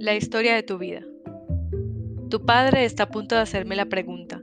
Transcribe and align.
La 0.00 0.14
historia 0.14 0.54
de 0.54 0.62
tu 0.62 0.78
vida. 0.78 1.02
Tu 2.30 2.46
padre 2.46 2.86
está 2.86 3.02
a 3.02 3.10
punto 3.10 3.34
de 3.34 3.42
hacerme 3.42 3.76
la 3.76 3.84
pregunta. 3.84 4.40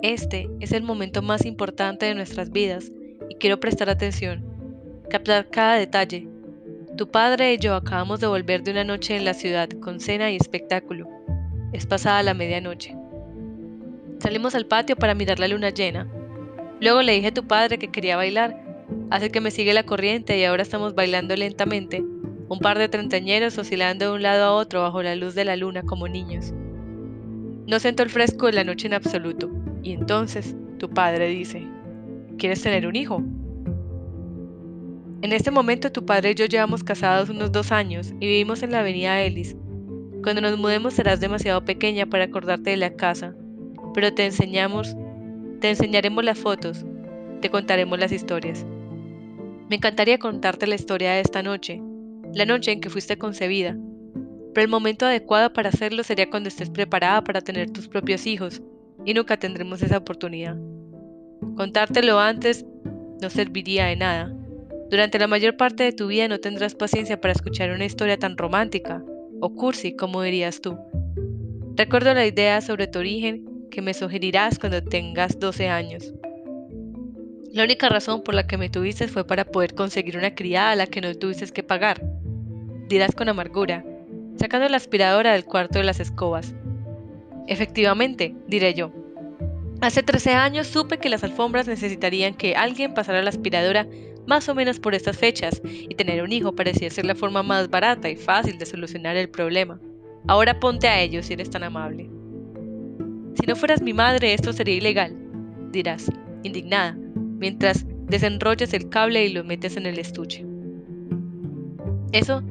Este 0.00 0.48
es 0.60 0.70
el 0.70 0.84
momento 0.84 1.22
más 1.22 1.44
importante 1.44 2.06
de 2.06 2.14
nuestras 2.14 2.52
vidas 2.52 2.92
y 3.28 3.34
quiero 3.34 3.58
prestar 3.58 3.90
atención, 3.90 4.44
captar 5.10 5.50
cada 5.50 5.74
detalle. 5.74 6.28
Tu 6.96 7.10
padre 7.10 7.52
y 7.52 7.58
yo 7.58 7.74
acabamos 7.74 8.20
de 8.20 8.28
volver 8.28 8.62
de 8.62 8.70
una 8.70 8.84
noche 8.84 9.16
en 9.16 9.24
la 9.24 9.34
ciudad 9.34 9.68
con 9.80 9.98
cena 9.98 10.30
y 10.30 10.36
espectáculo. 10.36 11.08
Es 11.72 11.84
pasada 11.84 12.22
la 12.22 12.34
medianoche. 12.34 12.94
Salimos 14.20 14.54
al 14.54 14.66
patio 14.66 14.94
para 14.94 15.16
mirar 15.16 15.40
la 15.40 15.48
luna 15.48 15.70
llena. 15.70 16.06
Luego 16.80 17.02
le 17.02 17.14
dije 17.14 17.26
a 17.26 17.34
tu 17.34 17.44
padre 17.44 17.76
que 17.76 17.90
quería 17.90 18.14
bailar, 18.14 18.56
hace 19.10 19.32
que 19.32 19.40
me 19.40 19.50
sigue 19.50 19.74
la 19.74 19.82
corriente 19.82 20.38
y 20.38 20.44
ahora 20.44 20.62
estamos 20.62 20.94
bailando 20.94 21.34
lentamente 21.34 22.04
un 22.52 22.58
par 22.58 22.78
de 22.78 22.86
treintañeros 22.86 23.56
oscilando 23.56 24.04
de 24.04 24.12
un 24.12 24.22
lado 24.22 24.44
a 24.44 24.52
otro 24.52 24.82
bajo 24.82 25.02
la 25.02 25.16
luz 25.16 25.34
de 25.34 25.46
la 25.46 25.56
luna 25.56 25.82
como 25.84 26.06
niños. 26.06 26.52
No 27.66 27.80
siento 27.80 28.02
el 28.02 28.10
fresco 28.10 28.44
de 28.44 28.52
la 28.52 28.62
noche 28.62 28.88
en 28.88 28.92
absoluto, 28.92 29.50
y 29.82 29.92
entonces 29.92 30.54
tu 30.78 30.90
padre 30.90 31.28
dice, 31.28 31.66
¿quieres 32.36 32.60
tener 32.62 32.86
un 32.86 32.94
hijo? 32.94 33.22
En 35.22 35.32
este 35.32 35.50
momento 35.50 35.90
tu 35.90 36.04
padre 36.04 36.32
y 36.32 36.34
yo 36.34 36.44
llevamos 36.44 36.84
casados 36.84 37.30
unos 37.30 37.52
dos 37.52 37.72
años 37.72 38.12
y 38.20 38.26
vivimos 38.26 38.62
en 38.62 38.72
la 38.72 38.80
avenida 38.80 39.22
Ellis. 39.22 39.56
Cuando 40.22 40.42
nos 40.42 40.58
mudemos 40.58 40.92
serás 40.92 41.20
demasiado 41.20 41.64
pequeña 41.64 42.04
para 42.04 42.24
acordarte 42.24 42.68
de 42.68 42.76
la 42.76 42.94
casa, 42.96 43.34
pero 43.94 44.12
te 44.12 44.26
enseñamos, 44.26 44.94
te 45.60 45.70
enseñaremos 45.70 46.22
las 46.22 46.38
fotos, 46.38 46.84
te 47.40 47.48
contaremos 47.48 47.98
las 47.98 48.12
historias. 48.12 48.66
Me 49.70 49.76
encantaría 49.76 50.18
contarte 50.18 50.66
la 50.66 50.74
historia 50.74 51.12
de 51.12 51.20
esta 51.20 51.42
noche, 51.42 51.80
la 52.34 52.46
noche 52.46 52.72
en 52.72 52.80
que 52.80 52.90
fuiste 52.90 53.18
concebida. 53.18 53.76
Pero 54.54 54.64
el 54.64 54.70
momento 54.70 55.06
adecuado 55.06 55.52
para 55.52 55.68
hacerlo 55.68 56.02
sería 56.02 56.30
cuando 56.30 56.48
estés 56.48 56.70
preparada 56.70 57.22
para 57.24 57.40
tener 57.40 57.70
tus 57.70 57.88
propios 57.88 58.26
hijos, 58.26 58.62
y 59.04 59.14
nunca 59.14 59.36
tendremos 59.36 59.82
esa 59.82 59.98
oportunidad. 59.98 60.56
Contártelo 61.56 62.18
antes 62.18 62.64
no 63.20 63.30
serviría 63.30 63.86
de 63.86 63.96
nada. 63.96 64.34
Durante 64.90 65.18
la 65.18 65.26
mayor 65.26 65.56
parte 65.56 65.84
de 65.84 65.92
tu 65.92 66.06
vida 66.06 66.28
no 66.28 66.38
tendrás 66.38 66.74
paciencia 66.74 67.20
para 67.20 67.32
escuchar 67.32 67.70
una 67.70 67.84
historia 67.84 68.18
tan 68.18 68.36
romántica, 68.36 69.02
o 69.40 69.54
cursi, 69.54 69.96
como 69.96 70.22
dirías 70.22 70.60
tú. 70.60 70.78
Recuerdo 71.76 72.14
la 72.14 72.26
idea 72.26 72.60
sobre 72.60 72.86
tu 72.86 72.98
origen 72.98 73.44
que 73.70 73.82
me 73.82 73.94
sugerirás 73.94 74.58
cuando 74.58 74.82
tengas 74.82 75.38
12 75.38 75.68
años. 75.68 76.12
La 77.52 77.64
única 77.64 77.88
razón 77.88 78.22
por 78.22 78.34
la 78.34 78.46
que 78.46 78.56
me 78.56 78.68
tuviste 78.68 79.08
fue 79.08 79.26
para 79.26 79.44
poder 79.44 79.74
conseguir 79.74 80.16
una 80.16 80.34
criada 80.34 80.72
a 80.72 80.76
la 80.76 80.86
que 80.86 81.00
no 81.00 81.14
tuviste 81.14 81.46
que 81.46 81.62
pagar 81.62 82.02
dirás 82.92 83.14
con 83.14 83.28
amargura, 83.28 83.84
sacando 84.36 84.68
la 84.68 84.76
aspiradora 84.76 85.32
del 85.32 85.46
cuarto 85.46 85.78
de 85.78 85.84
las 85.84 85.98
escobas. 85.98 86.54
Efectivamente, 87.48 88.34
diré 88.46 88.74
yo. 88.74 88.92
Hace 89.80 90.02
13 90.02 90.34
años 90.34 90.66
supe 90.66 90.98
que 90.98 91.08
las 91.08 91.24
alfombras 91.24 91.66
necesitarían 91.66 92.34
que 92.34 92.54
alguien 92.54 92.94
pasara 92.94 93.22
la 93.22 93.30
aspiradora 93.30 93.86
más 94.26 94.48
o 94.48 94.54
menos 94.54 94.78
por 94.78 94.94
estas 94.94 95.16
fechas, 95.16 95.60
y 95.64 95.94
tener 95.94 96.22
un 96.22 96.32
hijo 96.32 96.54
parecía 96.54 96.90
ser 96.90 97.06
la 97.06 97.16
forma 97.16 97.42
más 97.42 97.68
barata 97.68 98.08
y 98.08 98.14
fácil 98.14 98.58
de 98.58 98.66
solucionar 98.66 99.16
el 99.16 99.28
problema. 99.28 99.80
Ahora 100.28 100.60
ponte 100.60 100.86
a 100.86 101.00
ello 101.00 101.22
si 101.22 101.32
eres 101.32 101.50
tan 101.50 101.64
amable. 101.64 102.08
Si 103.40 103.46
no 103.46 103.56
fueras 103.56 103.82
mi 103.82 103.92
madre, 103.92 104.34
esto 104.34 104.52
sería 104.52 104.76
ilegal, 104.76 105.16
dirás, 105.72 106.12
indignada, 106.44 106.96
mientras 107.16 107.84
desenrollas 108.06 108.72
el 108.74 108.88
cable 108.90 109.24
y 109.24 109.32
lo 109.32 109.42
metes 109.42 109.76
en 109.76 109.86
el 109.86 109.98
estuche. 109.98 110.44
Eso 112.12 112.42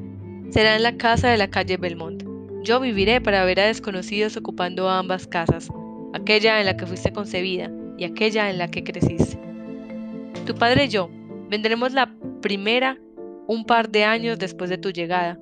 Será 0.52 0.76
en 0.76 0.84
la 0.84 0.98
casa 0.98 1.30
de 1.30 1.38
la 1.38 1.50
calle 1.50 1.78
Belmont. 1.78 2.24
Yo 2.62 2.82
viviré 2.82 3.22
para 3.22 3.46
ver 3.46 3.62
a 3.62 3.68
desconocidos 3.68 4.36
ocupando 4.36 4.90
ambas 4.90 5.26
casas, 5.26 5.70
aquella 6.14 6.60
en 6.60 6.66
la 6.66 6.76
que 6.76 6.86
fuiste 6.86 7.14
concebida 7.14 7.72
y 7.98 8.04
aquella 8.04 8.50
en 8.50 8.58
la 8.58 8.70
que 8.70 8.84
creciste. 8.84 9.40
Tu 10.46 10.54
padre 10.54 10.86
y 10.86 10.90
yo 10.90 11.10
vendremos 11.50 11.94
la 11.94 12.14
primera 12.42 13.00
un 13.48 13.64
par 13.66 13.90
de 13.90 14.04
años 14.04 14.40
después 14.40 14.70
de 14.70 14.78
tu 14.78 14.90
llegada. 14.90 15.40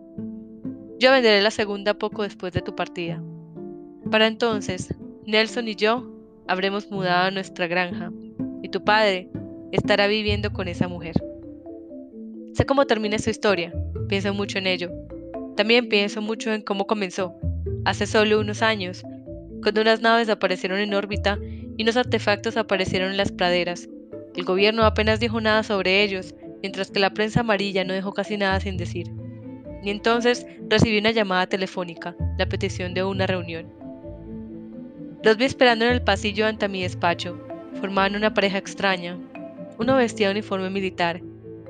Yo 0.99 1.11
venderé 1.11 1.41
la 1.41 1.49
segunda 1.49 1.95
poco 1.95 2.21
después 2.21 2.53
de 2.53 2.61
tu 2.61 2.75
partida. 2.75 3.19
Para 4.11 4.27
entonces, 4.27 4.93
Nelson 5.25 5.67
y 5.67 5.75
yo 5.75 6.07
habremos 6.47 6.91
mudado 6.91 7.25
a 7.25 7.31
nuestra 7.31 7.65
granja 7.65 8.11
y 8.61 8.69
tu 8.69 8.83
padre 8.83 9.27
estará 9.71 10.05
viviendo 10.05 10.53
con 10.53 10.67
esa 10.67 10.87
mujer. 10.87 11.15
Sé 12.53 12.67
cómo 12.67 12.85
termina 12.85 13.17
su 13.17 13.31
historia, 13.31 13.73
pienso 14.09 14.33
mucho 14.33 14.57
en 14.57 14.67
ello. 14.67 14.91
También 15.55 15.87
pienso 15.87 16.21
mucho 16.21 16.51
en 16.51 16.61
cómo 16.61 16.85
comenzó, 16.85 17.33
hace 17.85 18.05
solo 18.05 18.41
unos 18.41 18.61
años, 18.61 19.03
cuando 19.61 19.81
unas 19.81 20.01
naves 20.01 20.29
aparecieron 20.29 20.79
en 20.79 20.93
órbita 20.93 21.39
y 21.77 21.83
unos 21.83 21.95
artefactos 21.95 22.57
aparecieron 22.57 23.11
en 23.11 23.17
las 23.17 23.31
praderas. 23.31 23.87
El 24.35 24.43
gobierno 24.43 24.83
apenas 24.83 25.19
dijo 25.19 25.39
nada 25.39 25.63
sobre 25.63 26.03
ellos, 26.03 26.35
mientras 26.61 26.91
que 26.91 26.99
la 26.99 27.13
prensa 27.13 27.41
amarilla 27.41 27.83
no 27.85 27.93
dejó 27.93 28.13
casi 28.13 28.35
nada 28.35 28.59
sin 28.59 28.75
decir. 28.77 29.09
Y 29.83 29.89
entonces 29.91 30.45
recibí 30.69 30.97
una 30.97 31.11
llamada 31.11 31.47
telefónica, 31.47 32.15
la 32.37 32.47
petición 32.47 32.93
de 32.93 33.03
una 33.03 33.27
reunión. 33.27 33.71
Los 35.23 35.37
vi 35.37 35.45
esperando 35.45 35.85
en 35.85 35.91
el 35.91 36.01
pasillo 36.01 36.45
ante 36.45 36.67
mi 36.67 36.81
despacho. 36.81 37.37
Formaban 37.81 38.15
una 38.15 38.33
pareja 38.33 38.57
extraña. 38.57 39.17
Uno 39.77 39.95
vestía 39.95 40.31
uniforme 40.31 40.69
militar, 40.69 41.21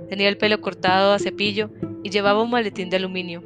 tenía 0.10 0.30
el 0.30 0.38
pelo 0.38 0.60
cortado 0.60 1.14
a 1.14 1.20
cepillo 1.20 1.70
y 2.04 2.10
llevaba 2.10 2.42
un 2.42 2.50
maletín 2.50 2.90
de 2.90 2.98
aluminio. 2.98 3.44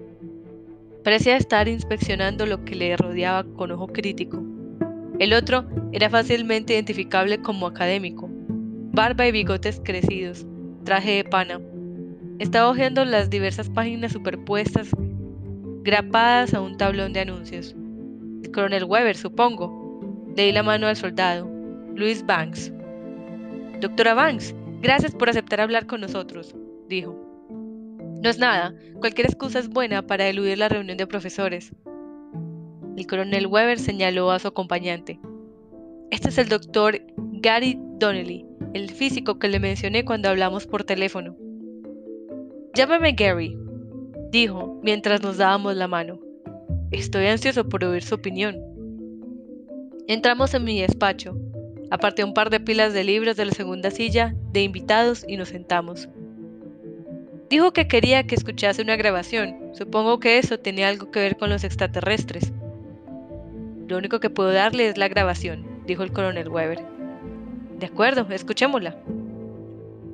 Parecía 1.04 1.36
estar 1.36 1.68
inspeccionando 1.68 2.46
lo 2.46 2.64
que 2.64 2.76
le 2.76 2.96
rodeaba 2.96 3.44
con 3.44 3.72
ojo 3.72 3.88
crítico. 3.88 4.42
El 5.20 5.34
otro 5.34 5.66
era 5.92 6.10
fácilmente 6.10 6.74
identificable 6.74 7.40
como 7.40 7.68
académico. 7.68 8.30
Barba 8.94 9.28
y 9.28 9.32
bigotes 9.32 9.82
crecidos, 9.84 10.46
traje 10.86 11.12
de 11.12 11.24
pana. 11.24 11.60
Estaba 12.40 12.70
hojeando 12.70 13.06
las 13.06 13.30
diversas 13.30 13.70
páginas 13.70 14.14
superpuestas, 14.14 14.90
grapadas 15.84 16.54
a 16.54 16.62
un 16.62 16.78
tablón 16.78 17.14
de 17.14 17.20
anuncios. 17.20 17.76
El 18.44 18.52
coronel 18.52 18.86
Weber, 18.86 19.18
supongo. 19.18 19.82
Le 20.36 20.46
di 20.46 20.52
la 20.52 20.64
mano 20.64 20.88
al 20.88 20.96
soldado. 20.96 21.50
Louis 21.96 22.26
Banks. 22.26 22.72
Doctora 23.82 24.14
Banks, 24.14 24.56
gracias 24.84 25.16
por 25.16 25.30
aceptar 25.30 25.62
hablar 25.62 25.88
con 25.88 26.02
nosotros, 26.02 26.54
dijo. 26.88 27.18
No 28.22 28.30
es 28.30 28.38
nada, 28.38 28.76
cualquier 29.00 29.28
excusa 29.28 29.60
es 29.60 29.70
buena 29.70 30.06
para 30.06 30.28
eludir 30.28 30.58
la 30.58 30.70
reunión 30.70 30.98
de 30.98 31.08
profesores. 31.08 31.72
El 32.96 33.08
coronel 33.08 33.48
Weber 33.48 33.80
señaló 33.80 34.30
a 34.30 34.40
su 34.40 34.50
acompañante. 34.50 35.20
Este 36.12 36.30
es 36.30 36.38
el 36.38 36.50
doctor 36.50 37.02
Gary 37.18 37.80
Donnelly, 37.98 38.46
el 38.74 38.92
físico 38.92 39.40
que 39.40 39.48
le 39.48 39.60
mencioné 39.60 40.06
cuando 40.06 40.30
hablamos 40.30 40.68
por 40.68 40.84
teléfono. 40.84 41.36
Llámame 42.76 43.14
Gary, 43.14 43.58
dijo 44.32 44.80
mientras 44.84 45.24
nos 45.24 45.38
dábamos 45.38 45.76
la 45.76 45.88
mano. 45.88 46.20
Estoy 46.92 47.28
ansioso 47.28 47.68
por 47.68 47.84
oír 47.84 48.04
su 48.04 48.16
opinión. 48.16 48.58
Entramos 50.08 50.54
en 50.54 50.66
mi 50.66 50.82
despacho, 50.82 51.36
aparté 51.94 52.24
un 52.24 52.34
par 52.34 52.50
de 52.50 52.60
pilas 52.60 52.92
de 52.92 53.04
libros 53.04 53.38
de 53.38 53.46
la 53.46 53.52
segunda 53.52 53.92
silla 53.92 54.34
de 54.52 54.64
invitados 54.64 55.24
y 55.28 55.38
nos 55.38 55.50
sentamos. 55.50 56.10
Dijo 57.52 57.72
que 57.72 57.88
quería 57.88 58.26
que 58.26 58.34
escuchase 58.34 58.82
una 58.82 58.96
grabación. 58.96 59.60
Supongo 59.74 60.20
que 60.20 60.40
eso 60.40 60.58
tenía 60.58 60.90
algo 60.90 61.12
que 61.12 61.20
ver 61.20 61.38
con 61.38 61.52
los 61.52 61.64
extraterrestres. 61.64 62.52
Lo 63.88 63.96
único 63.96 64.20
que 64.20 64.32
puedo 64.32 64.52
darle 64.52 64.88
es 64.88 64.98
la 64.98 65.08
grabación, 65.08 65.68
dijo 65.86 66.02
el 66.02 66.12
coronel 66.12 66.50
Weber. 66.50 66.84
De 67.78 67.86
acuerdo, 67.86 68.26
escuchémosla. 68.28 68.98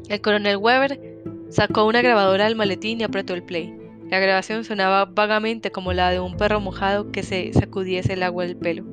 El 0.10 0.20
coronel 0.20 0.58
Weber 0.58 1.00
sacó 1.48 1.86
una 1.86 2.02
grabadora 2.02 2.44
del 2.44 2.58
maletín 2.58 3.00
y 3.00 3.06
apretó 3.06 3.36
el 3.36 3.44
play. 3.44 3.74
La 4.10 4.20
grabación 4.20 4.66
sonaba 4.66 5.06
vagamente 5.06 5.72
como 5.72 5.94
la 5.94 6.12
de 6.12 6.20
un 6.20 6.36
perro 6.36 6.60
mojado 6.60 7.10
que 7.14 7.24
se 7.24 7.54
sacudiese 7.54 8.14
el 8.14 8.24
agua 8.24 8.44
del 8.44 8.58
pelo. 8.58 8.84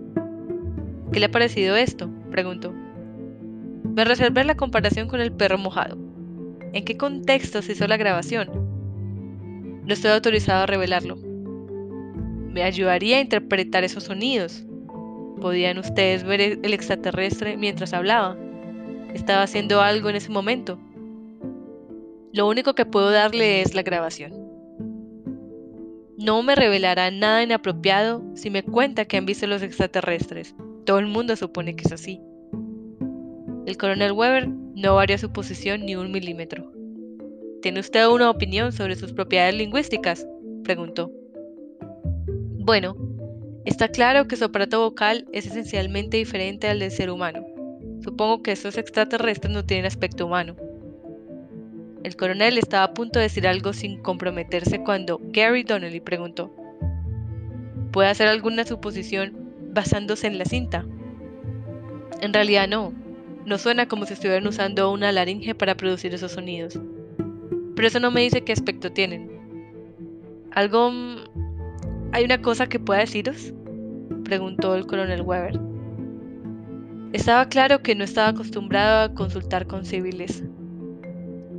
¿Qué 1.11 1.19
le 1.19 1.27
ha 1.27 1.31
parecido 1.33 1.75
esto? 1.75 2.09
Preguntó. 2.37 2.71
Me 3.95 4.05
reservé 4.05 4.45
la 4.45 4.59
comparación 4.59 5.09
con 5.09 5.23
el 5.23 5.33
perro 5.33 5.57
mojado. 5.57 5.97
¿En 6.75 6.85
qué 6.85 6.99
contexto 6.99 7.63
se 7.63 7.73
hizo 7.73 7.87
la 7.89 7.97
grabación? 7.97 8.51
No 9.87 9.95
estoy 9.95 10.11
autorizado 10.11 10.65
a 10.65 10.67
revelarlo. 10.67 11.17
Me 11.17 12.63
ayudaría 12.63 13.17
a 13.17 13.23
interpretar 13.23 13.85
esos 13.85 14.05
sonidos. 14.05 14.67
¿Podían 15.41 15.79
ustedes 15.79 16.25
ver 16.25 16.43
el 16.43 16.75
extraterrestre 16.75 17.57
mientras 17.57 17.95
hablaba? 17.95 18.37
¿Estaba 19.15 19.43
haciendo 19.43 19.81
algo 19.81 20.11
en 20.11 20.17
ese 20.17 20.31
momento? 20.31 20.79
Lo 22.35 22.47
único 22.47 22.75
que 22.75 22.85
puedo 22.85 23.11
darle 23.11 23.63
es 23.63 23.75
la 23.75 23.83
grabación. 23.83 24.35
No 26.19 26.43
me 26.43 26.55
revelará 26.55 27.11
nada 27.11 27.43
inapropiado 27.43 28.23
si 28.35 28.51
me 28.51 28.63
cuenta 28.63 29.07
que 29.07 29.17
han 29.17 29.25
visto 29.25 29.47
los 29.47 29.63
extraterrestres. 29.63 30.55
Todo 30.85 30.99
el 30.99 31.07
mundo 31.07 31.35
supone 31.35 31.75
que 31.77 31.85
es 31.85 31.93
así. 31.93 32.21
El 33.67 33.77
coronel 33.77 34.13
Weber 34.13 34.49
no 34.49 34.95
varió 34.95 35.19
su 35.19 35.33
posición 35.33 35.85
ni 35.85 35.97
un 35.97 36.13
milímetro. 36.13 36.73
¿Tiene 37.63 37.81
usted 37.81 38.07
una 38.07 38.31
opinión 38.31 38.71
sobre 38.71 38.95
sus 38.95 39.13
propiedades 39.13 39.57
lingüísticas? 39.57 40.25
preguntó. 40.63 41.11
Bueno, 42.61 42.97
está 43.65 43.89
claro 43.89 44.29
que 44.29 44.37
su 44.37 44.45
aparato 44.45 44.81
vocal 44.81 45.27
es 45.33 45.47
esencialmente 45.47 46.17
diferente 46.17 46.69
al 46.69 46.79
del 46.79 46.93
ser 46.93 47.11
humano. 47.11 47.45
Supongo 48.05 48.41
que 48.41 48.53
estos 48.53 48.79
extraterrestres 48.79 49.53
no 49.53 49.65
tienen 49.65 49.87
aspecto 49.87 50.27
humano. 50.27 50.55
El 52.05 52.15
coronel 52.15 52.59
estaba 52.59 52.85
a 52.85 52.95
punto 52.95 53.19
de 53.19 53.25
decir 53.25 53.49
algo 53.49 53.73
sin 53.73 54.01
comprometerse 54.01 54.85
cuando 54.85 55.21
Gary 55.33 55.65
Donnelly 55.65 55.99
preguntó, 55.99 56.55
¿Puede 57.91 58.11
hacer 58.11 58.29
alguna 58.29 58.65
suposición 58.65 59.33
basándose 59.75 60.29
en 60.29 60.39
la 60.39 60.45
cinta? 60.45 60.87
En 62.21 62.33
realidad 62.33 62.69
no, 62.69 62.93
no 63.47 63.59
suena 63.59 63.87
como 63.87 64.05
si 64.07 64.15
estuvieran 64.15 64.47
usando 64.47 64.91
una 64.91 65.13
laringe 65.13 65.55
para 65.55 65.77
producir 65.77 66.13
esos 66.13 66.33
sonidos. 66.33 66.79
Pero 67.77 67.89
eso 67.89 68.01
no 68.01 68.11
me 68.11 68.23
dice 68.23 68.43
qué 68.43 68.53
aspecto 68.53 68.91
tienen. 68.91 69.31
¿Algo... 70.51 70.91
Mm, 70.91 71.17
¿Hay 72.13 72.25
una 72.25 72.43
cosa 72.43 72.67
que 72.67 72.81
pueda 72.81 73.01
deciros? 73.01 73.53
Preguntó 74.25 74.75
el 74.75 74.87
coronel 74.87 75.23
Weber. 75.23 75.61
Estaba 77.13 77.49
claro 77.49 77.83
que 77.83 77.95
no 77.95 78.03
estaba 78.03 78.29
acostumbrado 78.29 79.05
a 79.05 79.15
consultar 79.15 79.67
con 79.67 79.85
civiles. 79.85 80.43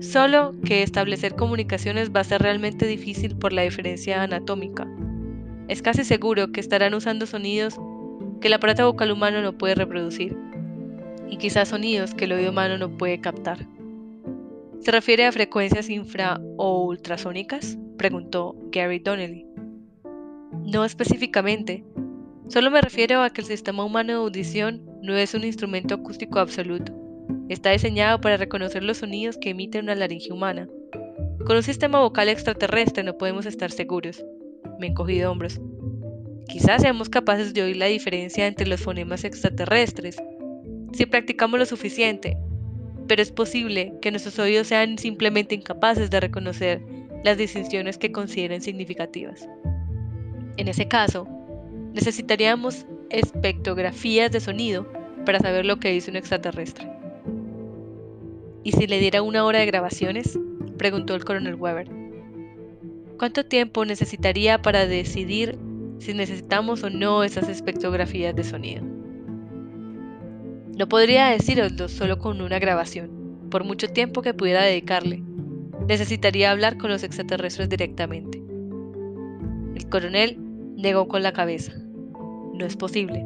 Solo 0.02 0.54
que 0.66 0.84
establecer 0.84 1.36
comunicaciones 1.36 2.12
va 2.14 2.20
a 2.20 2.26
ser 2.26 2.42
realmente 2.42 2.86
difícil 2.86 3.36
por 3.38 3.54
la 3.54 3.62
diferencia 3.62 4.22
anatómica. 4.22 4.88
Es 5.70 5.82
casi 5.82 6.04
seguro 6.04 6.52
que 6.52 6.60
estarán 6.60 6.94
usando 6.94 7.26
sonidos 7.26 7.80
que 8.42 8.48
el 8.48 8.54
aparato 8.54 8.86
vocal 8.86 9.12
humano 9.12 9.42
no 9.42 9.58
puede 9.58 9.76
reproducir 9.76 10.47
y 11.30 11.38
quizás 11.38 11.70
sonidos 11.70 12.14
que 12.14 12.26
el 12.26 12.34
oído 12.34 12.52
humano 12.52 12.78
no 12.78 12.98
puede 12.98 13.20
captar. 13.20 13.68
¿Se 14.82 14.92
refiere 14.92 15.26
a 15.26 15.32
frecuencias 15.32 15.90
infra 15.90 16.40
o 16.58 16.86
ultrasónicas? 16.86 17.78
preguntó 17.98 18.56
Gary 18.72 19.00
Donnelly. 19.00 19.46
No 20.64 20.86
específicamente. 20.86 21.84
Solo 22.48 22.72
me 22.72 22.82
refiero 22.82 23.22
a 23.22 23.30
que 23.30 23.42
el 23.42 23.48
sistema 23.48 23.84
humano 23.84 24.14
de 24.14 24.20
audición 24.20 24.82
no 25.02 25.16
es 25.16 25.34
un 25.34 25.44
instrumento 25.44 25.96
acústico 25.96 26.40
absoluto. 26.40 26.94
Está 27.50 27.72
diseñado 27.72 28.22
para 28.22 28.38
reconocer 28.38 28.84
los 28.84 28.98
sonidos 28.98 29.38
que 29.38 29.50
emite 29.50 29.80
una 29.80 29.96
laringe 29.96 30.32
humana. 30.32 30.68
Con 31.46 31.56
un 31.56 31.64
sistema 31.64 32.00
vocal 32.00 32.30
extraterrestre 32.30 33.04
no 33.04 33.18
podemos 33.18 33.46
estar 33.46 33.72
seguros. 33.72 34.24
Me 34.80 34.88
encogí 34.88 35.18
de 35.18 35.28
hombros. 35.28 35.60
Quizás 36.48 36.82
seamos 36.82 37.10
capaces 37.10 37.54
de 37.54 37.64
oír 37.64 37.78
la 37.78 37.88
diferencia 37.88 38.48
entre 38.48 38.68
los 38.68 38.82
fonemas 38.82 39.24
extraterrestres, 39.24 40.18
si 40.94 41.06
practicamos 41.06 41.60
lo 41.60 41.66
suficiente, 41.66 42.38
pero 43.08 43.22
es 43.22 43.32
posible 43.32 43.94
que 44.02 44.12
nuestros 44.12 44.38
oídos 44.40 44.68
sean 44.68 44.98
simplemente 44.98 45.56
incapaces 45.56 46.10
de 46.10 46.20
reconocer 46.20 46.82
las 47.24 47.38
distinciones 47.38 47.98
que 47.98 48.12
consideren 48.12 48.62
significativas. 48.62 49.48
En 50.58 50.68
ese 50.68 50.88
caso, 50.88 51.28
necesitaríamos 51.94 52.86
espectrografías 53.10 54.32
de 54.32 54.40
sonido 54.40 54.86
para 55.26 55.40
saber 55.40 55.66
lo 55.66 55.80
que 55.80 55.92
dice 55.92 56.12
un 56.12 56.18
extraterrestre. 56.18 56.90
¿Y 58.64 58.74
si 58.74 58.88
le 58.88 59.00
diera 59.00 59.22
una 59.22 59.46
hora 59.46 59.60
de 59.60 59.66
grabaciones? 59.66 60.38
preguntó 60.78 61.16
el 61.16 61.26
coronel 61.26 61.56
Weber. 61.56 61.90
¿Cuánto 63.18 63.46
tiempo 63.46 63.84
necesitaría 63.86 64.62
para 64.62 64.86
decidir 64.86 65.58
si 66.00 66.14
necesitamos 66.14 66.84
o 66.84 66.90
no 66.90 67.24
esas 67.24 67.50
espectrografías 67.50 68.36
de 68.36 68.44
sonido? 68.44 68.84
No 70.78 70.88
podría 70.88 71.30
deciroslo 71.30 71.90
solo 71.90 72.20
con 72.20 72.40
una 72.40 72.60
grabación, 72.60 73.48
por 73.50 73.64
mucho 73.64 73.88
tiempo 73.88 74.22
que 74.22 74.36
pudiera 74.36 74.64
dedicarle. 74.64 75.24
Necesitaría 75.88 76.52
hablar 76.52 76.78
con 76.78 76.92
los 76.92 77.02
extraterrestres 77.02 77.68
directamente. 77.68 78.40
El 79.76 79.90
coronel 79.90 80.38
negó 80.78 81.08
con 81.08 81.24
la 81.24 81.34
cabeza. 81.34 81.74
No 82.54 82.64
es 82.64 82.78
posible. 82.78 83.26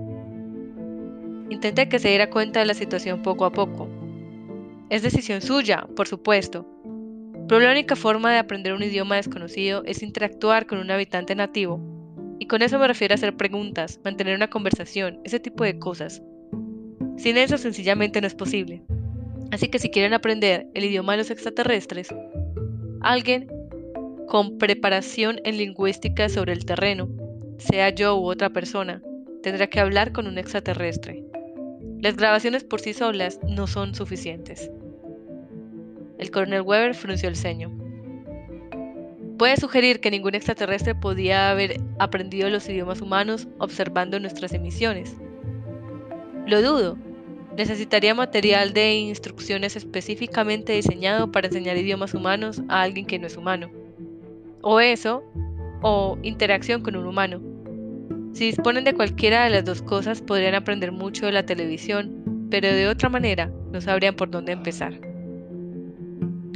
Intenté 1.50 1.90
que 1.90 2.00
se 2.00 2.08
diera 2.08 2.30
cuenta 2.30 2.62
de 2.62 2.68
la 2.68 2.74
situación 2.74 3.22
poco 3.22 3.44
a 3.44 3.52
poco. 3.52 3.90
Es 4.90 5.02
decisión 5.02 5.42
suya, 5.42 5.88
por 5.94 6.08
supuesto. 6.08 6.66
Pero 7.50 7.60
la 7.60 7.72
única 7.72 7.98
forma 7.98 8.32
de 8.32 8.38
aprender 8.38 8.72
un 8.72 8.84
idioma 8.84 9.18
desconocido 9.18 9.84
es 9.86 10.04
interactuar 10.04 10.68
con 10.68 10.78
un 10.78 10.90
habitante 10.90 11.36
nativo. 11.36 11.82
Y 12.40 12.46
con 12.46 12.62
eso 12.62 12.80
me 12.80 12.88
refiero 12.88 13.14
a 13.14 13.16
hacer 13.16 13.36
preguntas, 13.36 14.00
mantener 14.06 14.38
una 14.38 14.50
conversación, 14.50 15.20
ese 15.26 15.42
tipo 15.42 15.66
de 15.66 15.78
cosas. 15.78 16.22
Sin 17.22 17.38
eso 17.38 17.60
sencillamente 17.60 18.20
no 18.20 18.26
es 18.26 18.34
posible. 18.34 18.82
Así 19.52 19.68
que 19.68 19.78
si 19.78 19.92
quieren 19.92 20.16
aprender 20.16 20.66
el 20.74 20.86
idioma 20.86 21.12
de 21.12 21.20
los 21.20 21.30
extraterrestres, 21.30 22.08
alguien 23.02 23.48
con 24.28 24.58
preparación 24.58 25.40
en 25.44 25.58
lingüística 25.58 26.30
sobre 26.30 26.54
el 26.54 26.66
terreno, 26.66 27.08
sea 27.60 27.92
yo 27.92 28.18
u 28.18 28.26
otra 28.26 28.50
persona, 28.50 29.04
tendrá 29.44 29.68
que 29.68 29.80
hablar 29.80 30.14
con 30.14 30.26
un 30.26 30.40
extraterrestre. 30.40 31.24
Las 32.00 32.16
grabaciones 32.16 32.64
por 32.64 32.82
sí 32.82 32.92
solas 32.92 33.40
no 33.48 33.68
son 33.68 33.94
suficientes. 33.94 34.72
El 36.18 36.32
coronel 36.32 36.64
Weber 36.64 36.96
frunció 36.96 37.30
el 37.30 37.36
ceño. 37.36 37.72
Puede 39.38 39.58
sugerir 39.58 40.00
que 40.00 40.10
ningún 40.10 40.34
extraterrestre 40.34 40.96
podía 40.96 41.52
haber 41.52 41.80
aprendido 42.00 42.50
los 42.50 42.68
idiomas 42.68 43.00
humanos 43.00 43.48
observando 43.60 44.20
nuestras 44.20 44.54
emisiones. 44.54 45.16
Lo 46.48 46.64
dudo, 46.64 46.98
Necesitaría 47.58 48.16
material 48.16 48.74
de 48.74 48.94
instrucciones 48.94 49.76
específicamente 49.76 50.74
diseñado 50.74 51.32
para 51.32 51.48
enseñar 51.48 51.78
idiomas 51.78 52.14
humanos 52.14 52.62
a 52.70 52.82
alguien 52.82 53.06
que 53.06 53.20
no 53.20 53.28
es 53.28 53.36
humano. 53.36 53.70
O 54.62 54.80
eso, 54.80 55.24
o 55.82 56.18
interacción 56.24 56.82
con 56.82 56.96
un 56.96 57.06
humano. 57.06 57.42
Si 58.34 58.46
disponen 58.46 58.86
de 58.86 58.94
cualquiera 58.94 59.44
de 59.44 59.50
las 59.50 59.66
dos 59.66 59.82
cosas 59.82 60.22
podrían 60.22 60.56
aprender 60.56 60.92
mucho 60.92 61.26
de 61.26 61.34
la 61.34 61.46
televisión, 61.46 62.48
pero 62.50 62.70
de 62.70 62.88
otra 62.88 63.10
manera 63.10 63.52
no 63.72 63.82
sabrían 63.82 64.16
por 64.16 64.30
dónde 64.32 64.54
empezar. 64.54 64.94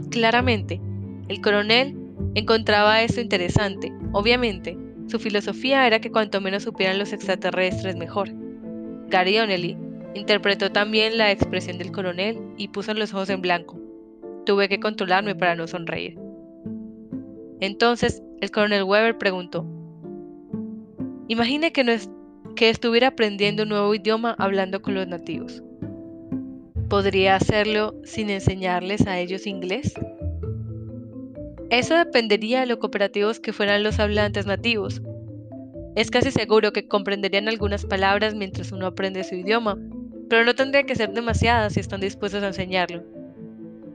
Claramente, 0.10 0.80
el 1.28 1.42
coronel 1.42 1.98
encontraba 2.36 3.02
esto 3.02 3.20
interesante. 3.20 3.92
Obviamente, 4.14 4.78
su 5.08 5.20
filosofía 5.20 5.86
era 5.86 6.00
que 6.00 6.12
cuanto 6.12 6.40
menos 6.40 6.64
supieran 6.64 7.00
los 7.00 7.12
extraterrestres 7.12 7.98
mejor. 7.98 8.30
Gary 9.10 9.38
Donnelly 9.38 9.78
Interpretó 10.16 10.72
también 10.72 11.18
la 11.18 11.30
expresión 11.30 11.78
del 11.78 11.92
coronel 11.92 12.40
y 12.58 12.70
puso 12.70 12.94
los 12.94 13.14
ojos 13.14 13.30
en 13.30 13.42
blanco. 13.42 13.78
Tuve 14.46 14.70
que 14.70 14.80
controlarme 14.80 15.36
para 15.36 15.56
no 15.56 15.68
sonreír. 15.68 16.18
Entonces 17.60 18.24
el 18.40 18.50
coronel 18.50 18.84
Weber 18.84 19.18
preguntó, 19.18 19.66
Imagine 21.28 21.74
que, 21.74 21.84
no 21.84 21.92
que 22.56 22.70
estuviera 22.70 23.08
aprendiendo 23.08 23.64
un 23.64 23.70
nuevo 23.70 23.94
idioma 23.94 24.36
hablando 24.38 24.82
con 24.82 24.96
los 24.96 25.06
nativos. 25.06 25.62
¿Podría 26.88 27.36
hacerlo 27.36 27.94
sin 28.06 28.30
enseñarles 28.30 29.06
a 29.08 29.20
ellos 29.20 29.46
inglés? 29.46 29.94
Eso 31.72 31.96
dependería 31.96 32.62
de 32.62 32.68
lo 32.68 32.80
cooperativos 32.80 33.42
que 33.42 33.52
fueran 33.52 33.84
los 33.84 34.00
hablantes 34.00 34.46
nativos. 34.46 35.02
Es 35.96 36.10
casi 36.10 36.32
seguro 36.32 36.72
que 36.72 36.88
comprenderían 36.88 37.50
algunas 37.50 37.86
palabras 37.86 38.34
mientras 38.36 38.72
uno 38.72 38.86
aprende 38.86 39.24
su 39.24 39.36
idioma, 39.36 39.78
pero 40.30 40.44
no 40.44 40.56
tendría 40.56 40.84
que 40.84 40.96
ser 40.96 41.12
demasiadas 41.14 41.74
si 41.74 41.80
están 41.80 42.02
dispuestos 42.02 42.44
a 42.44 42.48
enseñarlo. 42.48 43.04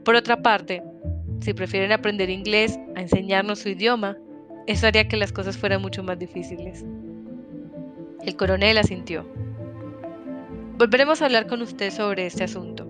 Por 0.03 0.15
otra 0.15 0.41
parte, 0.41 0.81
si 1.41 1.53
prefieren 1.53 1.91
aprender 1.91 2.29
inglés 2.29 2.79
a 2.95 3.01
enseñarnos 3.01 3.59
su 3.59 3.69
idioma, 3.69 4.17
eso 4.67 4.87
haría 4.87 5.07
que 5.07 5.17
las 5.17 5.31
cosas 5.31 5.57
fueran 5.57 5.81
mucho 5.81 6.03
más 6.03 6.17
difíciles. 6.19 6.85
El 8.23 8.35
coronel 8.35 8.77
asintió. 8.77 9.25
Volveremos 10.77 11.21
a 11.21 11.25
hablar 11.25 11.47
con 11.47 11.61
usted 11.61 11.91
sobre 11.91 12.25
este 12.25 12.43
asunto. 12.43 12.87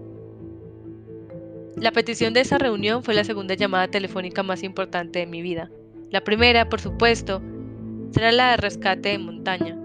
La 1.77 1.91
petición 1.91 2.33
de 2.33 2.41
esa 2.41 2.57
reunión 2.57 3.03
fue 3.03 3.13
la 3.13 3.23
segunda 3.23 3.55
llamada 3.55 3.87
telefónica 3.87 4.43
más 4.43 4.63
importante 4.63 5.19
de 5.19 5.25
mi 5.25 5.41
vida. 5.41 5.71
La 6.09 6.21
primera, 6.21 6.67
por 6.67 6.81
supuesto, 6.81 7.41
será 8.11 8.33
la 8.33 8.51
de 8.51 8.57
rescate 8.57 9.09
de 9.09 9.17
montaña. 9.17 9.77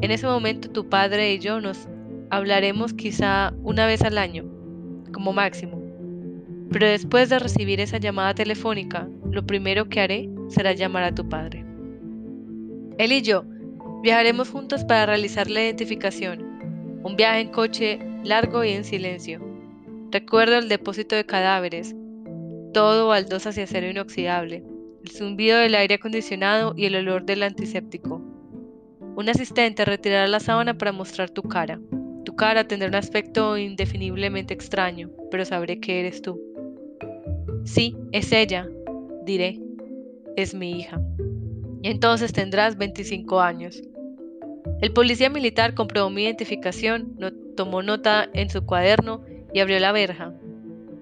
En 0.00 0.12
ese 0.12 0.26
momento 0.26 0.70
tu 0.70 0.88
padre 0.88 1.32
y 1.32 1.40
yo 1.40 1.60
nos 1.60 1.87
hablaremos 2.30 2.92
quizá 2.92 3.52
una 3.62 3.86
vez 3.86 4.02
al 4.02 4.18
año, 4.18 4.44
como 5.12 5.32
máximo. 5.32 5.82
Pero 6.70 6.86
después 6.86 7.28
de 7.28 7.38
recibir 7.38 7.80
esa 7.80 7.98
llamada 7.98 8.34
telefónica, 8.34 9.08
lo 9.30 9.44
primero 9.46 9.88
que 9.88 10.00
haré 10.00 10.28
será 10.48 10.72
llamar 10.72 11.04
a 11.04 11.14
tu 11.14 11.28
padre. 11.28 11.64
Él 12.98 13.12
y 13.12 13.22
yo 13.22 13.44
viajaremos 14.02 14.50
juntos 14.50 14.84
para 14.84 15.06
realizar 15.06 15.50
la 15.50 15.62
identificación, 15.62 17.00
un 17.02 17.16
viaje 17.16 17.40
en 17.40 17.48
coche 17.50 17.98
largo 18.24 18.64
y 18.64 18.70
en 18.70 18.84
silencio. 18.84 19.40
Recuerdo 20.10 20.58
el 20.58 20.68
depósito 20.68 21.16
de 21.16 21.24
cadáveres, 21.24 21.94
todo 22.74 23.08
baldosas 23.08 23.56
y 23.56 23.62
acero 23.62 23.88
inoxidable, 23.88 24.62
el 25.04 25.10
zumbido 25.10 25.58
del 25.58 25.74
aire 25.74 25.94
acondicionado 25.94 26.74
y 26.76 26.86
el 26.86 26.96
olor 26.96 27.24
del 27.24 27.42
antiséptico. 27.42 28.22
Un 29.16 29.28
asistente 29.28 29.84
retirará 29.84 30.28
la 30.28 30.40
sábana 30.40 30.76
para 30.76 30.92
mostrar 30.92 31.30
tu 31.30 31.42
cara 31.42 31.80
cara 32.34 32.66
tendrá 32.66 32.88
un 32.88 32.94
aspecto 32.94 33.56
indefiniblemente 33.56 34.54
extraño, 34.54 35.10
pero 35.30 35.44
sabré 35.44 35.80
que 35.80 36.00
eres 36.00 36.22
tú. 36.22 36.40
Sí, 37.64 37.96
es 38.12 38.32
ella, 38.32 38.68
diré. 39.24 39.60
Es 40.36 40.54
mi 40.54 40.78
hija. 40.78 41.00
y 41.82 41.88
entonces 41.88 42.32
tendrás 42.32 42.76
25 42.76 43.40
años. 43.40 43.82
El 44.80 44.92
policía 44.92 45.30
militar 45.30 45.74
comprobó 45.74 46.10
mi 46.10 46.22
identificación, 46.24 47.16
tomó 47.56 47.82
nota 47.82 48.28
en 48.32 48.48
su 48.48 48.64
cuaderno 48.64 49.22
y 49.52 49.60
abrió 49.60 49.78
la 49.80 49.92
verja. 49.92 50.32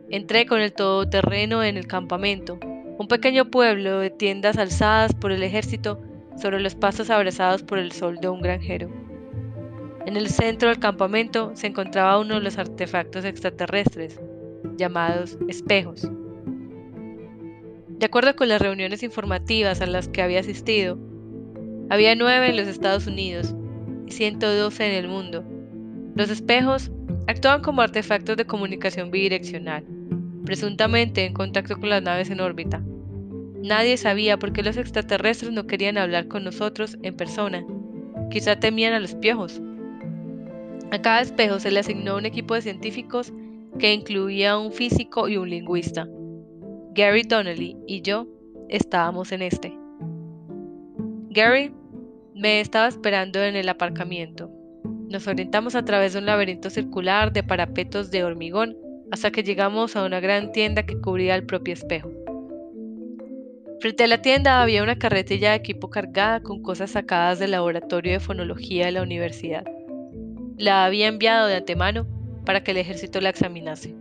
Entré 0.08 0.46
con 0.46 0.60
el 0.60 0.72
todoterreno 0.72 1.62
en 1.62 1.76
el 1.76 1.86
campamento, 1.86 2.58
un 2.98 3.08
pequeño 3.08 3.50
pueblo 3.50 3.98
de 3.98 4.10
tiendas 4.10 4.56
alzadas 4.56 5.14
por 5.14 5.32
el 5.32 5.42
ejército 5.42 6.00
sobre 6.40 6.60
los 6.60 6.74
pasos 6.74 7.10
abrazados 7.10 7.62
por 7.62 7.78
el 7.78 7.92
sol 7.92 8.18
de 8.20 8.28
un 8.28 8.40
granjero. 8.40 9.05
En 10.06 10.16
el 10.16 10.28
centro 10.28 10.68
del 10.68 10.78
campamento 10.78 11.50
se 11.54 11.66
encontraba 11.66 12.20
uno 12.20 12.34
de 12.34 12.40
los 12.40 12.58
artefactos 12.58 13.24
extraterrestres, 13.24 14.20
llamados 14.76 15.36
espejos. 15.48 16.08
De 17.88 18.06
acuerdo 18.06 18.36
con 18.36 18.48
las 18.48 18.62
reuniones 18.62 19.02
informativas 19.02 19.80
a 19.80 19.86
las 19.86 20.06
que 20.06 20.22
había 20.22 20.38
asistido, 20.38 20.96
había 21.90 22.14
nueve 22.14 22.50
en 22.50 22.56
los 22.56 22.68
Estados 22.68 23.08
Unidos 23.08 23.52
y 24.06 24.12
112 24.12 24.86
en 24.86 24.92
el 24.92 25.08
mundo. 25.08 25.42
Los 26.14 26.30
espejos 26.30 26.92
actuaban 27.26 27.62
como 27.62 27.82
artefactos 27.82 28.36
de 28.36 28.46
comunicación 28.46 29.10
bidireccional, 29.10 29.84
presuntamente 30.44 31.24
en 31.24 31.34
contacto 31.34 31.80
con 31.80 31.90
las 31.90 32.04
naves 32.04 32.30
en 32.30 32.40
órbita. 32.40 32.80
Nadie 33.60 33.96
sabía 33.96 34.38
por 34.38 34.52
qué 34.52 34.62
los 34.62 34.76
extraterrestres 34.76 35.50
no 35.50 35.66
querían 35.66 35.98
hablar 35.98 36.28
con 36.28 36.44
nosotros 36.44 36.96
en 37.02 37.16
persona. 37.16 37.66
Quizá 38.30 38.60
temían 38.60 38.92
a 38.92 39.00
los 39.00 39.16
piojos. 39.16 39.60
A 40.90 41.02
cada 41.02 41.20
espejo 41.20 41.58
se 41.58 41.70
le 41.70 41.80
asignó 41.80 42.16
un 42.16 42.26
equipo 42.26 42.54
de 42.54 42.62
científicos 42.62 43.32
que 43.78 43.92
incluía 43.92 44.56
un 44.56 44.72
físico 44.72 45.28
y 45.28 45.36
un 45.36 45.50
lingüista. 45.50 46.08
Gary 46.94 47.22
Donnelly 47.22 47.76
y 47.86 48.02
yo 48.02 48.26
estábamos 48.68 49.32
en 49.32 49.42
este. 49.42 49.76
Gary 51.30 51.72
me 52.34 52.60
estaba 52.60 52.88
esperando 52.88 53.42
en 53.42 53.56
el 53.56 53.68
aparcamiento. 53.68 54.50
Nos 55.08 55.26
orientamos 55.26 55.74
a 55.74 55.84
través 55.84 56.12
de 56.12 56.20
un 56.20 56.26
laberinto 56.26 56.70
circular 56.70 57.32
de 57.32 57.42
parapetos 57.42 58.10
de 58.10 58.24
hormigón 58.24 58.76
hasta 59.10 59.30
que 59.30 59.42
llegamos 59.42 59.96
a 59.96 60.04
una 60.04 60.20
gran 60.20 60.52
tienda 60.52 60.84
que 60.84 61.00
cubría 61.00 61.34
el 61.34 61.44
propio 61.44 61.74
espejo. 61.74 62.10
Frente 63.80 64.04
a 64.04 64.06
la 64.06 64.22
tienda 64.22 64.62
había 64.62 64.82
una 64.82 64.98
carretilla 64.98 65.50
de 65.50 65.56
equipo 65.56 65.90
cargada 65.90 66.40
con 66.40 66.62
cosas 66.62 66.92
sacadas 66.92 67.38
del 67.38 67.50
laboratorio 67.50 68.12
de 68.12 68.20
fonología 68.20 68.86
de 68.86 68.92
la 68.92 69.02
universidad. 69.02 69.64
La 70.58 70.86
había 70.86 71.08
enviado 71.08 71.48
de 71.48 71.56
antemano 71.56 72.06
para 72.46 72.62
que 72.62 72.70
el 72.70 72.78
ejército 72.78 73.20
la 73.20 73.28
examinase. 73.28 73.94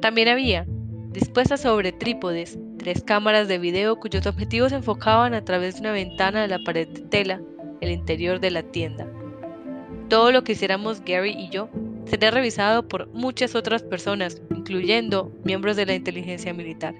También 0.00 0.28
había, 0.28 0.66
dispuestas 1.12 1.62
sobre 1.62 1.92
trípodes, 1.92 2.58
tres 2.78 3.02
cámaras 3.02 3.48
de 3.48 3.58
video 3.58 3.96
cuyos 3.96 4.26
objetivos 4.26 4.72
enfocaban 4.72 5.32
a 5.32 5.44
través 5.44 5.76
de 5.76 5.80
una 5.80 5.92
ventana 5.92 6.42
de 6.42 6.48
la 6.48 6.58
pared 6.58 6.86
de 6.88 7.00
tela 7.02 7.40
el 7.80 7.90
interior 7.90 8.38
de 8.38 8.50
la 8.50 8.62
tienda. 8.64 9.06
Todo 10.10 10.30
lo 10.30 10.44
que 10.44 10.52
hiciéramos 10.52 11.02
Gary 11.02 11.32
y 11.32 11.48
yo 11.48 11.70
sería 12.04 12.30
revisado 12.30 12.86
por 12.86 13.08
muchas 13.08 13.54
otras 13.54 13.82
personas, 13.82 14.42
incluyendo 14.50 15.32
miembros 15.42 15.76
de 15.76 15.86
la 15.86 15.94
inteligencia 15.94 16.52
militar. 16.52 16.94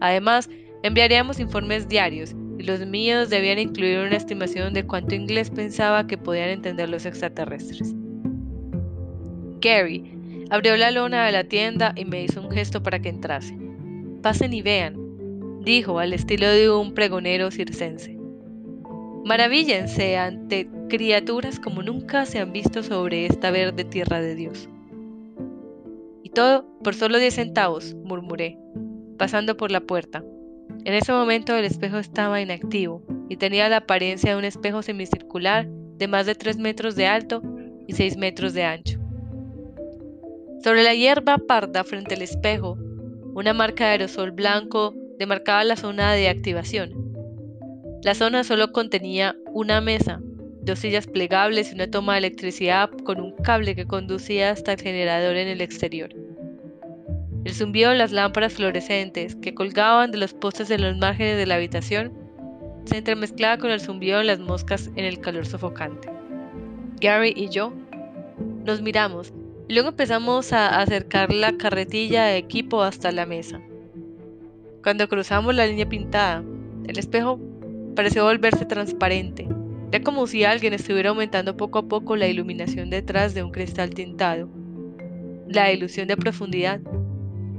Además, 0.00 0.50
enviaríamos 0.82 1.38
informes 1.38 1.88
diarios 1.88 2.34
los 2.62 2.84
míos 2.86 3.30
debían 3.30 3.58
incluir 3.58 4.00
una 4.00 4.16
estimación 4.16 4.74
de 4.74 4.84
cuánto 4.84 5.14
inglés 5.14 5.50
pensaba 5.50 6.06
que 6.06 6.18
podían 6.18 6.50
entender 6.50 6.88
los 6.88 7.06
extraterrestres. 7.06 7.94
Gary 9.60 10.12
abrió 10.50 10.76
la 10.76 10.90
lona 10.90 11.26
de 11.26 11.32
la 11.32 11.44
tienda 11.44 11.92
y 11.96 12.04
me 12.04 12.22
hizo 12.22 12.40
un 12.40 12.50
gesto 12.50 12.82
para 12.82 13.00
que 13.00 13.08
entrase. 13.08 13.56
Pasen 14.22 14.52
y 14.52 14.62
vean, 14.62 14.96
dijo 15.62 15.98
al 15.98 16.12
estilo 16.12 16.48
de 16.48 16.70
un 16.70 16.94
pregonero 16.94 17.50
circense. 17.50 18.18
Maravíllense 19.24 20.16
ante 20.16 20.68
criaturas 20.88 21.60
como 21.60 21.82
nunca 21.82 22.24
se 22.24 22.38
han 22.38 22.52
visto 22.52 22.82
sobre 22.82 23.26
esta 23.26 23.50
verde 23.50 23.84
tierra 23.84 24.20
de 24.20 24.34
Dios. 24.34 24.68
Y 26.22 26.30
todo 26.30 26.66
por 26.82 26.94
solo 26.94 27.18
diez 27.18 27.34
centavos, 27.34 27.94
murmuré, 28.04 28.58
pasando 29.18 29.56
por 29.56 29.70
la 29.70 29.80
puerta. 29.80 30.24
En 30.88 30.94
ese 30.94 31.12
momento 31.12 31.54
el 31.54 31.66
espejo 31.66 31.98
estaba 31.98 32.40
inactivo 32.40 33.02
y 33.28 33.36
tenía 33.36 33.68
la 33.68 33.76
apariencia 33.76 34.30
de 34.30 34.38
un 34.38 34.46
espejo 34.46 34.80
semicircular 34.80 35.68
de 35.68 36.08
más 36.08 36.24
de 36.24 36.34
3 36.34 36.56
metros 36.56 36.96
de 36.96 37.06
alto 37.06 37.42
y 37.86 37.92
6 37.92 38.16
metros 38.16 38.54
de 38.54 38.64
ancho. 38.64 38.98
Sobre 40.64 40.84
la 40.84 40.94
hierba 40.94 41.36
parda 41.46 41.84
frente 41.84 42.14
al 42.14 42.22
espejo, 42.22 42.78
una 43.34 43.52
marca 43.52 43.84
de 43.84 43.90
aerosol 43.90 44.30
blanco 44.30 44.94
demarcaba 45.18 45.62
la 45.62 45.76
zona 45.76 46.14
de 46.14 46.30
activación. 46.30 46.94
La 48.02 48.14
zona 48.14 48.42
solo 48.42 48.72
contenía 48.72 49.36
una 49.52 49.82
mesa, 49.82 50.22
dos 50.62 50.78
sillas 50.78 51.06
plegables 51.06 51.70
y 51.70 51.74
una 51.74 51.90
toma 51.90 52.14
de 52.14 52.20
electricidad 52.20 52.88
con 53.04 53.20
un 53.20 53.32
cable 53.32 53.76
que 53.76 53.86
conducía 53.86 54.52
hasta 54.52 54.72
el 54.72 54.80
generador 54.80 55.36
en 55.36 55.48
el 55.48 55.60
exterior. 55.60 56.14
El 57.48 57.54
zumbido 57.54 57.92
de 57.92 57.96
las 57.96 58.12
lámparas 58.12 58.52
fluorescentes 58.52 59.34
que 59.36 59.54
colgaban 59.54 60.10
de 60.10 60.18
los 60.18 60.34
postes 60.34 60.68
de 60.68 60.78
los 60.78 60.98
márgenes 60.98 61.38
de 61.38 61.46
la 61.46 61.54
habitación 61.54 62.12
se 62.84 62.98
entremezclaba 62.98 63.56
con 63.56 63.70
el 63.70 63.80
zumbido 63.80 64.18
de 64.18 64.24
las 64.24 64.38
moscas 64.38 64.90
en 64.96 65.06
el 65.06 65.18
calor 65.18 65.46
sofocante. 65.46 66.10
Gary 67.00 67.32
y 67.34 67.48
yo 67.48 67.72
nos 68.66 68.82
miramos 68.82 69.32
luego 69.66 69.88
empezamos 69.88 70.52
a 70.52 70.78
acercar 70.78 71.32
la 71.32 71.56
carretilla 71.56 72.26
de 72.26 72.36
equipo 72.36 72.82
hasta 72.82 73.12
la 73.12 73.24
mesa. 73.24 73.62
Cuando 74.82 75.08
cruzamos 75.08 75.54
la 75.54 75.66
línea 75.66 75.88
pintada, 75.88 76.44
el 76.86 76.98
espejo 76.98 77.40
pareció 77.96 78.24
volverse 78.24 78.66
transparente. 78.66 79.48
Era 79.90 80.04
como 80.04 80.26
si 80.26 80.44
alguien 80.44 80.74
estuviera 80.74 81.08
aumentando 81.08 81.56
poco 81.56 81.78
a 81.78 81.88
poco 81.88 82.14
la 82.14 82.28
iluminación 82.28 82.90
detrás 82.90 83.32
de 83.32 83.42
un 83.42 83.52
cristal 83.52 83.94
tintado. 83.94 84.50
La 85.46 85.72
ilusión 85.72 86.08
de 86.08 86.18
profundidad 86.18 86.82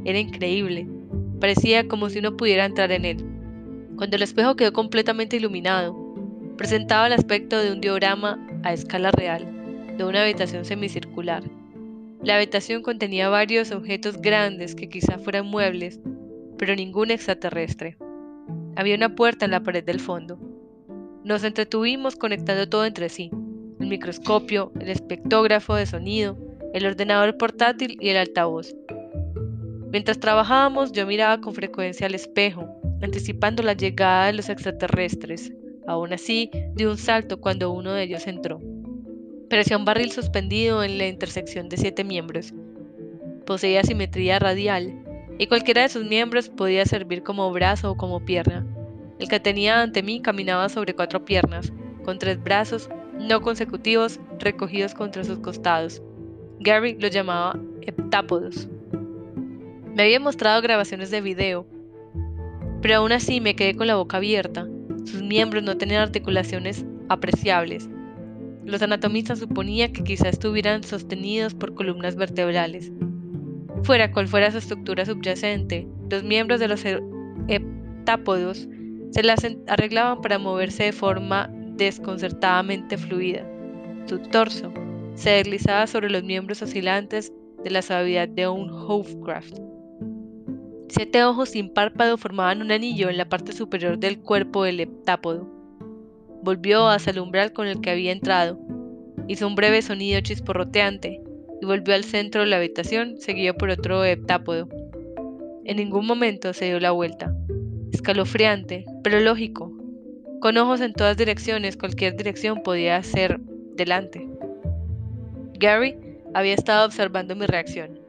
era 0.05 0.19
increíble. 0.19 0.87
Parecía 1.39 1.87
como 1.87 2.09
si 2.09 2.19
uno 2.19 2.35
pudiera 2.37 2.65
entrar 2.65 2.91
en 2.91 3.05
él. 3.05 3.25
Cuando 3.95 4.15
el 4.15 4.23
espejo 4.23 4.55
quedó 4.55 4.73
completamente 4.73 5.37
iluminado, 5.37 5.95
presentaba 6.57 7.07
el 7.07 7.13
aspecto 7.13 7.57
de 7.57 7.71
un 7.71 7.81
diorama 7.81 8.37
a 8.63 8.73
escala 8.73 9.11
real, 9.11 9.45
de 9.97 10.03
una 10.03 10.23
habitación 10.23 10.65
semicircular. 10.65 11.43
La 12.21 12.35
habitación 12.35 12.81
contenía 12.81 13.29
varios 13.29 13.71
objetos 13.71 14.21
grandes 14.21 14.75
que 14.75 14.89
quizá 14.89 15.17
fueran 15.19 15.47
muebles, 15.47 15.99
pero 16.57 16.75
ningún 16.75 17.11
extraterrestre. 17.11 17.97
Había 18.75 18.95
una 18.95 19.15
puerta 19.15 19.45
en 19.45 19.51
la 19.51 19.63
pared 19.63 19.83
del 19.83 20.01
fondo. 20.01 20.37
Nos 21.23 21.43
entretuvimos 21.43 22.15
conectando 22.15 22.67
todo 22.67 22.85
entre 22.85 23.07
sí, 23.07 23.31
el 23.79 23.87
microscopio, 23.87 24.71
el 24.79 24.89
espectógrafo 24.89 25.75
de 25.75 25.85
sonido, 25.85 26.37
el 26.73 26.85
ordenador 26.85 27.37
portátil 27.37 27.97
y 27.99 28.09
el 28.09 28.17
altavoz. 28.17 28.75
Mientras 29.91 30.19
trabajábamos 30.19 30.91
yo 30.91 31.07
miraba 31.07 31.41
con 31.41 31.55
frecuencia 31.55 32.05
al 32.05 32.15
espejo, 32.15 32.67
anticipando 33.01 33.63
la 33.63 33.73
llegada 33.73 34.27
de 34.27 34.33
los 34.33 34.49
extraterrestres. 34.49 35.51
Aún 35.87 36.13
así, 36.13 36.51
di 36.75 36.85
un 36.85 36.97
salto 36.97 37.41
cuando 37.41 37.71
uno 37.71 37.93
de 37.93 38.03
ellos 38.03 38.27
entró. 38.27 38.61
Parecía 39.49 39.77
un 39.77 39.85
barril 39.85 40.11
suspendido 40.11 40.83
en 40.83 40.99
la 40.99 41.07
intersección 41.07 41.69
de 41.69 41.77
siete 41.77 42.03
miembros. 42.03 42.53
Poseía 43.47 43.83
simetría 43.83 44.37
radial, 44.37 44.93
y 45.39 45.47
cualquiera 45.47 45.81
de 45.81 45.89
sus 45.89 46.05
miembros 46.05 46.49
podía 46.49 46.85
servir 46.85 47.23
como 47.23 47.51
brazo 47.51 47.91
o 47.91 47.97
como 47.97 48.23
pierna. 48.23 48.67
El 49.17 49.27
que 49.27 49.39
tenía 49.39 49.81
ante 49.81 50.03
mí 50.03 50.21
caminaba 50.21 50.69
sobre 50.69 50.93
cuatro 50.93 51.25
piernas, 51.25 51.73
con 52.05 52.19
tres 52.19 52.41
brazos 52.43 52.89
no 53.17 53.41
consecutivos 53.41 54.19
recogidos 54.37 54.93
contra 54.93 55.23
sus 55.23 55.39
costados. 55.39 56.01
Gary 56.59 56.95
lo 56.99 57.07
llamaba 57.07 57.59
heptápodos. 57.81 58.69
Me 59.99 60.05
había 60.05 60.21
mostrado 60.21 60.61
grabaciones 60.61 61.11
de 61.11 61.19
video, 61.19 61.67
pero 62.81 62.95
aún 62.95 63.11
así 63.11 63.41
me 63.41 63.57
quedé 63.57 63.75
con 63.75 63.85
la 63.85 63.97
boca 63.97 64.15
abierta. 64.15 64.65
Sus 65.03 65.21
miembros 65.21 65.61
no 65.61 65.77
tenían 65.77 66.01
articulaciones 66.03 66.85
apreciables, 67.09 67.89
los 68.63 68.81
anatomistas 68.81 69.39
suponían 69.39 69.91
que 69.91 70.05
quizá 70.05 70.29
estuvieran 70.29 70.85
sostenidos 70.85 71.53
por 71.53 71.73
columnas 71.73 72.15
vertebrales. 72.15 72.93
Fuera 73.83 74.09
cual 74.13 74.29
fuera 74.29 74.49
su 74.51 74.59
estructura 74.59 75.05
subyacente, 75.05 75.85
los 76.09 76.23
miembros 76.23 76.61
de 76.61 76.69
los 76.69 76.85
heptápodos 77.49 78.69
se 79.11 79.21
las 79.21 79.45
arreglaban 79.67 80.21
para 80.21 80.39
moverse 80.39 80.83
de 80.83 80.93
forma 80.93 81.49
desconcertadamente 81.75 82.97
fluida. 82.97 83.45
Su 84.05 84.19
torso 84.19 84.71
se 85.15 85.31
deslizaba 85.31 85.87
sobre 85.87 86.09
los 86.09 86.23
miembros 86.23 86.61
oscilantes 86.61 87.33
de 87.65 87.71
la 87.71 87.81
suavidad 87.81 88.29
de 88.29 88.47
un 88.47 88.69
Hovercraft. 88.69 89.59
Siete 90.89 91.23
ojos 91.23 91.49
sin 91.49 91.69
párpado 91.69 92.17
formaban 92.17 92.63
un 92.63 92.71
anillo 92.71 93.09
en 93.09 93.17
la 93.17 93.29
parte 93.29 93.51
superior 93.51 93.99
del 93.99 94.19
cuerpo 94.19 94.63
del 94.63 94.79
heptápodo. 94.79 95.47
Volvió 96.41 96.87
hacia 96.87 97.11
el 97.11 97.19
umbral 97.19 97.53
con 97.53 97.67
el 97.67 97.79
que 97.79 97.91
había 97.91 98.11
entrado. 98.11 98.59
Hizo 99.27 99.45
un 99.45 99.53
breve 99.53 99.83
sonido 99.83 100.19
chisporroteante 100.21 101.21
y 101.61 101.65
volvió 101.65 101.93
al 101.93 102.03
centro 102.03 102.41
de 102.41 102.47
la 102.47 102.57
habitación, 102.57 103.17
seguido 103.19 103.53
por 103.53 103.69
otro 103.69 104.03
heptápodo. 104.03 104.67
En 105.63 105.77
ningún 105.77 106.07
momento 106.07 106.53
se 106.53 106.65
dio 106.65 106.79
la 106.79 106.89
vuelta. 106.89 107.35
Escalofriante, 107.91 108.85
pero 109.03 109.19
lógico. 109.19 109.71
Con 110.41 110.57
ojos 110.57 110.81
en 110.81 110.93
todas 110.93 111.17
direcciones, 111.17 111.77
cualquier 111.77 112.15
dirección 112.15 112.63
podía 112.63 113.03
ser 113.03 113.39
delante. 113.75 114.27
Gary 115.59 115.95
había 116.33 116.55
estado 116.55 116.87
observando 116.87 117.35
mi 117.35 117.45
reacción. 117.45 117.99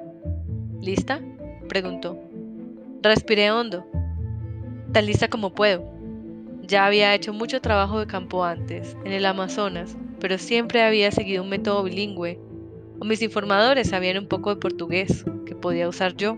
¿Lista? 0.80 1.20
preguntó. 1.68 2.29
Respiré 3.02 3.50
hondo, 3.50 3.86
tan 4.92 5.06
lista 5.06 5.28
como 5.28 5.54
puedo. 5.54 5.82
Ya 6.60 6.84
había 6.84 7.14
hecho 7.14 7.32
mucho 7.32 7.62
trabajo 7.62 7.98
de 7.98 8.06
campo 8.06 8.44
antes, 8.44 8.94
en 9.06 9.12
el 9.12 9.24
Amazonas, 9.24 9.96
pero 10.20 10.36
siempre 10.36 10.82
había 10.82 11.10
seguido 11.10 11.42
un 11.42 11.48
método 11.48 11.82
bilingüe, 11.82 12.38
o 13.00 13.06
mis 13.06 13.22
informadores 13.22 13.88
sabían 13.88 14.18
un 14.18 14.28
poco 14.28 14.50
de 14.50 14.60
portugués, 14.60 15.24
que 15.46 15.54
podía 15.54 15.88
usar 15.88 16.14
yo, 16.14 16.36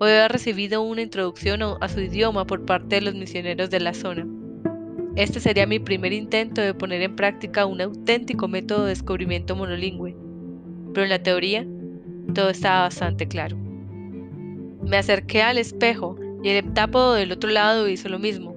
o 0.00 0.04
había 0.04 0.26
recibido 0.26 0.82
una 0.82 1.00
introducción 1.00 1.62
a 1.62 1.88
su 1.88 2.00
idioma 2.00 2.44
por 2.44 2.64
parte 2.64 2.96
de 2.96 3.02
los 3.02 3.14
misioneros 3.14 3.70
de 3.70 3.78
la 3.78 3.94
zona. 3.94 4.26
Este 5.14 5.38
sería 5.38 5.64
mi 5.64 5.78
primer 5.78 6.12
intento 6.12 6.60
de 6.60 6.74
poner 6.74 7.02
en 7.02 7.14
práctica 7.14 7.66
un 7.66 7.80
auténtico 7.80 8.48
método 8.48 8.82
de 8.82 8.88
descubrimiento 8.88 9.54
monolingüe, 9.54 10.16
pero 10.92 11.04
en 11.04 11.10
la 11.10 11.22
teoría 11.22 11.64
todo 12.34 12.50
estaba 12.50 12.80
bastante 12.80 13.28
claro. 13.28 13.56
Me 14.86 14.96
acerqué 14.98 15.42
al 15.42 15.58
espejo 15.58 16.16
y 16.42 16.50
el 16.50 16.56
heptápodo 16.58 17.14
del 17.14 17.32
otro 17.32 17.50
lado 17.50 17.88
hizo 17.88 18.08
lo 18.08 18.18
mismo. 18.18 18.54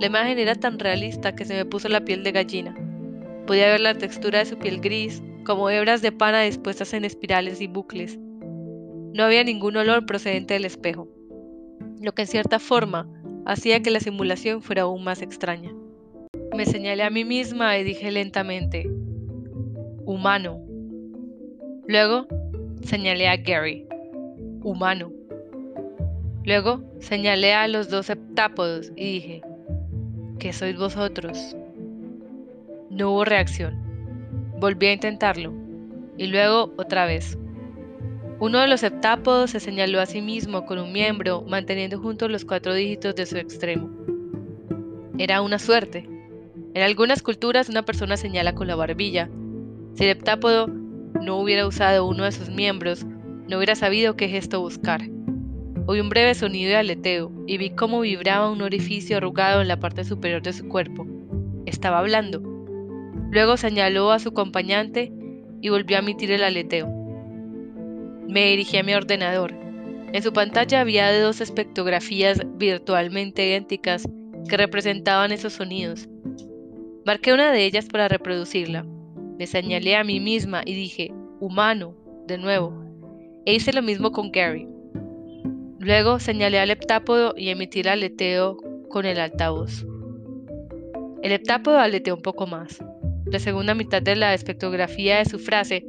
La 0.00 0.06
imagen 0.06 0.38
era 0.38 0.54
tan 0.54 0.78
realista 0.78 1.34
que 1.34 1.44
se 1.44 1.54
me 1.54 1.64
puso 1.64 1.88
la 1.88 2.04
piel 2.04 2.22
de 2.22 2.32
gallina. 2.32 2.74
Podía 3.46 3.66
ver 3.66 3.80
la 3.80 3.94
textura 3.94 4.38
de 4.38 4.46
su 4.46 4.56
piel 4.56 4.80
gris, 4.80 5.22
como 5.44 5.68
hebras 5.68 6.00
de 6.02 6.12
pana 6.12 6.42
dispuestas 6.42 6.94
en 6.94 7.04
espirales 7.04 7.60
y 7.60 7.66
bucles. 7.66 8.18
No 9.14 9.24
había 9.24 9.44
ningún 9.44 9.76
olor 9.76 10.06
procedente 10.06 10.54
del 10.54 10.64
espejo, 10.64 11.08
lo 12.00 12.12
que 12.12 12.22
en 12.22 12.28
cierta 12.28 12.58
forma 12.58 13.08
hacía 13.44 13.82
que 13.82 13.90
la 13.90 14.00
simulación 14.00 14.62
fuera 14.62 14.82
aún 14.82 15.04
más 15.04 15.22
extraña. 15.22 15.72
Me 16.56 16.66
señalé 16.66 17.02
a 17.02 17.10
mí 17.10 17.24
misma 17.24 17.78
y 17.78 17.84
dije 17.84 18.10
lentamente, 18.10 18.88
humano. 20.04 20.60
Luego 21.86 22.26
señalé 22.82 23.28
a 23.28 23.36
Gary, 23.36 23.86
humano. 24.62 25.10
Luego 26.44 26.82
señalé 26.98 27.54
a 27.54 27.68
los 27.68 27.88
dos 27.88 28.10
heptápodos 28.10 28.90
y 28.96 29.12
dije, 29.12 29.42
¿qué 30.40 30.52
sois 30.52 30.76
vosotros? 30.76 31.56
No 32.90 33.12
hubo 33.12 33.24
reacción. 33.24 33.80
Volví 34.58 34.88
a 34.88 34.92
intentarlo, 34.92 35.52
y 36.18 36.26
luego 36.26 36.72
otra 36.76 37.06
vez. 37.06 37.38
Uno 38.40 38.58
de 38.58 38.66
los 38.66 38.82
heptápodos 38.82 39.52
se 39.52 39.60
señaló 39.60 40.00
a 40.00 40.06
sí 40.06 40.20
mismo 40.20 40.66
con 40.66 40.80
un 40.80 40.92
miembro, 40.92 41.42
manteniendo 41.42 42.00
juntos 42.00 42.28
los 42.28 42.44
cuatro 42.44 42.74
dígitos 42.74 43.14
de 43.14 43.26
su 43.26 43.36
extremo. 43.36 43.88
Era 45.18 45.42
una 45.42 45.60
suerte. 45.60 46.08
En 46.74 46.82
algunas 46.82 47.22
culturas 47.22 47.68
una 47.68 47.84
persona 47.84 48.16
señala 48.16 48.56
con 48.56 48.66
la 48.66 48.74
barbilla. 48.74 49.30
Si 49.94 50.02
el 50.02 50.10
heptápodo 50.10 50.66
no 50.66 51.38
hubiera 51.38 51.68
usado 51.68 52.04
uno 52.04 52.24
de 52.24 52.32
sus 52.32 52.50
miembros, 52.50 53.04
no 53.46 53.58
hubiera 53.58 53.76
sabido 53.76 54.16
qué 54.16 54.28
gesto 54.28 54.60
buscar. 54.60 55.02
Oí 55.86 56.00
un 56.00 56.08
breve 56.08 56.34
sonido 56.34 56.70
de 56.70 56.76
aleteo 56.76 57.32
y 57.46 57.58
vi 57.58 57.70
cómo 57.70 58.00
vibraba 58.00 58.50
un 58.50 58.62
orificio 58.62 59.16
arrugado 59.16 59.60
en 59.62 59.68
la 59.68 59.80
parte 59.80 60.04
superior 60.04 60.40
de 60.40 60.52
su 60.52 60.68
cuerpo. 60.68 61.06
Estaba 61.66 61.98
hablando. 61.98 62.40
Luego 63.30 63.56
señaló 63.56 64.12
a 64.12 64.20
su 64.20 64.28
acompañante 64.28 65.12
y 65.60 65.68
volvió 65.70 65.96
a 65.96 66.00
emitir 66.00 66.30
el 66.30 66.44
aleteo. 66.44 66.88
Me 68.28 68.50
dirigí 68.50 68.76
a 68.76 68.84
mi 68.84 68.94
ordenador. 68.94 69.54
En 70.12 70.22
su 70.22 70.32
pantalla 70.32 70.80
había 70.80 71.20
dos 71.20 71.40
espectrografías 71.40 72.40
virtualmente 72.58 73.44
idénticas 73.44 74.08
que 74.48 74.56
representaban 74.56 75.32
esos 75.32 75.54
sonidos. 75.54 76.08
Marqué 77.04 77.32
una 77.32 77.50
de 77.50 77.64
ellas 77.64 77.86
para 77.86 78.06
reproducirla. 78.06 78.86
Me 79.38 79.46
señalé 79.48 79.96
a 79.96 80.04
mí 80.04 80.20
misma 80.20 80.62
y 80.64 80.74
dije, 80.74 81.12
humano, 81.40 81.96
de 82.28 82.38
nuevo. 82.38 82.84
E 83.46 83.54
hice 83.54 83.72
lo 83.72 83.82
mismo 83.82 84.12
con 84.12 84.30
Gary. 84.30 84.71
Luego 85.82 86.20
señalé 86.20 86.60
al 86.60 86.70
heptápodo 86.70 87.34
y 87.36 87.48
emití 87.48 87.80
el 87.80 87.88
aleteo 87.88 88.56
con 88.88 89.04
el 89.04 89.18
altavoz. 89.18 89.84
El 91.24 91.32
heptápodo 91.32 91.80
aleteó 91.80 92.14
un 92.14 92.22
poco 92.22 92.46
más. 92.46 92.78
La 93.24 93.40
segunda 93.40 93.74
mitad 93.74 94.00
de 94.00 94.14
la 94.14 94.32
espectrografía 94.32 95.18
de 95.18 95.24
su 95.24 95.40
frase 95.40 95.84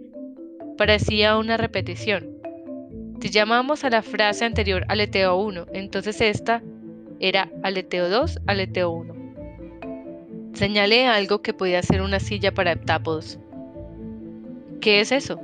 parecía 0.80 1.38
una 1.38 1.58
repetición. 1.58 2.28
Si 3.22 3.30
llamamos 3.30 3.84
a 3.84 3.92
la 3.92 4.02
frase 4.02 4.46
anterior 4.46 4.84
aleteo 4.88 5.36
1, 5.36 5.68
entonces 5.74 6.22
esta 6.22 6.64
era 7.20 7.52
aleteo 7.62 8.10
2, 8.10 8.40
aleteo 8.48 8.90
1. 8.90 9.14
Señalé 10.54 11.06
algo 11.06 11.44
que 11.44 11.54
podía 11.54 11.84
ser 11.84 12.02
una 12.02 12.20
silla 12.20 12.52
para 12.52 12.72
heptápodos. 12.72 13.38
¿Qué 14.82 15.02
es 15.02 15.12
eso? 15.12 15.40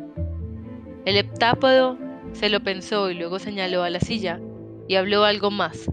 El 1.05 1.17
heptápodo 1.17 2.08
se 2.33 2.49
lo 2.49 2.61
pensó 2.61 3.09
y 3.09 3.15
luego 3.15 3.39
señaló 3.39 3.83
a 3.83 3.89
la 3.89 3.99
silla 3.99 4.39
y 4.87 4.95
habló 4.95 5.23
algo 5.23 5.51
más. 5.51 5.89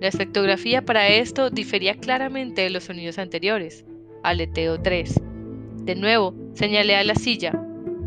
La 0.00 0.08
espectrografía 0.08 0.84
para 0.84 1.08
esto 1.08 1.50
difería 1.50 1.94
claramente 1.94 2.62
de 2.62 2.70
los 2.70 2.84
sonidos 2.84 3.18
anteriores. 3.18 3.84
Aleteo 4.22 4.80
3. 4.80 5.20
De 5.82 5.94
nuevo, 5.94 6.34
señalé 6.54 6.96
a 6.96 7.04
la 7.04 7.14
silla 7.14 7.52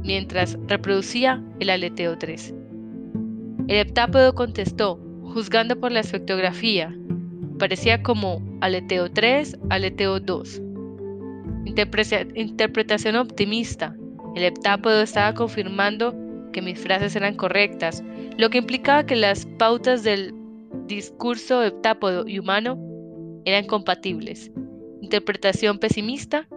mientras 0.03 0.57
reproducía 0.67 1.43
el 1.59 1.69
aleteo 1.69 2.17
3. 2.17 2.53
El 3.67 3.77
heptápodo 3.77 4.33
contestó, 4.35 4.99
juzgando 5.23 5.79
por 5.79 5.91
la 5.91 5.99
espectrografía. 6.01 6.95
Parecía 7.59 8.01
como 8.01 8.41
aleteo 8.61 9.11
3, 9.11 9.57
aleteo 9.69 10.19
2. 10.19 10.61
interpretación 11.65 13.15
optimista. 13.15 13.95
El 14.35 14.43
heptápodo 14.43 15.01
estaba 15.01 15.33
confirmando 15.33 16.15
que 16.51 16.61
mis 16.61 16.79
frases 16.79 17.15
eran 17.15 17.35
correctas, 17.35 18.03
lo 18.37 18.49
que 18.49 18.59
implicaba 18.59 19.05
que 19.05 19.15
las 19.15 19.45
pautas 19.57 20.03
del 20.03 20.33
discurso 20.87 21.63
heptápodo 21.63 22.27
y 22.27 22.39
humano 22.39 22.77
eran 23.45 23.65
compatibles. 23.65 24.51
Interpretación 25.01 25.79
pesimista 25.79 26.47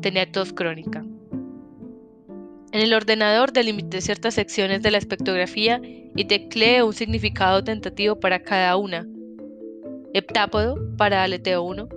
tenía 0.00 0.30
tos 0.30 0.52
crónica. 0.52 1.04
En 2.72 2.82
el 2.82 2.94
ordenador 2.94 3.52
delimité 3.52 4.00
ciertas 4.00 4.34
secciones 4.34 4.82
de 4.82 4.92
la 4.92 4.98
espectrografía 4.98 5.80
y 5.82 6.24
tecleé 6.26 6.84
un 6.84 6.92
significado 6.92 7.64
tentativo 7.64 8.20
para 8.20 8.42
cada 8.42 8.76
una. 8.76 9.08
Heptápodo 10.14 10.76
para 10.96 11.24
aleteo 11.24 11.62
1, 11.62 11.88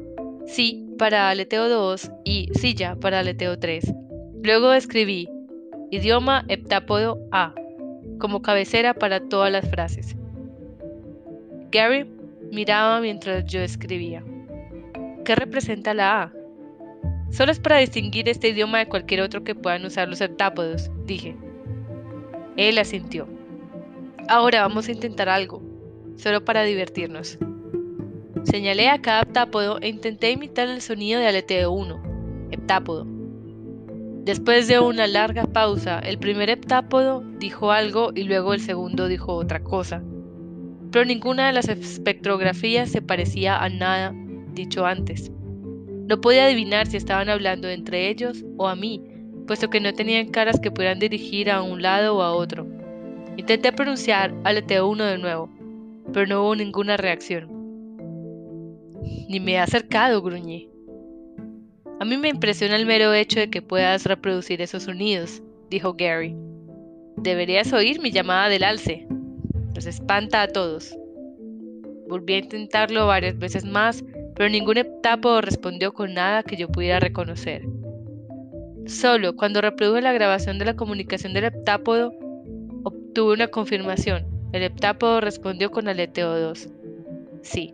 sí 0.47 0.87
para 0.97 1.29
aleteo 1.29 1.69
2 1.69 2.11
y 2.23 2.49
silla 2.53 2.95
para 2.95 3.19
aleteo 3.19 3.59
3. 3.59 3.93
Luego 4.41 4.73
escribí 4.73 5.27
idioma 5.93 6.43
heptápodo 6.47 7.19
A 7.31 7.53
como 8.19 8.41
cabecera 8.41 8.95
para 8.95 9.19
todas 9.19 9.51
las 9.51 9.69
frases. 9.69 10.15
Gary 11.71 12.09
miraba 12.51 12.99
mientras 12.99 13.45
yo 13.45 13.59
escribía. 13.59 14.23
¿Qué 15.23 15.35
representa 15.35 15.93
la 15.93 16.23
A? 16.23 16.33
Solo 17.29 17.51
es 17.51 17.59
para 17.59 17.77
distinguir 17.77 18.27
este 18.27 18.49
idioma 18.49 18.79
de 18.79 18.87
cualquier 18.87 19.21
otro 19.21 19.43
que 19.43 19.53
puedan 19.53 19.85
usar 19.85 20.09
los 20.09 20.19
heptápodos, 20.19 20.89
dije. 21.05 21.35
Él 22.57 22.79
asintió. 22.79 23.27
Ahora 24.27 24.61
vamos 24.61 24.87
a 24.87 24.91
intentar 24.91 25.29
algo, 25.29 25.61
solo 26.15 26.43
para 26.43 26.63
divertirnos. 26.63 27.37
Señalé 28.45 28.89
a 28.89 28.99
cada 28.99 29.21
heptápodo 29.21 29.77
e 29.79 29.89
intenté 29.89 30.31
imitar 30.31 30.67
el 30.69 30.81
sonido 30.81 31.19
de 31.19 31.27
aleteo 31.27 31.71
1, 31.71 32.49
heptápodo. 32.51 33.22
Después 34.23 34.69
de 34.69 34.79
una 34.79 35.05
larga 35.05 35.43
pausa, 35.43 35.99
el 35.99 36.17
primer 36.17 36.49
heptápodo 36.49 37.25
dijo 37.39 37.73
algo 37.73 38.13
y 38.15 38.23
luego 38.23 38.53
el 38.53 38.61
segundo 38.61 39.09
dijo 39.09 39.33
otra 39.33 39.61
cosa. 39.61 40.01
Pero 40.91 41.03
ninguna 41.03 41.47
de 41.47 41.51
las 41.51 41.67
espectrografías 41.67 42.89
se 42.89 43.01
parecía 43.01 43.61
a 43.61 43.67
nada 43.67 44.13
dicho 44.53 44.85
antes. 44.85 45.29
No 46.07 46.21
podía 46.21 46.45
adivinar 46.45 46.87
si 46.87 46.95
estaban 46.95 47.27
hablando 47.27 47.67
entre 47.67 48.09
ellos 48.09 48.45
o 48.55 48.69
a 48.69 48.77
mí, 48.77 49.03
puesto 49.45 49.69
que 49.69 49.81
no 49.81 49.93
tenían 49.93 50.31
caras 50.31 50.57
que 50.61 50.71
pudieran 50.71 50.99
dirigir 50.99 51.51
a 51.51 51.61
un 51.61 51.81
lado 51.81 52.15
o 52.15 52.21
a 52.21 52.33
otro. 52.33 52.65
Intenté 53.35 53.73
pronunciar 53.73 54.33
aleteo 54.45 54.87
1 54.87 55.03
de 55.03 55.17
nuevo, 55.17 55.49
pero 56.13 56.27
no 56.27 56.43
hubo 56.43 56.55
ninguna 56.55 56.95
reacción. 56.95 57.49
Ni 59.27 59.41
me 59.41 59.53
he 59.53 59.59
acercado, 59.59 60.21
gruñí. 60.21 60.72
A 62.03 62.05
mí 62.05 62.17
me 62.17 62.27
impresiona 62.27 62.75
el 62.75 62.85
mero 62.85 63.13
hecho 63.13 63.39
de 63.39 63.49
que 63.49 63.61
puedas 63.61 64.03
reproducir 64.03 64.61
esos 64.61 64.83
sonidos, 64.83 65.41
dijo 65.69 65.93
Gary. 65.93 66.35
Deberías 67.15 67.71
oír 67.71 68.01
mi 68.01 68.11
llamada 68.11 68.49
del 68.49 68.65
alce. 68.65 69.07
Los 69.73 69.85
espanta 69.85 70.41
a 70.41 70.49
todos. 70.49 70.93
Volví 72.09 72.33
a 72.33 72.39
intentarlo 72.39 73.07
varias 73.07 73.39
veces 73.39 73.63
más, 73.63 74.03
pero 74.35 74.49
ningún 74.49 74.79
heptápodo 74.79 75.39
respondió 75.39 75.93
con 75.93 76.13
nada 76.13 76.43
que 76.43 76.57
yo 76.57 76.67
pudiera 76.67 76.99
reconocer. 76.99 77.61
Solo 78.85 79.37
cuando 79.37 79.61
reproduje 79.61 80.01
la 80.01 80.11
grabación 80.11 80.59
de 80.59 80.65
la 80.65 80.75
comunicación 80.75 81.33
del 81.33 81.45
heptápodo, 81.45 82.13
obtuve 82.83 83.33
una 83.33 83.47
confirmación. 83.47 84.25
El 84.51 84.63
heptápodo 84.63 85.21
respondió 85.21 85.71
con 85.71 85.87
aleteo 85.87 86.37
2. 86.37 86.67
Sí. 87.43 87.73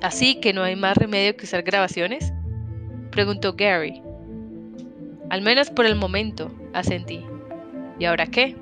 ¿Así 0.00 0.38
que 0.38 0.52
no 0.52 0.62
hay 0.62 0.76
más 0.76 0.96
remedio 0.96 1.36
que 1.36 1.44
usar 1.44 1.64
grabaciones? 1.64 2.32
Preguntó 3.18 3.54
Gary. 3.54 4.00
Al 5.28 5.42
menos 5.42 5.70
por 5.70 5.86
el 5.86 5.96
momento, 5.96 6.52
asentí. 6.72 7.20
¿Y 7.98 8.04
ahora 8.04 8.28
qué? 8.28 8.54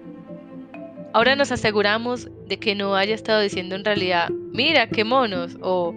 Ahora 1.13 1.37
nos 1.37 1.53
aseguramos 1.53 2.31
de 2.49 2.59
que 2.59 2.75
no 2.75 2.97
haya 2.97 3.15
estado 3.15 3.43
diciendo 3.43 3.75
en 3.75 3.85
realidad, 3.85 4.31
mira 4.55 4.89
qué 4.89 5.05
monos, 5.05 5.59
o 5.61 5.95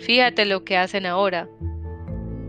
fíjate 0.00 0.44
lo 0.44 0.64
que 0.64 0.76
hacen 0.76 1.06
ahora. 1.06 1.48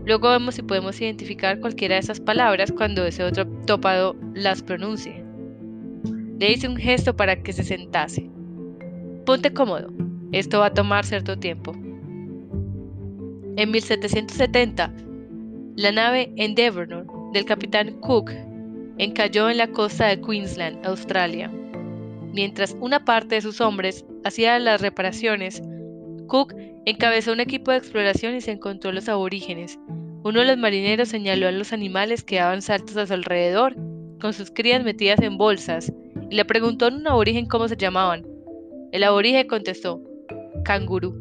Luego 0.04 0.28
vemos 0.28 0.56
si 0.56 0.62
podemos 0.62 1.00
identificar 1.00 1.58
cualquiera 1.58 1.94
de 1.94 2.00
esas 2.00 2.20
palabras 2.20 2.70
cuando 2.70 3.06
ese 3.06 3.24
otro 3.24 3.46
topado 3.64 4.14
las 4.34 4.62
pronuncie. 4.62 5.24
Le 6.38 6.52
hice 6.52 6.68
un 6.68 6.76
gesto 6.76 7.16
para 7.16 7.42
que 7.42 7.54
se 7.54 7.64
sentase. 7.64 8.28
Ponte 9.24 9.54
cómodo, 9.54 9.88
esto 10.32 10.58
va 10.58 10.66
a 10.66 10.74
tomar 10.74 11.06
cierto 11.06 11.38
tiempo. 11.38 11.72
En 13.56 13.70
1770, 13.70 14.92
la 15.76 15.92
nave 15.92 16.32
Endeavour 16.36 16.88
del 17.34 17.44
capitán 17.44 18.00
Cook 18.00 18.30
encalló 18.96 19.50
en 19.50 19.58
la 19.58 19.68
costa 19.68 20.06
de 20.06 20.22
Queensland, 20.22 20.86
Australia. 20.86 21.52
Mientras 22.32 22.74
una 22.80 23.04
parte 23.04 23.34
de 23.34 23.42
sus 23.42 23.60
hombres 23.60 24.06
hacía 24.24 24.58
las 24.58 24.80
reparaciones, 24.80 25.62
Cook 26.28 26.54
encabezó 26.86 27.32
un 27.32 27.40
equipo 27.40 27.70
de 27.70 27.76
exploración 27.76 28.34
y 28.34 28.40
se 28.40 28.52
encontró 28.52 28.90
los 28.90 29.10
aborígenes. 29.10 29.78
Uno 30.24 30.40
de 30.40 30.46
los 30.46 30.56
marineros 30.56 31.10
señaló 31.10 31.46
a 31.46 31.52
los 31.52 31.74
animales 31.74 32.24
que 32.24 32.36
daban 32.36 32.62
saltos 32.62 32.96
a 32.96 33.06
su 33.06 33.12
alrededor, 33.12 33.76
con 34.18 34.32
sus 34.32 34.50
crías 34.50 34.82
metidas 34.82 35.20
en 35.20 35.36
bolsas, 35.36 35.92
y 36.30 36.36
le 36.36 36.44
preguntó 36.46 36.86
a 36.86 36.88
un 36.88 37.06
aborigen 37.06 37.46
cómo 37.46 37.68
se 37.68 37.76
llamaban. 37.76 38.26
El 38.92 39.04
aborigen 39.04 39.46
contestó, 39.46 40.00
cangurú. 40.64 41.14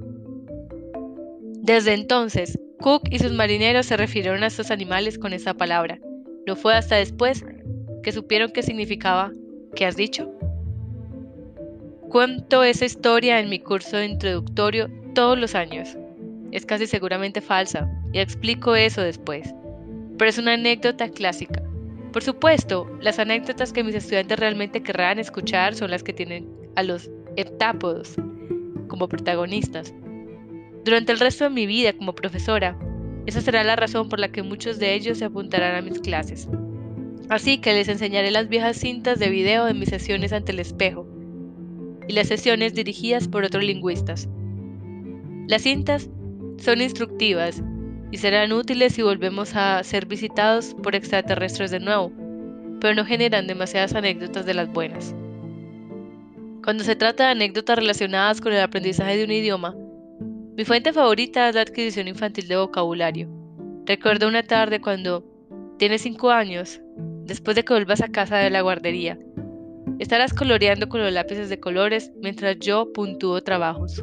Desde 1.62 1.94
entonces, 1.94 2.58
Cook 2.86 3.08
y 3.10 3.17
sus 3.17 3.32
marineros 3.32 3.88
se 3.88 3.98
refirieron 3.98 4.43
a 4.43 4.45
estos 4.45 4.69
animales 4.69 5.17
con 5.17 5.34
esa 5.34 5.56
palabra. 5.56 5.98
No 6.45 6.56
fue 6.56 6.76
hasta 6.76 6.98
después 6.98 7.43
que 8.04 8.12
supieron 8.12 8.52
qué 8.52 8.62
significaba. 8.62 9.32
¿Qué 9.76 9.88
has 9.88 9.95
dicho? 9.95 10.32
Cuento 12.10 12.63
esa 12.63 12.86
historia 12.86 13.39
en 13.39 13.50
mi 13.50 13.58
curso 13.58 14.04
introductorio 14.04 14.88
todos 15.15 15.36
los 15.36 15.56
años. 15.56 15.98
Es 16.52 16.67
casi 16.67 16.86
seguramente 16.86 17.41
falsa, 17.41 17.89
y 18.13 18.19
explico 18.19 18.76
eso 18.76 19.02
después. 19.02 19.52
Pero 20.19 20.30
es 20.30 20.38
una 20.38 20.54
anécdota 20.54 21.10
clásica. 21.10 21.63
Por 22.13 22.21
supuesto, 22.21 22.88
las 23.02 23.17
anécdotas 23.17 23.74
que 23.74 23.84
mis 23.84 23.95
estudiantes 23.95 24.38
realmente 24.38 24.84
querrán 24.84 25.17
escuchar 25.17 25.74
son 25.74 25.89
las 25.89 26.04
que 26.04 26.13
tienen 26.13 26.48
a 26.76 26.84
los 26.84 27.10
heptápodos 27.36 28.13
como 28.88 29.10
protagonistas. 29.10 29.91
Durante 30.86 31.12
el 31.12 31.19
resto 31.19 31.45
de 31.45 31.50
mi 31.50 31.65
vida 31.65 31.93
como 31.93 32.13
profesora, 32.13 32.78
esa 33.26 33.41
será 33.41 33.63
la 33.63 33.76
razón 33.76 34.08
por 34.08 34.19
la 34.19 34.32
que 34.32 34.43
muchos 34.43 34.78
de 34.78 34.93
ellos 34.93 35.17
se 35.17 35.26
apuntarán 35.26 35.76
a 35.76 35.82
mis 35.82 36.00
clases. 36.00 36.48
Así 37.28 37.58
que 37.58 37.74
les 37.74 37.88
enseñaré 37.88 38.30
las 38.30 38.50
viejas 38.50 38.78
cintas 38.78 39.17
de 39.17 39.30
video 39.30 39.65
de 39.65 39.74
mis 39.74 39.89
sesiones 39.89 40.32
ante 40.32 40.52
el 40.52 40.60
espejo 40.60 41.08
y 42.08 42.13
las 42.13 42.28
sesiones 42.28 42.76
dirigidas 42.76 43.28
por 43.28 43.43
otros 43.43 43.63
lingüistas. 43.63 44.30
Las 45.48 45.63
cintas 45.63 46.08
son 46.58 46.80
instructivas 46.84 47.63
y 48.12 48.17
serán 48.17 48.54
útiles 48.54 48.93
si 48.93 49.02
volvemos 49.02 49.56
a 49.56 49.84
ser 49.84 50.06
visitados 50.06 50.76
por 50.84 50.93
extraterrestres 50.93 51.71
de 51.71 51.80
nuevo, 51.80 52.12
pero 52.80 52.93
no 52.93 53.06
generan 53.06 53.48
demasiadas 53.48 53.95
anécdotas 53.95 54.45
de 54.45 54.54
las 54.54 54.71
buenas. 54.71 55.15
Cuando 56.63 56.84
se 56.84 56.95
trata 56.95 57.26
de 57.26 57.32
anécdotas 57.32 57.80
relacionadas 57.80 58.39
con 58.39 58.54
el 58.54 58.62
aprendizaje 58.62 59.17
de 59.17 59.24
un 59.24 59.32
idioma, 59.32 59.76
mi 60.56 60.63
fuente 60.63 60.94
favorita 60.94 61.50
es 61.50 61.56
la 61.56 61.62
adquisición 61.62 62.08
infantil 62.08 62.48
de 62.48 62.56
vocabulario. 62.56 63.28
Recuerdo 63.86 64.28
una 64.30 64.41
tarde 64.41 64.80
cuando 64.80 65.26
tienes 65.78 66.02
5 66.04 66.32
años, 66.32 66.80
después 67.26 67.56
de 67.56 67.65
que 67.65 67.74
vuelvas 67.74 68.02
a 68.02 68.08
casa 68.08 68.38
de 68.38 68.50
la 68.50 68.62
guardería. 68.62 69.20
Estarás 70.00 70.34
coloreando 70.34 70.88
con 70.88 71.02
los 71.02 71.12
lápices 71.12 71.50
de 71.50 71.60
colores 71.60 72.13
mientras 72.22 72.58
yo 72.60 72.94
puntúo 72.94 73.41
trabajos. 73.44 74.02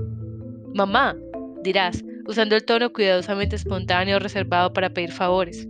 Mamá, 0.75 1.17
dirás, 1.63 2.05
usando 2.27 2.55
el 2.55 2.65
tono 2.67 2.93
cuidadosamente 2.93 3.57
espontáneo 3.57 4.19
reservado 4.19 4.75
para 4.75 4.91
pedir 4.91 5.11
favores. 5.11 5.67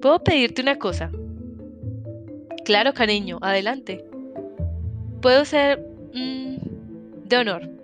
¿Puedo 0.00 0.22
pedirte 0.22 0.62
una 0.62 0.76
cosa? 0.76 1.10
Claro, 2.64 2.94
cariño, 2.94 3.38
adelante. 3.42 4.04
Puedo 5.20 5.44
ser 5.44 5.84
mm, 6.14 6.56
de 7.28 7.36
honor. 7.36 7.79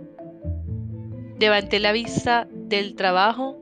Levanté 1.38 1.80
la 1.80 1.92
vista 1.92 2.48
del 2.50 2.94
trabajo 2.94 3.58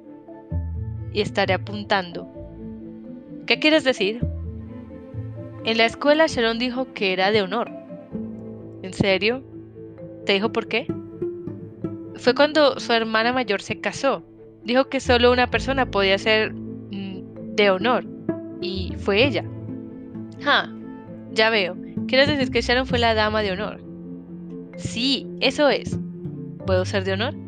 y 1.12 1.20
estaré 1.20 1.54
apuntando. 1.54 2.28
¿Qué 3.46 3.58
quieres 3.58 3.84
decir? 3.84 4.24
En 5.64 5.78
la 5.78 5.86
escuela 5.86 6.26
Sharon 6.26 6.58
dijo 6.58 6.92
que 6.92 7.12
era 7.12 7.30
de 7.30 7.42
honor. 7.42 7.70
¿En 8.82 8.92
serio? 8.92 9.42
¿Te 10.26 10.34
dijo 10.34 10.52
por 10.52 10.68
qué? 10.68 10.86
Fue 12.16 12.34
cuando 12.34 12.78
su 12.80 12.92
hermana 12.92 13.32
mayor 13.32 13.60
se 13.60 13.80
casó. 13.80 14.22
Dijo 14.62 14.88
que 14.88 15.00
solo 15.00 15.32
una 15.32 15.50
persona 15.50 15.90
podía 15.90 16.18
ser 16.18 16.52
mm, 16.52 17.54
de 17.56 17.70
honor. 17.70 18.04
Y 18.60 18.94
fue 18.98 19.24
ella. 19.24 19.44
Ja, 20.42 20.72
ya 21.32 21.50
veo. 21.50 21.76
¿Quieres 22.06 22.28
decir 22.28 22.50
que 22.50 22.60
Sharon 22.60 22.86
fue 22.86 22.98
la 22.98 23.14
dama 23.14 23.42
de 23.42 23.52
honor? 23.52 23.80
Sí, 24.76 25.26
eso 25.40 25.68
es. 25.68 25.98
¿Puedo 26.66 26.84
ser 26.84 27.04
de 27.04 27.12
honor? 27.12 27.43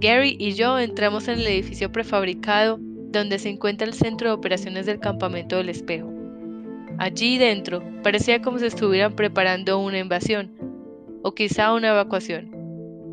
Gary 0.00 0.34
y 0.38 0.54
yo 0.54 0.78
entramos 0.78 1.28
en 1.28 1.40
el 1.40 1.46
edificio 1.46 1.92
prefabricado 1.92 2.78
donde 2.80 3.38
se 3.38 3.50
encuentra 3.50 3.86
el 3.86 3.92
centro 3.92 4.28
de 4.28 4.34
operaciones 4.34 4.86
del 4.86 4.98
campamento 4.98 5.56
del 5.56 5.68
espejo. 5.68 6.10
Allí 6.98 7.36
dentro 7.36 7.82
parecía 8.02 8.40
como 8.40 8.58
si 8.58 8.66
estuvieran 8.66 9.14
preparando 9.14 9.78
una 9.78 9.98
invasión, 9.98 10.50
o 11.22 11.34
quizá 11.34 11.74
una 11.74 11.90
evacuación. 11.90 12.50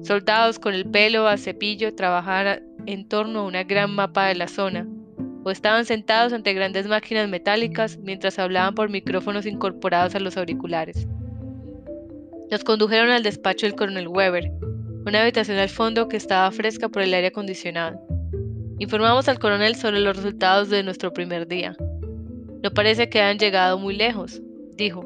Soldados 0.02 0.60
con 0.60 0.73
el 0.73 0.86
pelo 0.86 1.28
a 1.28 1.38
cepillo 1.38 1.93
trabajaban 1.93 2.63
en 2.86 3.06
torno 3.06 3.39
a 3.39 3.45
una 3.45 3.63
gran 3.63 3.93
mapa 3.93 4.28
de 4.28 4.36
la 4.36 4.47
zona, 4.47 4.88
o 5.43 5.52
estaban 5.52 5.84
sentados 5.84 6.32
ante 6.32 6.54
grandes 6.54 6.88
máquinas 6.88 7.28
metálicas 7.28 7.97
mientras 7.97 8.39
hablaban 8.39 8.76
por 8.76 8.89
micrófonos 8.89 9.45
incorporados 9.45 10.15
a 10.15 10.21
los 10.21 10.38
auriculares. 10.38 11.06
Nos 12.50 12.63
condujeron 12.63 13.10
al 13.10 13.23
despacho 13.23 13.65
del 13.65 13.76
coronel 13.76 14.08
Weber, 14.08 14.52
una 15.08 15.22
habitación 15.22 15.58
al 15.58 15.70
fondo 15.70 16.10
que 16.10 16.17
estaba 16.17 16.52
fresca 16.52 16.89
por 16.89 17.02
el 17.02 17.13
aire 17.13 17.28
acondicionado. 17.28 18.00
Informamos 18.78 19.30
al 19.30 19.39
coronel 19.39 19.76
sobre 19.76 20.02
los 20.02 20.17
resultados 20.17 20.70
de 20.70 20.84
nuestro 20.84 21.13
primer 21.13 21.48
día. 21.48 21.76
No 22.62 22.72
parece 22.72 23.08
que 23.08 23.22
hayan 23.22 23.39
llegado 23.39 23.80
muy 23.80 23.96
lejos, 23.96 24.41
dijo. 24.76 25.06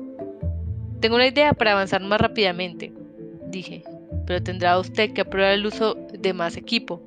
Tengo 1.01 1.15
una 1.15 1.27
idea 1.27 1.53
para 1.53 1.73
avanzar 1.73 2.01
más 2.01 2.19
rápidamente, 2.19 2.91
dije, 3.47 3.83
pero 4.25 4.41
tendrá 4.41 4.79
usted 4.79 5.13
que 5.13 5.21
aprobar 5.21 5.51
el 5.51 5.67
uso 5.67 5.95
de 6.11 6.33
más 6.33 6.57
equipo. 6.57 7.01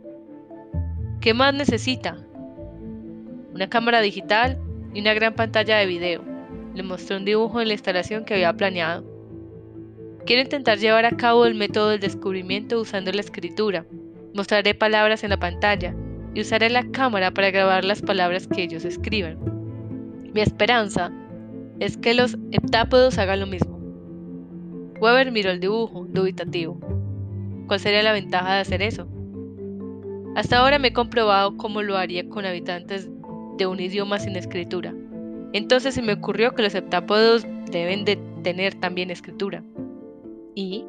¿Qué 1.21 1.35
más 1.35 1.53
necesita? 1.53 2.17
Una 3.53 3.69
cámara 3.69 4.03
digital 4.03 4.59
y 4.93 5.01
una 5.01 5.15
gran 5.15 5.35
pantalla 5.35 5.79
de 5.79 5.87
video. 5.87 6.23
Le 6.75 6.83
mostré 6.83 7.17
un 7.17 7.25
dibujo 7.25 7.59
de 7.59 7.67
la 7.67 7.73
instalación 7.73 8.25
que 8.25 8.35
había 8.35 8.53
planeado. 8.53 9.14
Quiero 10.27 10.41
intentar 10.41 10.79
llevar 10.79 11.05
a 11.05 11.17
cabo 11.17 11.45
el 11.45 11.55
método 11.55 11.91
del 11.91 12.01
descubrimiento 12.01 12.81
usando 12.81 13.13
la 13.13 13.21
escritura. 13.21 13.85
Mostraré 14.33 14.75
palabras 14.75 15.23
en 15.23 15.29
la 15.31 15.39
pantalla 15.39 15.95
y 16.33 16.41
usaré 16.41 16.71
la 16.71 16.91
cámara 16.91 17.33
para 17.33 17.51
grabar 17.51 17.85
las 17.85 18.01
palabras 18.01 18.47
que 18.47 18.63
ellos 18.63 18.87
escriban. 18.87 19.39
Mi 20.33 20.41
esperanza 20.41 21.13
es 21.79 21.99
que 21.99 22.15
los 22.15 22.39
heptápodos 22.53 23.19
hagan 23.19 23.41
lo 23.41 23.47
mismo. 23.47 23.79
Weber 24.99 25.31
miró 25.31 25.51
el 25.51 25.61
dibujo, 25.61 26.07
dubitativo. 26.09 26.79
¿Cuál 27.67 27.81
sería 27.81 28.03
la 28.03 28.13
ventaja 28.13 28.55
de 28.55 28.61
hacer 28.61 28.81
eso? 28.81 29.07
Hasta 30.37 30.57
ahora 30.57 30.79
me 30.79 30.89
he 30.89 30.93
comprobado 30.95 31.57
cómo 31.59 31.83
lo 31.83 31.99
haría 31.99 32.27
con 32.31 32.47
habitantes 32.47 33.11
de 33.59 33.67
un 33.67 33.79
idioma 33.79 34.19
sin 34.19 34.37
escritura. 34.37 34.95
Entonces 35.53 35.95
se 35.95 36.03
me 36.03 36.15
ocurrió 36.15 36.55
que 36.55 36.63
los 36.63 36.75
heptápodos 36.75 37.47
deben 37.71 38.07
de 38.07 38.19
tener 38.43 38.75
también 38.75 39.11
escritura. 39.11 39.63
Y 40.55 40.85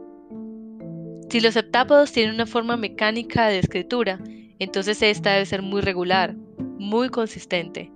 si 1.30 1.40
los 1.40 1.56
heptápodos 1.56 2.12
tienen 2.12 2.36
una 2.36 2.46
forma 2.46 2.78
mecánica 2.78 3.48
de 3.48 3.60
escritura, 3.60 4.20
entonces 4.60 5.02
esta 5.02 5.34
debe 5.34 5.46
ser 5.46 5.62
muy 5.62 5.82
regular, 5.82 6.36
muy 6.78 7.10
consistente. 7.10 7.92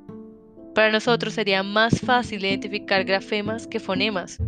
Para 0.76 0.92
nosotros 0.92 1.34
sería 1.34 1.64
más 1.64 2.00
fácil 2.00 2.44
identificar 2.44 3.04
grafemas 3.04 3.68
que 3.68 3.80
fonemas. 3.80 4.40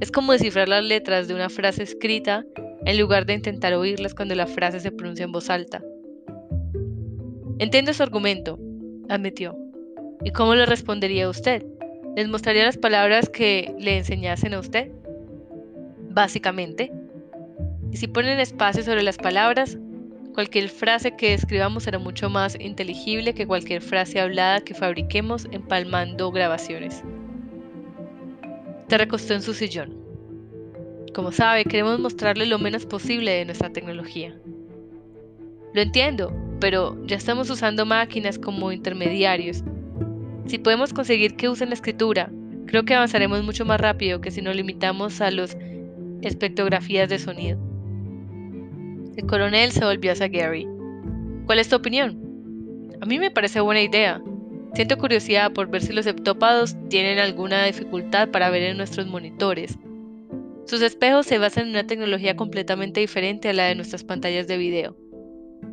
Es 0.00 0.10
como 0.10 0.32
descifrar 0.32 0.68
las 0.68 0.84
letras 0.84 1.28
de 1.28 1.34
una 1.34 1.48
frase 1.48 1.82
escrita 1.82 2.44
en 2.84 2.98
lugar 2.98 3.26
de 3.26 3.34
intentar 3.34 3.72
oírlas 3.74 4.14
cuando 4.14 4.34
la 4.34 4.46
frase 4.46 4.80
se 4.80 4.92
pronuncia 4.92 5.24
en 5.24 5.32
voz 5.32 5.50
alta. 5.50 5.82
Entiendo 7.58 7.94
su 7.94 8.02
argumento, 8.02 8.58
admitió. 9.08 9.56
¿Y 10.24 10.30
cómo 10.30 10.54
le 10.54 10.66
respondería 10.66 11.28
usted? 11.28 11.64
¿Les 12.16 12.28
mostraría 12.28 12.64
las 12.64 12.76
palabras 12.76 13.28
que 13.28 13.74
le 13.78 13.98
enseñasen 13.98 14.54
a 14.54 14.60
usted? 14.60 14.90
Básicamente. 16.16 16.90
Y 17.92 17.98
si 17.98 18.08
ponen 18.08 18.40
espacio 18.40 18.82
sobre 18.82 19.04
las 19.04 19.16
palabras, 19.16 19.78
Cualquier 20.36 20.68
frase 20.68 21.16
que 21.16 21.32
escribamos 21.32 21.84
será 21.84 21.98
mucho 21.98 22.28
más 22.28 22.60
inteligible 22.60 23.32
que 23.32 23.46
cualquier 23.46 23.80
frase 23.80 24.20
hablada 24.20 24.60
que 24.60 24.74
fabriquemos 24.74 25.48
empalmando 25.50 26.30
grabaciones. 26.30 27.02
Te 28.86 28.98
recostó 28.98 29.32
en 29.32 29.40
su 29.40 29.54
sillón. 29.54 29.96
Como 31.14 31.32
sabe, 31.32 31.64
queremos 31.64 31.98
mostrarle 32.00 32.44
lo 32.44 32.58
menos 32.58 32.84
posible 32.84 33.30
de 33.30 33.46
nuestra 33.46 33.72
tecnología. 33.72 34.38
Lo 35.72 35.80
entiendo, 35.80 36.30
pero 36.60 37.02
ya 37.06 37.16
estamos 37.16 37.48
usando 37.48 37.86
máquinas 37.86 38.38
como 38.38 38.72
intermediarios. 38.72 39.64
Si 40.44 40.58
podemos 40.58 40.92
conseguir 40.92 41.36
que 41.36 41.48
usen 41.48 41.70
la 41.70 41.76
escritura, 41.76 42.30
creo 42.66 42.84
que 42.84 42.94
avanzaremos 42.94 43.42
mucho 43.42 43.64
más 43.64 43.80
rápido 43.80 44.20
que 44.20 44.30
si 44.30 44.42
nos 44.42 44.54
limitamos 44.54 45.22
a 45.22 45.30
las 45.30 45.56
espectrografías 46.22 47.08
de 47.08 47.18
sonido. 47.18 47.58
El 49.16 49.26
coronel 49.26 49.72
se 49.72 49.84
volvió 49.84 50.12
hacia 50.12 50.28
Gary. 50.28 50.68
¿Cuál 51.46 51.58
es 51.58 51.68
tu 51.68 51.76
opinión? 51.76 52.20
A 53.00 53.06
mí 53.06 53.18
me 53.18 53.30
parece 53.30 53.60
buena 53.60 53.82
idea. 53.82 54.22
Siento 54.74 54.98
curiosidad 54.98 55.52
por 55.52 55.68
ver 55.68 55.82
si 55.82 55.92
los 55.92 56.06
heptópados 56.06 56.76
tienen 56.88 57.18
alguna 57.18 57.64
dificultad 57.64 58.28
para 58.28 58.50
ver 58.50 58.62
en 58.62 58.76
nuestros 58.76 59.06
monitores. 59.06 59.78
Sus 60.66 60.82
espejos 60.82 61.26
se 61.26 61.38
basan 61.38 61.64
en 61.64 61.70
una 61.70 61.86
tecnología 61.86 62.36
completamente 62.36 63.00
diferente 63.00 63.48
a 63.48 63.52
la 63.52 63.64
de 63.64 63.76
nuestras 63.76 64.04
pantallas 64.04 64.48
de 64.48 64.58
video. 64.58 64.96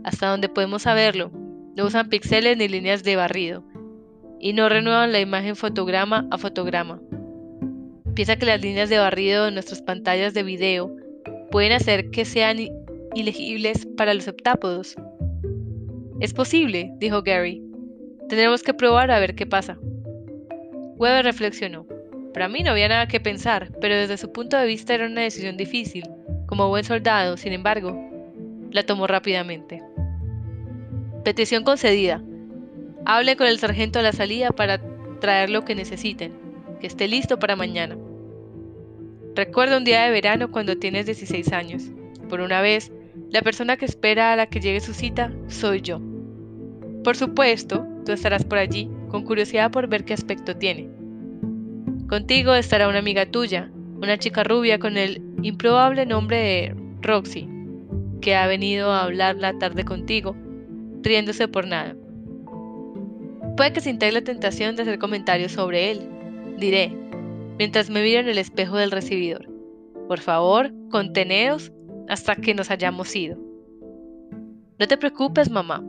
Hasta 0.03 0.29
donde 0.29 0.49
podemos 0.49 0.83
saberlo, 0.83 1.31
no 1.75 1.85
usan 1.85 2.09
píxeles 2.09 2.57
ni 2.57 2.67
líneas 2.67 3.03
de 3.03 3.15
barrido, 3.15 3.63
y 4.39 4.53
no 4.53 4.69
renuevan 4.69 5.11
la 5.11 5.19
imagen 5.19 5.55
fotograma 5.55 6.27
a 6.29 6.37
fotograma. 6.37 7.01
Piensa 8.15 8.35
que 8.35 8.45
las 8.45 8.61
líneas 8.61 8.89
de 8.89 8.99
barrido 8.99 9.45
de 9.45 9.51
nuestras 9.51 9.81
pantallas 9.81 10.35
de 10.35 10.43
video 10.43 10.95
pueden 11.49 11.71
hacer 11.71 12.11
que 12.11 12.25
sean 12.25 12.57
ilegibles 13.15 13.87
para 13.97 14.13
los 14.13 14.27
heptápodos. 14.27 14.95
Es 16.19 16.31
posible, 16.33 16.91
dijo 16.99 17.23
Gary. 17.23 17.63
Tendremos 18.29 18.61
que 18.61 18.73
probar 18.73 19.09
a 19.09 19.19
ver 19.19 19.33
qué 19.33 19.47
pasa. 19.47 19.77
Weber 20.95 21.25
reflexionó. 21.25 21.87
Para 22.33 22.47
mí 22.47 22.61
no 22.61 22.71
había 22.71 22.87
nada 22.87 23.07
que 23.07 23.19
pensar, 23.19 23.71
pero 23.81 23.95
desde 23.95 24.17
su 24.17 24.31
punto 24.31 24.57
de 24.57 24.67
vista 24.67 24.93
era 24.93 25.07
una 25.07 25.21
decisión 25.21 25.57
difícil. 25.57 26.07
Como 26.45 26.69
buen 26.69 26.83
soldado, 26.83 27.35
sin 27.35 27.53
embargo, 27.53 27.99
la 28.71 28.83
tomó 28.83 29.07
rápidamente. 29.07 29.81
Petición 31.23 31.63
concedida. 31.63 32.21
Hable 33.05 33.35
con 33.35 33.47
el 33.47 33.59
sargento 33.59 33.99
a 33.99 34.03
la 34.03 34.13
salida 34.13 34.51
para 34.51 34.79
traer 35.19 35.49
lo 35.49 35.65
que 35.65 35.75
necesiten, 35.75 36.33
que 36.79 36.87
esté 36.87 37.07
listo 37.07 37.39
para 37.39 37.55
mañana. 37.55 37.97
Recuerda 39.35 39.77
un 39.77 39.83
día 39.83 40.03
de 40.03 40.11
verano 40.11 40.51
cuando 40.51 40.77
tienes 40.77 41.07
16 41.07 41.51
años. 41.53 41.83
Por 42.29 42.39
una 42.39 42.61
vez, 42.61 42.91
la 43.31 43.41
persona 43.41 43.77
que 43.77 43.85
espera 43.85 44.31
a 44.31 44.35
la 44.35 44.45
que 44.45 44.59
llegue 44.59 44.79
su 44.79 44.93
cita 44.93 45.33
soy 45.47 45.81
yo. 45.81 45.99
Por 47.03 47.17
supuesto, 47.17 47.87
tú 48.05 48.11
estarás 48.11 48.43
por 48.43 48.59
allí, 48.59 48.89
con 49.09 49.23
curiosidad 49.23 49.71
por 49.71 49.87
ver 49.87 50.05
qué 50.05 50.13
aspecto 50.13 50.55
tiene. 50.55 50.87
Contigo 52.07 52.53
estará 52.53 52.87
una 52.87 52.99
amiga 52.99 53.25
tuya, 53.25 53.71
una 53.99 54.19
chica 54.19 54.43
rubia 54.43 54.77
con 54.77 54.97
el 54.97 55.19
improbable 55.41 56.05
nombre 56.05 56.37
de 56.37 56.75
Roxy, 57.01 57.49
que 58.21 58.35
ha 58.35 58.45
venido 58.45 58.91
a 58.91 59.03
hablar 59.03 59.37
la 59.37 59.57
tarde 59.57 59.83
contigo, 59.83 60.35
riéndose 61.01 61.47
por 61.47 61.65
nada. 61.65 61.95
Puede 63.57 63.73
que 63.73 63.81
sintáis 63.81 64.13
la 64.13 64.21
tentación 64.21 64.75
de 64.75 64.83
hacer 64.83 64.99
comentarios 64.99 65.53
sobre 65.53 65.89
él, 65.89 66.07
diré, 66.57 66.95
mientras 67.63 67.89
me 67.89 68.03
miro 68.03 68.19
en 68.19 68.27
el 68.27 68.39
espejo 68.39 68.75
del 68.75 68.91
recibidor. 68.91 69.47
Por 70.09 70.19
favor, 70.19 70.73
conteneos 70.91 71.71
hasta 72.09 72.35
que 72.35 72.53
nos 72.53 72.69
hayamos 72.69 73.15
ido. 73.15 73.37
No 74.79 74.85
te 74.85 74.97
preocupes, 74.97 75.49
mamá, 75.49 75.81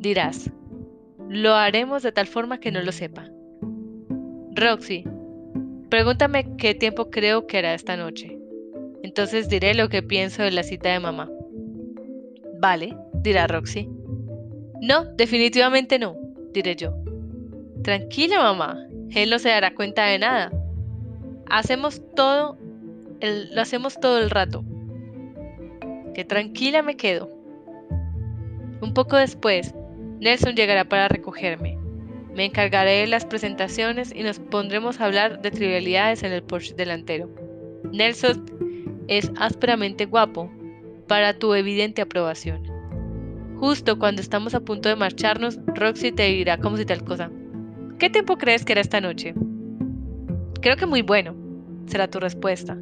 dirás. 0.00 0.50
Lo 1.28 1.54
haremos 1.54 2.02
de 2.02 2.10
tal 2.10 2.26
forma 2.26 2.58
que 2.58 2.72
no 2.72 2.82
lo 2.82 2.90
sepa. 2.90 3.30
Roxy, 4.56 5.04
pregúntame 5.88 6.56
qué 6.56 6.74
tiempo 6.74 7.10
creo 7.10 7.46
que 7.46 7.58
hará 7.58 7.74
esta 7.74 7.96
noche. 7.96 8.36
Entonces 9.04 9.48
diré 9.48 9.72
lo 9.74 9.88
que 9.88 10.02
pienso 10.02 10.42
de 10.42 10.50
la 10.50 10.64
cita 10.64 10.92
de 10.92 10.98
mamá. 10.98 11.30
Vale, 12.58 12.96
dirá 13.22 13.46
Roxy. 13.46 13.88
No, 14.80 15.04
definitivamente 15.14 16.00
no, 16.00 16.16
diré 16.52 16.74
yo. 16.74 16.92
Tranquila, 17.84 18.38
mamá. 18.42 18.84
Él 19.10 19.30
no 19.30 19.38
se 19.38 19.50
dará 19.50 19.76
cuenta 19.76 20.06
de 20.06 20.18
nada. 20.18 20.50
Hacemos 21.50 22.02
todo, 22.14 22.58
lo 23.20 23.60
hacemos 23.60 23.98
todo 24.00 24.18
el 24.18 24.30
rato 24.30 24.64
que 26.14 26.24
tranquila 26.24 26.82
me 26.82 26.96
quedo. 26.96 27.28
Un 28.80 28.94
poco 28.94 29.16
después, 29.16 29.74
Nelson 30.20 30.54
llegará 30.54 30.88
para 30.88 31.08
recogerme. 31.08 31.76
Me 32.34 32.46
encargaré 32.46 33.00
de 33.00 33.06
las 33.06 33.26
presentaciones 33.26 34.12
y 34.14 34.22
nos 34.22 34.38
pondremos 34.38 35.00
a 35.00 35.04
hablar 35.04 35.42
de 35.42 35.50
trivialidades 35.50 36.22
en 36.22 36.32
el 36.32 36.42
Porsche 36.42 36.74
delantero. 36.74 37.28
Nelson 37.92 38.46
es 39.08 39.30
ásperamente 39.36 40.06
guapo, 40.06 40.50
para 41.06 41.38
tu 41.38 41.54
evidente 41.54 42.00
aprobación. 42.00 42.62
Justo 43.58 43.98
cuando 43.98 44.22
estamos 44.22 44.54
a 44.54 44.60
punto 44.60 44.88
de 44.88 44.96
marcharnos, 44.96 45.58
Roxy 45.66 46.12
te 46.12 46.24
dirá 46.24 46.58
como 46.58 46.76
si 46.76 46.86
tal 46.86 47.04
cosa. 47.04 47.30
¿Qué 47.98 48.10
tiempo 48.10 48.36
crees 48.36 48.64
que 48.64 48.72
era 48.72 48.80
esta 48.80 49.00
noche? 49.00 49.34
Creo 50.64 50.78
que 50.78 50.86
muy 50.86 51.02
bueno, 51.02 51.36
será 51.84 52.08
tu 52.08 52.18
respuesta. 52.18 52.74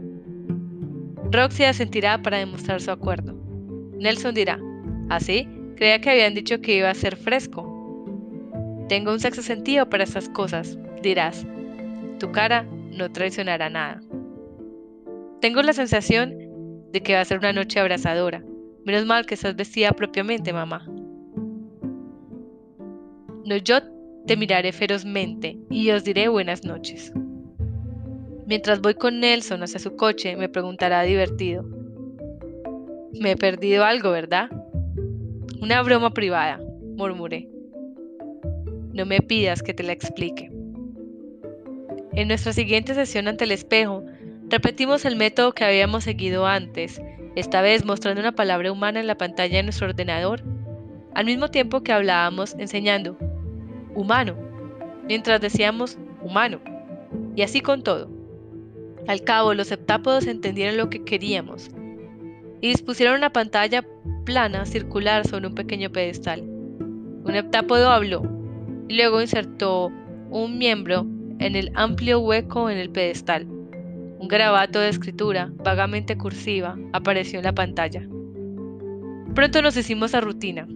Roxy 1.33 1.65
asentirá 1.65 2.23
para 2.23 2.39
demostrar 2.39 2.81
su 2.81 2.93
acuerdo. 2.93 3.35
Nelson 3.99 4.37
dirá, 4.37 4.61
¿así? 5.09 5.49
¿Ah, 5.49 5.75
Creía 5.75 6.01
que 6.01 6.11
habían 6.11 6.35
dicho 6.35 6.61
que 6.61 6.77
iba 6.77 6.89
a 6.89 6.95
ser 6.95 7.17
fresco. 7.17 7.67
Tengo 8.89 9.11
un 9.11 9.19
sexo 9.19 9.43
sentido 9.43 9.91
para 9.91 10.05
esas 10.05 10.29
cosas, 10.29 10.79
dirás. 11.03 11.45
Tu 12.21 12.31
cara 12.31 12.63
no 12.63 13.11
traicionará 13.11 13.69
nada. 13.69 14.01
Tengo 15.41 15.61
la 15.61 15.73
sensación 15.73 16.39
de 16.93 17.03
que 17.03 17.15
va 17.15 17.23
a 17.23 17.25
ser 17.25 17.39
una 17.39 17.53
noche 17.53 17.81
abrasadora. 17.81 18.45
Menos 18.85 19.07
mal 19.07 19.27
que 19.27 19.35
estás 19.35 19.57
vestida 19.57 19.91
propiamente, 19.91 20.53
mamá. 20.53 20.87
No, 23.45 23.57
yo 23.57 23.81
te 24.29 24.37
miraré 24.37 24.71
ferozmente 24.71 25.59
y 25.69 25.91
os 25.91 26.05
diré 26.05 26.29
buenas 26.29 26.63
noches. 26.63 27.13
Mientras 28.53 28.83
voy 28.83 28.93
con 28.93 29.19
Nelson 29.19 29.63
hacia 29.63 29.81
su 29.81 29.97
coche, 29.97 30.37
me 30.37 30.47
preguntará 30.47 31.01
divertido. 31.05 31.65
Me 33.19 33.31
he 33.31 33.37
perdido 33.39 33.83
algo, 33.83 34.11
¿verdad? 34.11 34.51
Una 35.63 35.81
broma 35.81 36.11
privada, 36.11 36.61
murmuré. 36.99 37.49
No 38.93 39.07
me 39.07 39.23
pidas 39.23 39.63
que 39.63 39.73
te 39.73 39.83
la 39.83 39.93
explique. 39.93 40.53
En 42.13 42.29
nuestra 42.29 42.53
siguiente 42.53 42.93
sesión 42.93 43.27
ante 43.27 43.45
el 43.45 43.53
espejo, 43.53 44.05
repetimos 44.51 45.07
el 45.07 45.17
método 45.17 45.55
que 45.55 45.65
habíamos 45.65 46.05
seguido 46.05 46.47
antes, 46.47 47.01
esta 47.37 47.63
vez 47.63 47.87
mostrando 47.87 48.21
una 48.21 48.33
palabra 48.33 48.71
humana 48.71 49.01
en 49.01 49.07
la 49.07 49.17
pantalla 49.17 49.57
de 49.57 49.63
nuestro 49.63 49.89
ordenador, 49.89 50.43
al 51.15 51.25
mismo 51.25 51.49
tiempo 51.49 51.83
que 51.83 51.93
hablábamos 51.93 52.55
enseñando 52.59 53.17
humano, 53.95 54.37
mientras 55.09 55.41
decíamos 55.41 55.97
humano, 56.21 56.61
y 57.35 57.41
así 57.41 57.63
con 57.63 57.83
todo. 57.83 58.22
Al 59.07 59.23
cabo, 59.23 59.55
los 59.55 59.73
heptápodos 59.73 60.27
entendieron 60.27 60.77
lo 60.77 60.89
que 60.89 61.05
queríamos 61.05 61.71
y 62.61 62.69
dispusieron 62.69 63.17
una 63.17 63.33
pantalla 63.33 63.85
plana 64.25 64.65
circular 64.65 65.27
sobre 65.27 65.49
un 65.49 65.55
pequeño 65.55 65.91
pedestal. 65.91 66.43
Un 66.43 67.35
heptápodo 67.35 67.91
habló 67.91 68.23
y 68.89 68.97
luego 68.97 69.21
insertó 69.21 69.91
un 70.31 70.59
miembro 70.59 71.05
en 71.41 71.57
el 71.57 71.73
amplio 71.75 72.21
hueco 72.21 72.71
en 72.71 72.79
el 72.79 72.91
pedestal. 72.91 73.47
Un 73.47 74.29
garabato 74.29 74.79
de 74.79 74.89
escritura 74.89 75.51
vagamente 75.57 76.17
cursiva 76.17 76.79
apareció 76.93 77.41
en 77.41 77.45
la 77.45 77.55
pantalla. 77.55 78.07
Pronto 79.35 79.61
nos 79.63 79.77
hicimos 79.77 80.15
a 80.15 80.21
rutina 80.21 80.69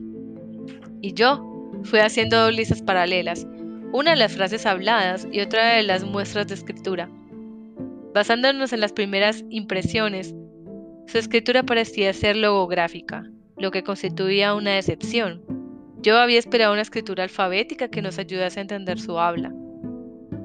y 1.01 1.13
yo 1.13 1.71
fui 1.85 2.01
haciendo 2.01 2.37
dos 2.39 2.55
listas 2.55 2.83
paralelas, 2.83 3.47
una 3.93 4.11
de 4.11 4.17
las 4.17 4.35
frases 4.35 4.67
habladas 4.67 5.29
y 5.31 5.41
otra 5.41 5.75
de 5.75 5.85
las 5.85 6.05
muestras 6.05 6.49
de 6.49 6.55
escritura. 6.55 7.09
Basándonos 8.17 8.73
en 8.73 8.81
las 8.81 8.95
primeras 8.95 9.45
impresiones, 9.51 10.35
su 11.07 11.19
escritura 11.19 11.65
parecía 11.65 12.15
ser 12.15 12.35
logográfica, 12.35 13.31
lo 13.59 13.71
que 13.71 13.83
constituía 13.83 14.55
una 14.55 14.71
decepción. 14.71 15.45
Yo 16.01 16.17
había 16.17 16.39
esperado 16.39 16.73
una 16.73 16.81
escritura 16.81 17.25
alfabética 17.25 17.89
que 17.89 18.01
nos 18.01 18.19
ayudase 18.19 18.59
a 18.59 18.63
entender 18.63 18.99
su 18.99 19.19
habla. 19.19 19.53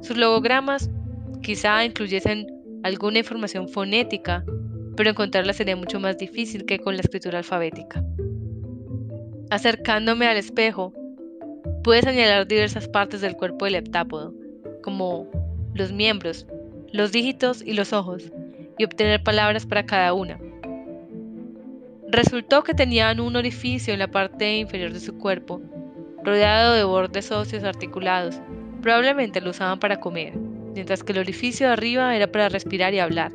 Sus 0.02 0.18
logogramas 0.18 0.92
quizá 1.44 1.86
incluyesen 1.86 2.46
alguna 2.84 3.20
información 3.20 3.70
fonética, 3.70 4.44
pero 4.98 5.12
encontrarla 5.12 5.54
sería 5.54 5.78
mucho 5.78 5.98
más 6.02 6.18
difícil 6.18 6.66
que 6.66 6.78
con 6.78 6.98
la 6.98 7.04
escritura 7.04 7.38
alfabética. 7.38 8.04
Acercándome 9.50 10.28
al 10.28 10.36
espejo, 10.36 10.92
pude 11.86 12.02
señalar 12.02 12.50
diversas 12.50 12.90
partes 12.90 13.22
del 13.22 13.38
cuerpo 13.38 13.64
del 13.64 13.76
heptápodo, 13.76 14.34
como 14.84 15.32
los 15.74 15.94
miembros, 15.94 16.46
los 16.94 17.12
dígitos 17.12 17.64
y 17.66 17.74
los 17.74 17.94
ojos, 17.94 18.32
y 18.78 18.84
obtener 18.84 19.24
palabras 19.24 19.66
para 19.66 19.86
cada 19.86 20.14
una. 20.14 20.40
Resultó 22.10 22.64
que 22.64 22.74
tenían 22.74 23.20
un 23.22 23.36
orificio 23.36 23.94
en 23.94 24.00
la 24.00 24.12
parte 24.12 24.58
inferior 24.58 24.92
de 24.92 25.00
su 25.00 25.18
cuerpo, 25.18 25.62
rodeado 26.24 26.74
de 26.74 26.84
bordes 26.84 27.32
óseos 27.32 27.64
articulados. 27.64 28.42
Probablemente 28.82 29.40
lo 29.40 29.52
usaban 29.52 29.80
para 29.80 30.00
comer, 30.00 30.36
mientras 30.74 31.04
que 31.04 31.14
el 31.14 31.20
orificio 31.20 31.68
de 31.68 31.74
arriba 31.74 32.16
era 32.16 32.32
para 32.32 32.50
respirar 32.50 32.94
y 32.94 33.00
hablar. 33.00 33.32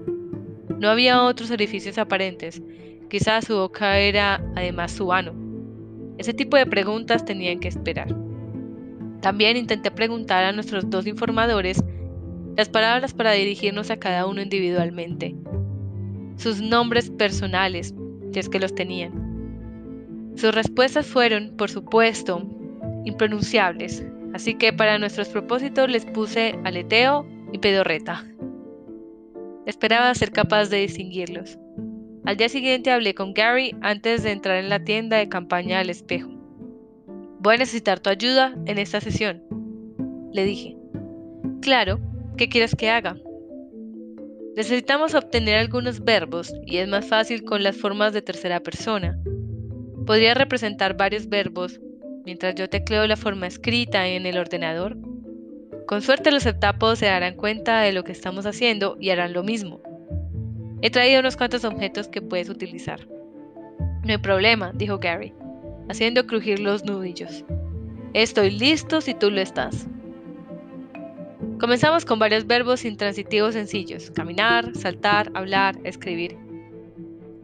No 0.78 0.90
había 0.90 1.22
otros 1.22 1.50
orificios 1.50 1.96
aparentes. 1.96 2.62
Quizás 3.08 3.46
su 3.46 3.56
boca 3.56 3.98
era 3.98 4.42
además 4.56 4.92
su 4.92 5.12
ano. 5.12 5.32
Ese 6.18 6.34
tipo 6.34 6.56
de 6.56 6.66
preguntas 6.66 7.24
tenían 7.24 7.60
que 7.60 7.68
esperar. 7.68 8.14
También 9.22 9.56
intenté 9.56 9.90
preguntar 9.90 10.44
a 10.44 10.52
nuestros 10.52 10.90
dos 10.90 11.06
informadores 11.06 11.82
las 12.56 12.68
palabras 12.68 13.12
para 13.12 13.32
dirigirnos 13.32 13.90
a 13.90 13.98
cada 13.98 14.26
uno 14.26 14.40
individualmente, 14.40 15.34
sus 16.36 16.60
nombres 16.60 17.10
personales, 17.10 17.94
si 18.32 18.40
es 18.40 18.48
que 18.48 18.58
los 18.58 18.74
tenían. 18.74 20.32
Sus 20.36 20.54
respuestas 20.54 21.06
fueron, 21.06 21.56
por 21.56 21.70
supuesto, 21.70 22.42
impronunciables, 23.04 24.04
así 24.34 24.54
que 24.54 24.72
para 24.72 24.98
nuestros 24.98 25.28
propósitos 25.28 25.90
les 25.90 26.06
puse 26.06 26.58
aleteo 26.64 27.26
y 27.52 27.58
pedorreta. 27.58 28.24
Esperaba 29.66 30.14
ser 30.14 30.32
capaz 30.32 30.68
de 30.68 30.78
distinguirlos. 30.78 31.58
Al 32.24 32.36
día 32.36 32.48
siguiente 32.48 32.90
hablé 32.90 33.14
con 33.14 33.34
Gary 33.34 33.74
antes 33.82 34.22
de 34.22 34.32
entrar 34.32 34.56
en 34.56 34.68
la 34.68 34.82
tienda 34.82 35.16
de 35.16 35.28
campaña 35.28 35.80
al 35.80 35.90
espejo. 35.90 36.30
Voy 37.38 37.54
a 37.54 37.58
necesitar 37.58 38.00
tu 38.00 38.10
ayuda 38.10 38.56
en 38.66 38.78
esta 38.78 39.00
sesión, 39.00 39.42
le 40.32 40.44
dije. 40.44 40.76
Claro, 41.60 41.98
¿qué 42.36 42.48
quieres 42.48 42.74
que 42.74 42.90
haga? 42.90 43.16
Necesitamos 44.56 45.14
obtener 45.14 45.58
algunos 45.58 46.02
verbos 46.02 46.52
y 46.64 46.78
es 46.78 46.88
más 46.88 47.06
fácil 47.06 47.44
con 47.44 47.62
las 47.62 47.76
formas 47.76 48.12
de 48.12 48.22
tercera 48.22 48.60
persona. 48.60 49.18
Podría 50.06 50.34
representar 50.34 50.96
varios 50.96 51.28
verbos 51.28 51.80
mientras 52.24 52.54
yo 52.54 52.68
tecleo 52.68 53.06
la 53.06 53.16
forma 53.16 53.46
escrita 53.46 54.06
en 54.08 54.26
el 54.26 54.38
ordenador. 54.38 54.96
Con 55.86 56.02
suerte 56.02 56.30
los 56.30 56.42
septápodos 56.42 56.98
se 56.98 57.06
darán 57.06 57.36
cuenta 57.36 57.80
de 57.80 57.92
lo 57.92 58.02
que 58.02 58.12
estamos 58.12 58.46
haciendo 58.46 58.96
y 59.00 59.10
harán 59.10 59.32
lo 59.32 59.42
mismo. 59.42 59.80
He 60.82 60.90
traído 60.90 61.20
unos 61.20 61.36
cuantos 61.36 61.64
objetos 61.64 62.08
que 62.08 62.22
puedes 62.22 62.48
utilizar. 62.48 63.06
No 64.04 64.12
hay 64.12 64.18
problema, 64.18 64.72
dijo 64.74 64.98
Gary, 64.98 65.32
haciendo 65.88 66.26
crujir 66.26 66.60
los 66.60 66.84
nudillos. 66.84 67.44
Estoy 68.14 68.50
listo 68.50 69.00
si 69.00 69.14
tú 69.14 69.30
lo 69.30 69.40
estás. 69.40 69.86
Comenzamos 71.60 72.04
con 72.04 72.18
varios 72.18 72.46
verbos 72.46 72.84
intransitivos 72.84 73.54
sencillos, 73.54 74.10
caminar, 74.10 74.74
saltar, 74.74 75.30
hablar, 75.34 75.78
escribir. 75.84 76.36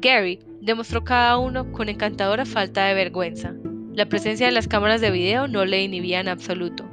Gary 0.00 0.38
demostró 0.60 1.04
cada 1.04 1.36
uno 1.38 1.70
con 1.72 1.88
encantadora 1.88 2.46
falta 2.46 2.86
de 2.86 2.94
vergüenza. 2.94 3.54
La 3.92 4.06
presencia 4.06 4.46
de 4.46 4.52
las 4.52 4.66
cámaras 4.66 5.00
de 5.02 5.10
video 5.10 5.46
no 5.46 5.64
le 5.66 5.82
inhibía 5.82 6.20
en 6.20 6.28
absoluto. 6.28 6.84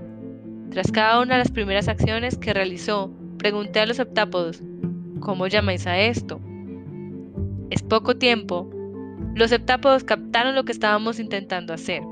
Tras 0.72 0.92
cada 0.92 1.22
una 1.22 1.36
de 1.36 1.40
las 1.40 1.52
primeras 1.52 1.88
acciones 1.88 2.38
que 2.38 2.54
realizó, 2.54 3.12
pregunté 3.38 3.80
a 3.80 3.86
los 3.86 3.98
septápodos, 3.98 4.62
¿cómo 5.22 5.48
llamáis 5.48 5.88
a 5.88 6.00
esto? 6.00 6.42
Es 7.70 7.82
poco 7.82 8.18
tiempo. 8.18 8.70
Los 9.36 9.52
septápodos 9.52 10.04
captaron 10.04 10.54
lo 10.54 10.66
que 10.66 10.74
estábamos 10.74 11.20
intentando 11.20 11.74
hacer. 11.74 12.04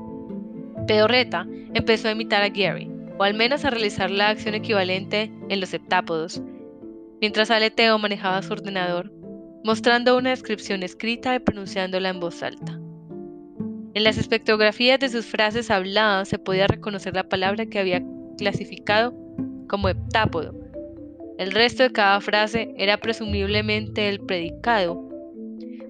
Pedorreta 0.86 1.46
empezó 1.74 2.08
a 2.08 2.12
imitar 2.12 2.42
a 2.42 2.48
Gary 2.48 2.97
o 3.18 3.24
al 3.24 3.34
menos 3.34 3.64
a 3.64 3.70
realizar 3.70 4.10
la 4.10 4.28
acción 4.28 4.54
equivalente 4.54 5.32
en 5.48 5.60
los 5.60 5.70
septápodos, 5.70 6.40
mientras 7.20 7.50
Aleteo 7.50 7.98
manejaba 7.98 8.42
su 8.42 8.52
ordenador, 8.52 9.12
mostrando 9.64 10.16
una 10.16 10.30
descripción 10.30 10.82
escrita 10.82 11.34
y 11.34 11.40
pronunciándola 11.40 12.10
en 12.10 12.20
voz 12.20 12.42
alta. 12.42 12.78
En 13.94 14.04
las 14.04 14.18
espectrografías 14.18 15.00
de 15.00 15.08
sus 15.08 15.26
frases 15.26 15.70
habladas 15.70 16.28
se 16.28 16.38
podía 16.38 16.68
reconocer 16.68 17.14
la 17.14 17.28
palabra 17.28 17.66
que 17.66 17.80
había 17.80 18.02
clasificado 18.36 19.12
como 19.68 19.88
heptápodo. 19.88 20.54
El 21.38 21.50
resto 21.52 21.82
de 21.82 21.90
cada 21.90 22.20
frase 22.20 22.72
era 22.76 22.98
presumiblemente 22.98 24.08
el 24.08 24.20
predicado. 24.20 25.08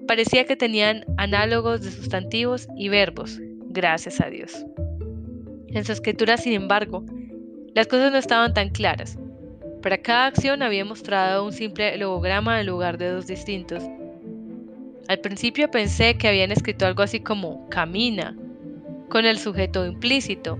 Parecía 0.07 0.45
que 0.45 0.55
tenían 0.55 1.05
análogos 1.17 1.81
de 1.81 1.91
sustantivos 1.91 2.67
y 2.75 2.89
verbos, 2.89 3.39
gracias 3.67 4.19
a 4.21 4.29
Dios. 4.29 4.65
En 5.67 5.85
su 5.85 5.91
escritura, 5.91 6.37
sin 6.37 6.53
embargo, 6.53 7.05
las 7.79 7.87
cosas 7.87 8.11
no 8.11 8.17
estaban 8.17 8.53
tan 8.53 8.71
claras. 8.71 9.17
Para 9.81 9.97
cada 9.99 10.25
acción 10.25 10.61
había 10.63 10.83
mostrado 10.83 11.45
un 11.45 11.53
simple 11.53 11.97
logograma 11.97 12.59
en 12.59 12.67
lugar 12.67 12.97
de 12.97 13.07
dos 13.09 13.25
distintos. 13.25 13.81
Al 15.07 15.19
principio 15.19 15.71
pensé 15.71 16.17
que 16.17 16.27
habían 16.27 16.51
escrito 16.51 16.85
algo 16.85 17.03
así 17.03 17.21
como 17.21 17.69
camina, 17.69 18.35
con 19.07 19.25
el 19.25 19.39
sujeto 19.39 19.85
implícito. 19.85 20.59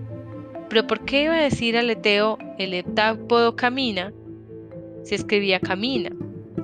Pero 0.70 0.88
¿por 0.88 1.04
qué 1.04 1.24
iba 1.24 1.34
a 1.34 1.44
decir 1.44 1.76
aleteo 1.76 2.38
el 2.58 2.74
heptápodo 2.74 3.54
camina 3.54 4.14
si 5.04 5.16
escribía 5.16 5.60
camina, 5.60 6.12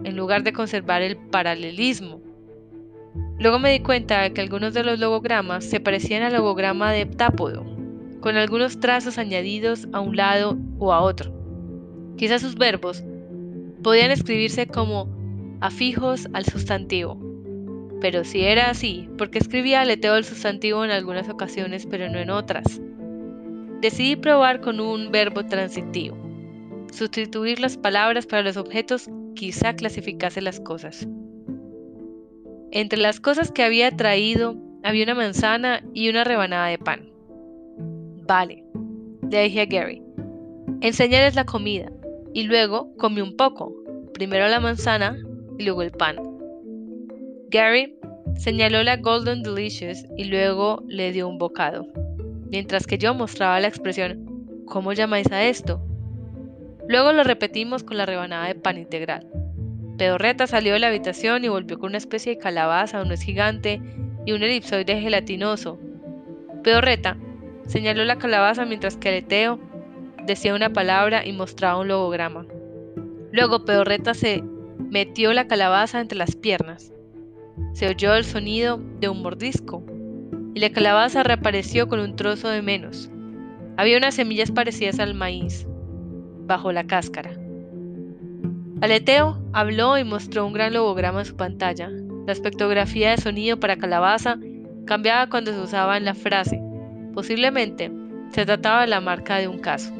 en 0.05 0.15
lugar 0.15 0.43
de 0.43 0.53
conservar 0.53 1.01
el 1.01 1.17
paralelismo? 1.17 2.21
Luego 3.39 3.59
me 3.59 3.73
di 3.73 3.81
cuenta 3.81 4.21
de 4.21 4.31
que 4.31 4.39
algunos 4.39 4.73
de 4.73 4.85
los 4.85 4.99
logogramas 4.99 5.65
se 5.65 5.81
parecían 5.81 6.23
al 6.23 6.31
logograma 6.31 6.93
de 6.93 7.01
heptápodo, 7.01 7.74
con 8.25 8.37
algunos 8.37 8.79
trazos 8.79 9.19
añadidos 9.19 9.87
a 9.93 9.99
un 9.99 10.15
lado 10.15 10.57
o 10.79 10.91
a 10.91 11.01
otro. 11.01 11.31
Quizás 12.17 12.41
sus 12.41 12.55
verbos 12.55 13.03
podían 13.83 14.09
escribirse 14.09 14.65
como 14.65 15.07
afijos 15.61 16.27
al 16.33 16.43
sustantivo. 16.43 17.19
Pero 18.01 18.23
si 18.23 18.41
era 18.41 18.71
así, 18.71 19.07
¿por 19.19 19.29
qué 19.29 19.37
escribía 19.37 19.81
aleteo 19.81 20.15
el 20.15 20.25
sustantivo 20.25 20.83
en 20.83 20.89
algunas 20.89 21.29
ocasiones 21.29 21.85
pero 21.85 22.09
no 22.09 22.17
en 22.17 22.31
otras? 22.31 22.81
Decidí 23.79 24.15
probar 24.15 24.59
con 24.59 24.79
un 24.79 25.11
verbo 25.11 25.45
transitivo. 25.45 26.17
Sustituir 26.91 27.59
las 27.59 27.77
palabras 27.77 28.25
para 28.25 28.41
los 28.41 28.57
objetos 28.57 29.07
quizá 29.35 29.75
clasificase 29.75 30.41
las 30.41 30.59
cosas. 30.59 31.07
Entre 32.71 32.97
las 32.97 33.19
cosas 33.19 33.51
que 33.51 33.61
había 33.61 33.95
traído 33.95 34.57
había 34.83 35.03
una 35.03 35.13
manzana 35.13 35.83
y 35.93 36.09
una 36.09 36.23
rebanada 36.23 36.69
de 36.69 36.79
pan. 36.79 37.14
Vale, 38.27 38.63
le 39.29 39.43
dije 39.43 39.61
a 39.61 39.65
Gary. 39.65 40.01
Enseñarles 40.81 41.35
la 41.35 41.45
comida 41.45 41.91
y 42.33 42.43
luego 42.43 42.95
comí 42.97 43.21
un 43.21 43.37
poco, 43.37 43.73
primero 44.13 44.47
la 44.47 44.59
manzana 44.59 45.15
y 45.59 45.63
luego 45.63 45.83
el 45.83 45.91
pan. 45.91 46.17
Gary 47.49 47.95
señaló 48.35 48.83
la 48.83 48.97
Golden 48.97 49.43
Delicious 49.43 50.05
y 50.17 50.25
luego 50.25 50.83
le 50.87 51.11
dio 51.11 51.27
un 51.27 51.37
bocado, 51.37 51.87
mientras 52.49 52.87
que 52.87 52.97
yo 52.97 53.13
mostraba 53.13 53.59
la 53.59 53.67
expresión 53.67 54.25
¿Cómo 54.65 54.93
llamáis 54.93 55.31
a 55.31 55.43
esto? 55.43 55.79
Luego 56.87 57.13
lo 57.13 57.23
repetimos 57.23 57.83
con 57.83 57.97
la 57.97 58.07
rebanada 58.07 58.47
de 58.47 58.55
pan 58.55 58.79
integral. 58.79 59.27
Pedorreta 59.97 60.47
salió 60.47 60.73
de 60.73 60.79
la 60.79 60.87
habitación 60.87 61.43
y 61.43 61.49
volvió 61.49 61.77
con 61.77 61.89
una 61.89 61.99
especie 61.99 62.33
de 62.33 62.41
calabaza, 62.41 63.03
un 63.03 63.11
es 63.11 63.21
gigante 63.21 63.79
y 64.25 64.31
un 64.31 64.41
elipsoide 64.41 64.99
gelatinoso. 64.99 65.79
Pedorreta 66.63 67.15
Señaló 67.67 68.05
la 68.05 68.17
calabaza 68.17 68.65
mientras 68.65 68.95
que 68.97 69.09
Aleteo 69.09 69.59
decía 70.25 70.55
una 70.55 70.71
palabra 70.71 71.25
y 71.25 71.33
mostraba 71.33 71.79
un 71.79 71.87
logograma. 71.87 72.45
Luego 73.31 73.65
Pedorreta 73.65 74.13
se 74.13 74.43
metió 74.89 75.33
la 75.33 75.47
calabaza 75.47 75.99
entre 75.99 76.17
las 76.17 76.35
piernas. 76.35 76.93
Se 77.73 77.87
oyó 77.87 78.13
el 78.15 78.23
sonido 78.23 78.79
de 78.99 79.09
un 79.09 79.21
mordisco 79.21 79.83
y 80.53 80.59
la 80.59 80.69
calabaza 80.69 81.23
reapareció 81.23 81.87
con 81.87 81.99
un 81.99 82.15
trozo 82.15 82.49
de 82.49 82.61
menos. 82.61 83.09
Había 83.77 83.97
unas 83.97 84.15
semillas 84.15 84.51
parecidas 84.51 84.99
al 84.99 85.15
maíz 85.15 85.67
bajo 86.45 86.71
la 86.71 86.85
cáscara. 86.85 87.31
Aleteo 88.81 89.41
habló 89.53 89.97
y 89.97 90.03
mostró 90.03 90.45
un 90.45 90.53
gran 90.53 90.73
logograma 90.73 91.19
en 91.19 91.25
su 91.25 91.35
pantalla. 91.35 91.89
La 92.27 92.33
espectrografía 92.33 93.11
de 93.11 93.17
sonido 93.17 93.59
para 93.59 93.77
calabaza 93.77 94.37
cambiaba 94.85 95.29
cuando 95.29 95.51
se 95.51 95.59
usaba 95.59 95.97
en 95.97 96.05
la 96.05 96.13
frase 96.13 96.64
Posiblemente 97.15 97.91
se 98.33 98.45
trataba 98.45 98.81
de 98.81 98.87
la 98.87 98.99
marca 99.01 99.37
de 99.37 99.47
un 99.47 99.59
caso. 99.59 99.93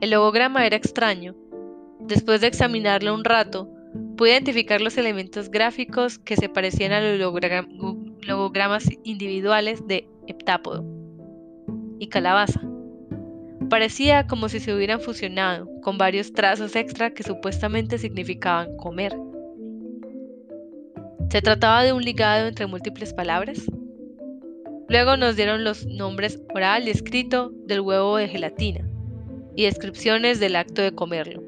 El 0.00 0.10
logograma 0.10 0.64
era 0.64 0.76
extraño. 0.76 1.34
Después 1.98 2.40
de 2.40 2.46
examinarlo 2.46 3.12
un 3.12 3.24
rato, 3.24 3.68
pude 4.16 4.30
identificar 4.30 4.80
los 4.80 4.96
elementos 4.96 5.50
gráficos 5.50 6.18
que 6.18 6.36
se 6.36 6.48
parecían 6.48 6.92
a 6.92 7.00
los 7.00 7.18
logogramas 7.18 8.88
individuales 9.02 9.84
de 9.88 10.08
heptápodo 10.28 10.84
y 11.98 12.08
calabaza. 12.08 12.60
Parecía 13.68 14.28
como 14.28 14.48
si 14.48 14.60
se 14.60 14.72
hubieran 14.72 15.00
fusionado, 15.00 15.68
con 15.82 15.98
varios 15.98 16.32
trazos 16.32 16.76
extra 16.76 17.10
que 17.10 17.24
supuestamente 17.24 17.98
significaban 17.98 18.76
comer. 18.76 19.16
¿Se 21.28 21.42
trataba 21.42 21.82
de 21.82 21.92
un 21.92 22.04
ligado 22.04 22.46
entre 22.46 22.66
múltiples 22.66 23.12
palabras? 23.12 23.66
Luego 24.88 25.16
nos 25.16 25.34
dieron 25.34 25.64
los 25.64 25.84
nombres 25.86 26.40
oral 26.54 26.86
y 26.86 26.90
escrito 26.90 27.50
del 27.66 27.80
huevo 27.80 28.16
de 28.16 28.28
gelatina 28.28 28.88
y 29.56 29.64
descripciones 29.64 30.38
del 30.38 30.54
acto 30.54 30.82
de 30.82 30.94
comerlo. 30.94 31.42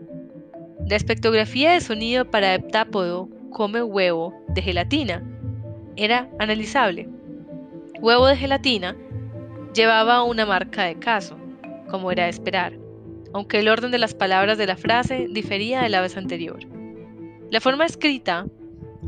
La 0.89 0.97
espectrografía 0.97 1.73
de 1.73 1.81
sonido 1.81 2.29
para 2.31 2.55
heptápodo 2.55 3.29
come 3.51 3.83
huevo 3.83 4.35
de 4.49 4.63
gelatina 4.63 5.23
era 5.97 6.29
analizable. 6.39 7.09
Huevo 8.01 8.27
de 8.27 8.37
gelatina 8.37 8.97
llevaba 9.75 10.23
una 10.23 10.47
marca 10.47 10.85
de 10.85 10.99
caso, 10.99 11.37
como 11.91 12.11
era 12.11 12.25
de 12.25 12.31
esperar, 12.31 12.79
aunque 13.33 13.61
el 13.61 13.69
orden 13.69 13.91
de 13.91 13.99
las 13.99 14.15
palabras 14.15 14.59
de 14.59 14.67
la 14.67 14.77
frase 14.77 15.27
difería 15.31 15.83
de 15.83 15.91
la 15.91 16.01
vez 16.01 16.17
anterior. 16.17 16.59
La 17.51 17.61
forma 17.61 17.87
escrita, 17.87 18.47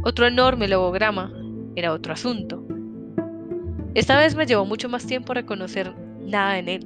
otro 0.05 0.27
enorme 0.27 0.69
logograma, 0.69 1.33
era 1.75 1.93
otro 1.93 2.13
asunto. 2.13 2.65
Esta 3.95 4.19
vez 4.19 4.37
me 4.37 4.47
llevó 4.47 4.65
mucho 4.65 4.89
más 4.89 5.05
tiempo 5.05 5.35
reconocer 5.35 5.93
nada 6.21 6.59
en 6.59 6.69
él. 6.69 6.83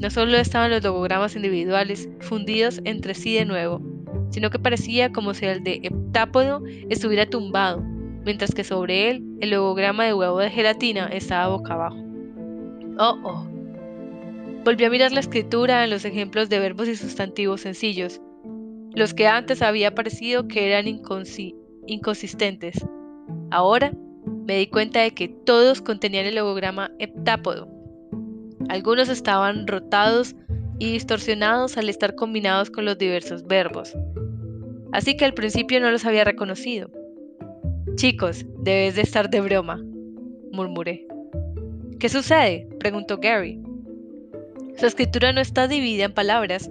No 0.00 0.08
solo 0.08 0.36
estaban 0.38 0.70
los 0.70 0.82
logogramas 0.82 1.36
individuales 1.36 2.08
fundidos 2.20 2.80
entre 2.84 3.14
sí 3.14 3.34
de 3.34 3.44
nuevo, 3.44 3.82
sino 4.30 4.48
que 4.48 4.58
parecía 4.58 5.12
como 5.12 5.34
si 5.34 5.44
el 5.44 5.62
de 5.62 5.80
heptápodo 5.82 6.62
estuviera 6.88 7.26
tumbado, 7.26 7.82
mientras 8.24 8.54
que 8.54 8.64
sobre 8.64 9.10
él 9.10 9.24
el 9.40 9.50
logograma 9.50 10.04
de 10.04 10.14
huevo 10.14 10.38
de 10.38 10.48
gelatina 10.50 11.08
estaba 11.08 11.48
boca 11.54 11.74
abajo. 11.74 11.98
Oh, 12.98 13.18
oh. 13.24 13.46
Volví 14.64 14.84
a 14.84 14.90
mirar 14.90 15.12
la 15.12 15.20
escritura 15.20 15.84
en 15.84 15.90
los 15.90 16.06
ejemplos 16.06 16.48
de 16.48 16.60
verbos 16.60 16.88
y 16.88 16.96
sustantivos 16.96 17.60
sencillos, 17.60 18.22
los 18.94 19.12
que 19.12 19.26
antes 19.26 19.60
había 19.60 19.94
parecido 19.94 20.48
que 20.48 20.66
eran 20.66 20.86
inconsistentes. 20.88 22.86
Ahora 23.50 23.92
me 24.48 24.56
di 24.56 24.66
cuenta 24.66 25.02
de 25.02 25.10
que 25.10 25.28
todos 25.28 25.82
contenían 25.82 26.24
el 26.24 26.36
logograma 26.36 26.90
heptápodo. 26.98 27.68
Algunos 28.70 29.10
estaban 29.10 29.66
rotados 29.66 30.34
y 30.78 30.90
distorsionados 30.90 31.76
al 31.76 31.90
estar 31.90 32.14
combinados 32.14 32.70
con 32.70 32.86
los 32.86 32.96
diversos 32.96 33.46
verbos. 33.46 33.94
Así 34.92 35.18
que 35.18 35.26
al 35.26 35.34
principio 35.34 35.80
no 35.80 35.90
los 35.90 36.06
había 36.06 36.24
reconocido. 36.24 36.90
Chicos, 37.96 38.46
debes 38.60 38.96
de 38.96 39.02
estar 39.02 39.28
de 39.28 39.42
broma, 39.42 39.84
murmuré. 40.50 41.06
¿Qué 42.00 42.08
sucede? 42.08 42.66
preguntó 42.80 43.18
Gary. 43.18 43.60
Su 44.78 44.86
escritura 44.86 45.30
no 45.34 45.42
está 45.42 45.68
dividida 45.68 46.06
en 46.06 46.14
palabras. 46.14 46.70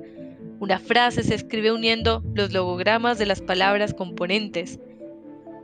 Una 0.60 0.80
frase 0.80 1.22
se 1.22 1.36
escribe 1.36 1.72
uniendo 1.72 2.24
los 2.34 2.52
logogramas 2.52 3.20
de 3.20 3.28
las 3.28 3.42
palabras 3.42 3.94
componentes. 3.94 4.80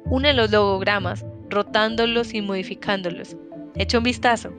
Une 0.06 0.32
los 0.34 0.52
logogramas, 0.52 1.26
rotándolos 1.54 2.34
y 2.34 2.42
modificándolos. 2.42 3.38
Echa 3.76 3.98
un 3.98 4.04
vistazo. 4.04 4.52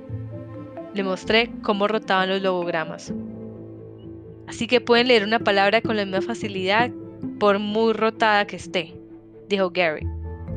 Le 0.94 1.02
mostré 1.02 1.50
cómo 1.62 1.88
rotaban 1.88 2.28
los 2.28 2.42
logogramas. 2.42 3.12
Así 4.46 4.66
que 4.66 4.80
pueden 4.80 5.08
leer 5.08 5.24
una 5.24 5.38
palabra 5.38 5.80
con 5.80 5.96
la 5.96 6.04
misma 6.04 6.22
facilidad 6.22 6.90
por 7.38 7.58
muy 7.58 7.92
rotada 7.92 8.46
que 8.46 8.56
esté, 8.56 8.94
dijo 9.48 9.70
Gary. 9.70 10.06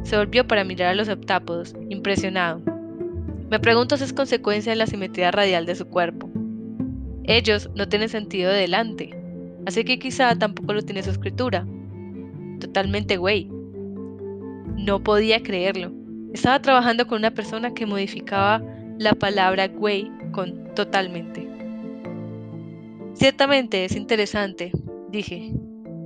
Se 0.03 0.17
volvió 0.17 0.47
para 0.47 0.63
mirar 0.63 0.89
a 0.89 0.95
los 0.95 1.07
heptápodos, 1.07 1.75
impresionado. 1.89 2.61
Me 3.49 3.59
pregunto 3.59 3.97
si 3.97 4.03
es 4.03 4.13
consecuencia 4.13 4.71
de 4.71 4.77
la 4.77 4.87
simetría 4.87 5.31
radial 5.31 5.65
de 5.65 5.75
su 5.75 5.85
cuerpo. 5.85 6.29
Ellos 7.23 7.69
no 7.75 7.87
tienen 7.87 8.09
sentido 8.09 8.51
de 8.51 8.59
delante, 8.59 9.09
así 9.65 9.83
que 9.83 9.99
quizá 9.99 10.35
tampoco 10.37 10.73
lo 10.73 10.81
tiene 10.81 11.03
su 11.03 11.11
escritura. 11.11 11.65
Totalmente 12.59 13.17
güey. 13.17 13.49
No 14.75 15.03
podía 15.03 15.41
creerlo. 15.41 15.96
Estaba 16.33 16.61
trabajando 16.61 17.07
con 17.07 17.19
una 17.19 17.31
persona 17.31 17.73
que 17.73 17.85
modificaba 17.85 18.61
la 18.97 19.13
palabra 19.13 19.67
güey 19.67 20.11
con 20.31 20.73
totalmente. 20.75 21.47
Ciertamente 23.13 23.85
es 23.85 23.95
interesante, 23.95 24.71
dije, 25.09 25.53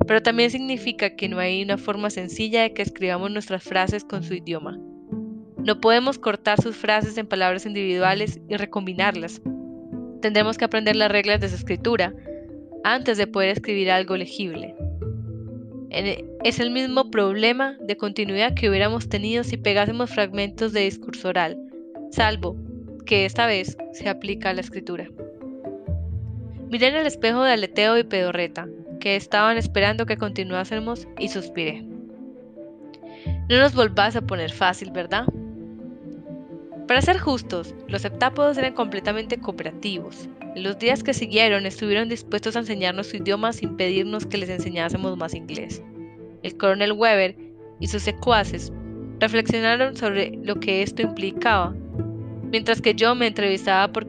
pero 0.07 0.21
también 0.21 0.49
significa 0.49 1.15
que 1.15 1.27
no 1.27 1.39
hay 1.39 1.63
una 1.63 1.77
forma 1.77 2.09
sencilla 2.09 2.63
de 2.63 2.73
que 2.73 2.81
escribamos 2.81 3.31
nuestras 3.31 3.63
frases 3.63 4.03
con 4.03 4.23
su 4.23 4.33
idioma. 4.33 4.79
No 5.57 5.79
podemos 5.79 6.17
cortar 6.17 6.61
sus 6.61 6.75
frases 6.75 7.17
en 7.17 7.27
palabras 7.27 7.65
individuales 7.65 8.39
y 8.49 8.55
recombinarlas, 8.55 9.41
Tendremos 10.21 10.57
que 10.57 10.65
aprender 10.65 10.95
las 10.95 11.11
reglas 11.11 11.41
de 11.41 11.49
su 11.49 11.55
escritura 11.55 12.13
antes 12.83 13.17
de 13.17 13.25
poder 13.25 13.49
escribir 13.49 13.89
algo 13.89 14.15
legible. 14.15 14.75
E, 15.91 16.25
es 16.45 16.59
el 16.61 16.71
mismo 16.71 17.11
problema 17.11 17.75
de 17.81 17.97
continuidad 17.97 18.53
que 18.53 18.69
hubiéramos 18.69 19.09
tenido 19.09 19.43
si 19.43 19.57
pegásemos 19.57 20.09
fragmentos 20.09 20.71
de 20.71 20.81
discurso 20.81 21.27
oral, 21.27 21.57
salvo 22.11 22.55
que 23.05 23.25
esta 23.25 23.45
vez 23.45 23.77
se 23.91 24.07
aplica 24.07 24.49
a 24.49 24.53
la 24.53 24.61
escritura. 24.61 25.09
Miré 26.69 26.87
en 26.87 26.95
el 26.95 27.07
espejo 27.07 27.43
de 27.43 27.51
aleteo 27.51 27.97
y 27.97 28.05
pedorreta, 28.05 28.69
que 29.01 29.17
estaban 29.17 29.57
esperando 29.57 30.05
que 30.05 30.15
continuásemos, 30.15 31.07
y 31.19 31.27
suspiré. 31.27 31.81
No 33.49 33.59
nos 33.59 33.75
volvás 33.75 34.15
a 34.15 34.21
poner 34.21 34.51
fácil, 34.51 34.91
¿verdad? 34.91 35.25
Para 36.87 37.01
ser 37.01 37.19
justos, 37.19 37.75
los 37.89 38.05
heptápodos 38.05 38.57
eran 38.57 38.73
completamente 38.73 39.37
cooperativos. 39.37 40.29
Los 40.55 40.77
días 40.79 41.01
que 41.01 41.13
siguieron 41.13 41.65
estuvieron 41.65 42.09
dispuestos 42.09 42.57
a 42.57 42.59
enseñarnos 42.59 43.07
su 43.07 43.17
idioma 43.17 43.53
sin 43.53 43.77
pedirnos 43.77 44.25
que 44.25 44.37
les 44.37 44.49
enseñásemos 44.49 45.15
más 45.17 45.33
inglés. 45.33 45.81
El 46.43 46.57
coronel 46.57 46.91
Weber 46.91 47.37
y 47.79 47.87
sus 47.87 48.01
secuaces 48.01 48.73
reflexionaron 49.19 49.95
sobre 49.95 50.37
lo 50.43 50.59
que 50.59 50.81
esto 50.81 51.03
implicaba, 51.03 51.73
mientras 52.51 52.81
que 52.81 52.93
yo 52.93 53.15
me 53.15 53.27
entrevistaba 53.27 53.93
por 53.93 54.05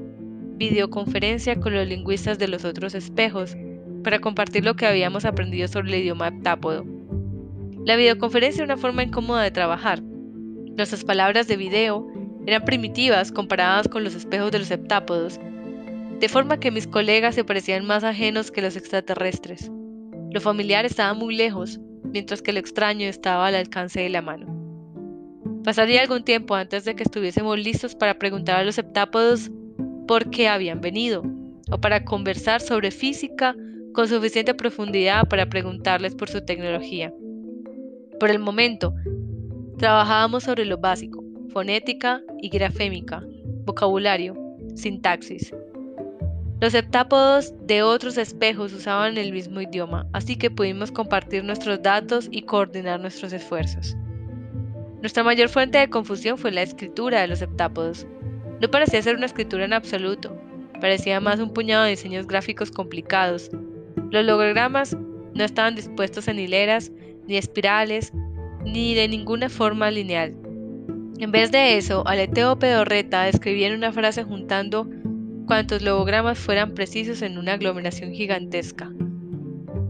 videoconferencia 0.57 1.61
con 1.61 1.75
los 1.75 1.87
lingüistas 1.87 2.41
de 2.41 2.49
los 2.49 2.65
otros 2.65 2.97
espejos 2.97 3.57
para 4.03 4.19
compartir 4.19 4.65
lo 4.65 4.75
que 4.75 4.87
habíamos 4.87 5.25
aprendido 5.25 5.69
sobre 5.69 5.91
el 5.91 6.03
idioma 6.03 6.29
heptápodo. 6.29 6.85
La 7.85 7.95
videoconferencia 7.95 8.65
era 8.65 8.75
una 8.75 8.81
forma 8.81 9.05
incómoda 9.05 9.43
de 9.43 9.53
trabajar. 9.53 10.03
Nuestras 10.03 11.05
palabras 11.05 11.47
de 11.47 11.57
video 11.57 12.05
eran 12.47 12.65
primitivas 12.65 13.31
comparadas 13.31 13.87
con 13.87 14.03
los 14.03 14.17
espejos 14.17 14.51
de 14.51 14.59
los 14.59 14.71
heptápodos, 14.73 15.39
de 16.23 16.29
forma 16.29 16.61
que 16.61 16.71
mis 16.71 16.87
colegas 16.87 17.35
se 17.35 17.43
parecían 17.43 17.85
más 17.85 18.05
ajenos 18.05 18.53
que 18.53 18.63
los 18.63 18.77
extraterrestres. 18.77 19.73
Lo 20.31 20.41
familiar 20.41 20.85
estaba 20.87 21.15
muy 21.15 21.35
lejos, 21.35 21.81
mientras 22.05 22.41
que 22.41 22.53
lo 22.53 22.61
extraño 22.61 23.09
estaba 23.09 23.49
al 23.49 23.57
alcance 23.57 23.99
de 23.99 24.09
la 24.09 24.23
mano. 24.23 24.47
Pasaría 25.65 26.01
algún 26.01 26.23
tiempo 26.23 26.55
antes 26.55 26.85
de 26.85 26.95
que 26.95 27.03
estuviésemos 27.03 27.59
listos 27.59 27.97
para 27.97 28.21
preguntar 28.21 28.61
a 28.61 28.63
los 28.63 28.79
heptápodos 28.79 29.51
por 30.07 30.31
qué 30.31 30.47
habían 30.47 30.81
venido, 30.81 31.25
o 31.73 31.81
para 31.81 32.05
conversar 32.05 32.61
sobre 32.61 32.93
física 32.93 33.57
con 33.93 34.07
suficiente 34.07 34.55
profundidad 34.55 35.27
para 35.29 35.47
preguntarles 35.47 36.15
por 36.15 36.31
su 36.31 36.41
tecnología. 36.45 37.13
Por 38.21 38.31
el 38.31 38.39
momento, 38.39 38.95
trabajábamos 39.77 40.45
sobre 40.45 40.67
lo 40.67 40.79
básico, 40.79 41.25
fonética 41.49 42.23
y 42.41 42.49
grafémica, 42.49 43.25
vocabulario, 43.65 44.37
sintaxis. 44.77 45.53
Los 46.63 46.75
heptápodos 46.75 47.53
de 47.67 47.83
otros 47.83 48.17
espejos 48.17 48.73
usaban 48.73 49.19
el 49.19 49.33
mismo 49.33 49.61
idioma, 49.61 50.07
así 50.13 50.37
que 50.37 50.49
pudimos 50.49 50.93
compartir 50.93 51.43
nuestros 51.43 51.83
datos 51.83 52.29
y 52.31 52.43
coordinar 52.43 53.01
nuestros 53.01 53.33
esfuerzos. 53.33 53.97
Nuestra 55.01 55.25
mayor 55.25 55.49
fuente 55.49 55.79
de 55.79 55.91
confusión 55.91 56.39
fue 56.39 56.53
la 56.53 56.63
escritura 56.63 57.21
de 57.21 57.27
los 57.27 57.43
heptápodos. 57.43 58.07
No 58.61 58.71
parecía 58.71 59.03
ser 59.03 59.17
una 59.17 59.27
escritura 59.27 59.65
en 59.65 59.73
absoluto, 59.73 60.41
parecía 60.81 61.19
más 61.19 61.41
un 61.41 61.53
puñado 61.53 61.83
de 61.83 61.91
diseños 61.91 62.29
gráficos 62.29 62.71
complicados. 62.71 63.51
Los 64.13 64.25
logogramas 64.25 64.97
no 65.35 65.43
estaban 65.43 65.75
dispuestos 65.75 66.29
en 66.29 66.39
hileras, 66.39 66.93
ni 67.27 67.39
espirales, 67.39 68.13
ni 68.65 68.95
de 68.95 69.09
ninguna 69.09 69.49
forma 69.49 69.91
lineal. 69.91 70.37
En 71.19 71.33
vez 71.33 71.51
de 71.51 71.77
eso, 71.77 72.07
Aleteo 72.07 72.57
Pedorreta 72.61 73.27
escribía 73.27 73.67
en 73.67 73.75
una 73.75 73.91
frase 73.91 74.23
juntando 74.23 74.89
cuantos 75.47 75.83
logogramas 75.83 76.39
fueran 76.39 76.75
precisos 76.75 77.23
en 77.23 77.39
una 77.39 77.55
aglomeración 77.55 78.13
gigantesca. 78.13 78.91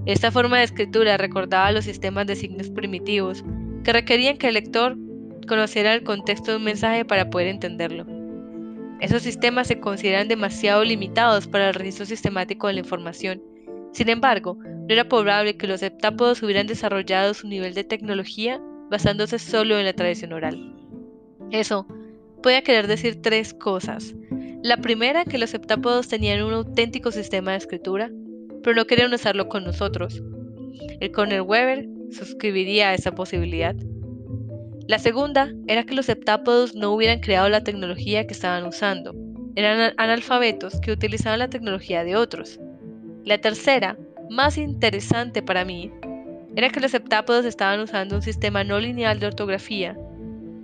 Esta 0.06 0.30
forma 0.30 0.58
de 0.58 0.64
escritura 0.64 1.16
recordaba 1.16 1.72
los 1.72 1.84
sistemas 1.84 2.26
de 2.26 2.36
signos 2.36 2.70
primitivos, 2.70 3.44
que 3.84 3.92
requerían 3.92 4.36
que 4.36 4.48
el 4.48 4.54
lector 4.54 4.96
conociera 5.46 5.94
el 5.94 6.02
contexto 6.02 6.50
de 6.50 6.56
un 6.56 6.64
mensaje 6.64 7.04
para 7.04 7.30
poder 7.30 7.48
entenderlo. 7.48 8.06
Esos 9.00 9.22
sistemas 9.22 9.66
se 9.66 9.80
consideran 9.80 10.28
demasiado 10.28 10.84
limitados 10.84 11.46
para 11.46 11.68
el 11.68 11.74
registro 11.74 12.06
sistemático 12.06 12.66
de 12.66 12.74
la 12.74 12.80
información. 12.80 13.42
Sin 13.92 14.08
embargo, 14.08 14.56
no 14.62 14.86
era 14.88 15.08
probable 15.08 15.56
que 15.56 15.66
los 15.66 15.82
heptápodos 15.82 16.42
hubieran 16.42 16.66
desarrollado 16.66 17.34
su 17.34 17.48
nivel 17.48 17.74
de 17.74 17.84
tecnología 17.84 18.60
basándose 18.90 19.38
solo 19.38 19.78
en 19.78 19.86
la 19.86 19.92
tradición 19.92 20.32
oral. 20.32 20.74
Eso 21.50 21.86
puede 22.42 22.62
querer 22.62 22.86
decir 22.86 23.20
tres 23.22 23.54
cosas. 23.54 24.14
La 24.62 24.76
primera, 24.76 25.24
que 25.24 25.38
los 25.38 25.54
heptápodos 25.54 26.06
tenían 26.06 26.42
un 26.42 26.52
auténtico 26.52 27.10
sistema 27.10 27.50
de 27.50 27.58
escritura, 27.58 28.10
pero 28.62 28.76
no 28.76 28.86
querían 28.86 29.12
usarlo 29.12 29.48
con 29.48 29.64
nosotros. 29.64 30.22
El 31.00 31.10
Cornel 31.10 31.42
Weber 31.42 31.88
suscribiría 32.12 32.90
a 32.90 32.94
esa 32.94 33.12
posibilidad. 33.12 33.74
La 34.86 35.00
segunda 35.00 35.52
era 35.66 35.82
que 35.84 35.94
los 35.94 36.08
heptápodos 36.08 36.76
no 36.76 36.92
hubieran 36.92 37.18
creado 37.18 37.48
la 37.48 37.64
tecnología 37.64 38.26
que 38.26 38.34
estaban 38.34 38.64
usando. 38.64 39.14
Eran 39.56 39.94
analfabetos 39.96 40.80
que 40.80 40.92
utilizaban 40.92 41.40
la 41.40 41.50
tecnología 41.50 42.04
de 42.04 42.14
otros. 42.14 42.60
La 43.24 43.38
tercera, 43.38 43.98
más 44.30 44.58
interesante 44.58 45.42
para 45.42 45.64
mí, 45.64 45.90
era 46.54 46.70
que 46.70 46.80
los 46.80 46.94
heptápodos 46.94 47.44
estaban 47.46 47.80
usando 47.80 48.14
un 48.14 48.22
sistema 48.22 48.62
no 48.62 48.78
lineal 48.78 49.18
de 49.18 49.26
ortografía 49.26 49.96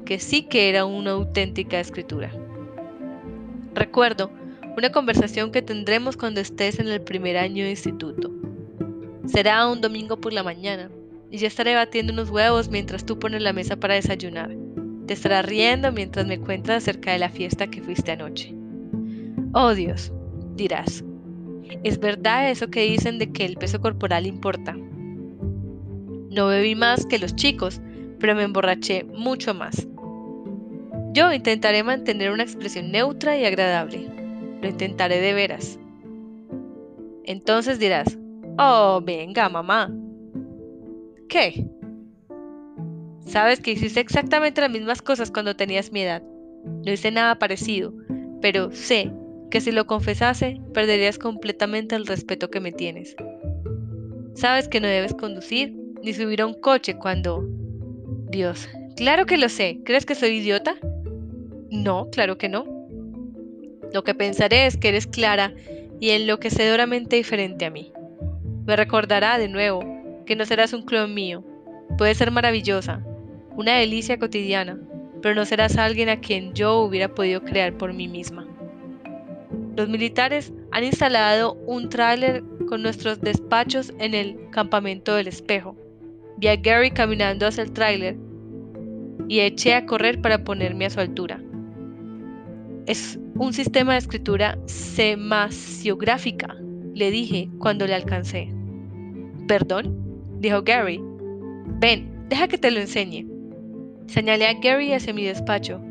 que 0.08 0.18
sí 0.18 0.44
que 0.44 0.70
era 0.70 0.86
una 0.86 1.10
auténtica 1.10 1.80
escritura. 1.80 2.32
Recuerdo 3.74 4.30
una 4.76 4.92
conversación 4.92 5.50
que 5.50 5.62
tendremos 5.62 6.16
cuando 6.16 6.40
estés 6.40 6.78
en 6.78 6.88
el 6.88 7.00
primer 7.00 7.36
año 7.36 7.64
de 7.64 7.70
instituto. 7.70 8.30
Será 9.26 9.66
un 9.68 9.80
domingo 9.80 10.16
por 10.16 10.32
la 10.32 10.42
mañana 10.42 10.90
y 11.30 11.38
yo 11.38 11.46
estaré 11.46 11.74
batiendo 11.74 12.12
unos 12.12 12.30
huevos 12.30 12.68
mientras 12.68 13.04
tú 13.04 13.18
pones 13.18 13.42
la 13.42 13.52
mesa 13.52 13.76
para 13.76 13.94
desayunar. 13.94 14.54
Te 15.06 15.14
estarás 15.14 15.44
riendo 15.46 15.92
mientras 15.92 16.26
me 16.26 16.38
cuentas 16.38 16.82
acerca 16.82 17.12
de 17.12 17.18
la 17.18 17.28
fiesta 17.28 17.66
que 17.68 17.82
fuiste 17.82 18.12
anoche. 18.12 18.54
Oh 19.52 19.74
Dios, 19.74 20.12
dirás, 20.54 21.04
¿es 21.82 21.98
verdad 21.98 22.50
eso 22.50 22.68
que 22.68 22.82
dicen 22.82 23.18
de 23.18 23.32
que 23.32 23.44
el 23.44 23.56
peso 23.56 23.80
corporal 23.80 24.26
importa? 24.26 24.76
No 26.30 26.46
bebí 26.48 26.74
más 26.74 27.06
que 27.06 27.18
los 27.18 27.34
chicos, 27.34 27.80
pero 28.20 28.34
me 28.34 28.44
emborraché 28.44 29.04
mucho 29.04 29.54
más. 29.54 29.88
Yo 31.12 31.32
intentaré 31.32 31.82
mantener 31.82 32.30
una 32.30 32.42
expresión 32.42 32.92
neutra 32.92 33.36
y 33.36 33.44
agradable. 33.44 34.08
Lo 34.60 34.68
intentaré 34.68 35.20
de 35.20 35.32
veras. 35.32 35.78
Entonces 37.24 37.78
dirás, 37.78 38.18
oh, 38.58 39.00
venga, 39.04 39.48
mamá. 39.48 39.92
¿Qué? 41.28 41.66
Sabes 43.26 43.60
que 43.60 43.72
hiciste 43.72 44.00
exactamente 44.00 44.60
las 44.60 44.70
mismas 44.70 45.02
cosas 45.02 45.30
cuando 45.30 45.56
tenías 45.56 45.92
mi 45.92 46.00
edad. 46.00 46.22
No 46.64 46.92
hice 46.92 47.10
nada 47.10 47.38
parecido, 47.38 47.92
pero 48.40 48.70
sé 48.72 49.12
que 49.50 49.60
si 49.60 49.72
lo 49.72 49.86
confesase, 49.86 50.60
perderías 50.72 51.18
completamente 51.18 51.94
el 51.94 52.06
respeto 52.06 52.50
que 52.50 52.60
me 52.60 52.72
tienes. 52.72 53.16
Sabes 54.34 54.68
que 54.68 54.80
no 54.80 54.88
debes 54.88 55.14
conducir 55.14 55.74
ni 56.02 56.12
subir 56.12 56.42
a 56.42 56.46
un 56.46 56.54
coche 56.54 56.96
cuando... 56.96 57.44
Dios, 58.30 58.68
claro 58.96 59.26
que 59.26 59.38
lo 59.38 59.48
sé. 59.48 59.80
¿Crees 59.84 60.06
que 60.06 60.14
soy 60.14 60.38
idiota? 60.38 60.76
No, 61.70 62.08
claro 62.10 62.38
que 62.38 62.48
no. 62.48 62.64
Lo 63.92 64.04
que 64.04 64.14
pensaré 64.14 64.66
es 64.66 64.76
que 64.76 64.88
eres 64.88 65.06
clara 65.06 65.52
y 66.00 66.10
enloquecedoramente 66.10 67.16
diferente 67.16 67.66
a 67.66 67.70
mí. 67.70 67.92
Me 68.66 68.76
recordará 68.76 69.38
de 69.38 69.48
nuevo 69.48 69.80
que 70.26 70.36
no 70.36 70.44
serás 70.44 70.72
un 70.72 70.82
clon 70.82 71.14
mío. 71.14 71.44
Puedes 71.96 72.18
ser 72.18 72.30
maravillosa, 72.30 73.04
una 73.56 73.74
delicia 73.74 74.18
cotidiana, 74.18 74.78
pero 75.22 75.34
no 75.34 75.44
serás 75.44 75.76
alguien 75.76 76.08
a 76.08 76.20
quien 76.20 76.54
yo 76.54 76.80
hubiera 76.80 77.14
podido 77.14 77.42
crear 77.42 77.72
por 77.76 77.92
mí 77.92 78.08
misma. 78.08 78.46
Los 79.76 79.88
militares 79.88 80.52
han 80.70 80.84
instalado 80.84 81.54
un 81.66 81.88
tráiler 81.88 82.42
con 82.68 82.82
nuestros 82.82 83.20
despachos 83.20 83.92
en 83.98 84.14
el 84.14 84.50
campamento 84.50 85.14
del 85.14 85.28
espejo. 85.28 85.76
Vi 86.36 86.48
a 86.48 86.56
Gary 86.56 86.90
caminando 86.90 87.46
hacia 87.46 87.62
el 87.62 87.72
tráiler 87.72 88.16
y 89.28 89.40
eché 89.40 89.74
a 89.74 89.86
correr 89.86 90.20
para 90.20 90.44
ponerme 90.44 90.86
a 90.86 90.90
su 90.90 91.00
altura. 91.00 91.40
Es 92.88 93.18
un 93.34 93.52
sistema 93.52 93.92
de 93.92 93.98
escritura 93.98 94.58
semasiográfica, 94.64 96.56
le 96.94 97.10
dije 97.10 97.50
cuando 97.58 97.86
le 97.86 97.92
alcancé. 97.92 98.50
¿Perdón? 99.46 99.94
dijo 100.40 100.62
Gary. 100.62 100.98
Ven, 101.80 102.10
deja 102.30 102.48
que 102.48 102.56
te 102.56 102.70
lo 102.70 102.80
enseñe. 102.80 103.26
Señalé 104.06 104.46
a 104.46 104.54
Gary 104.54 104.94
hacia 104.94 105.12
mi 105.12 105.22
despacho. 105.22 105.82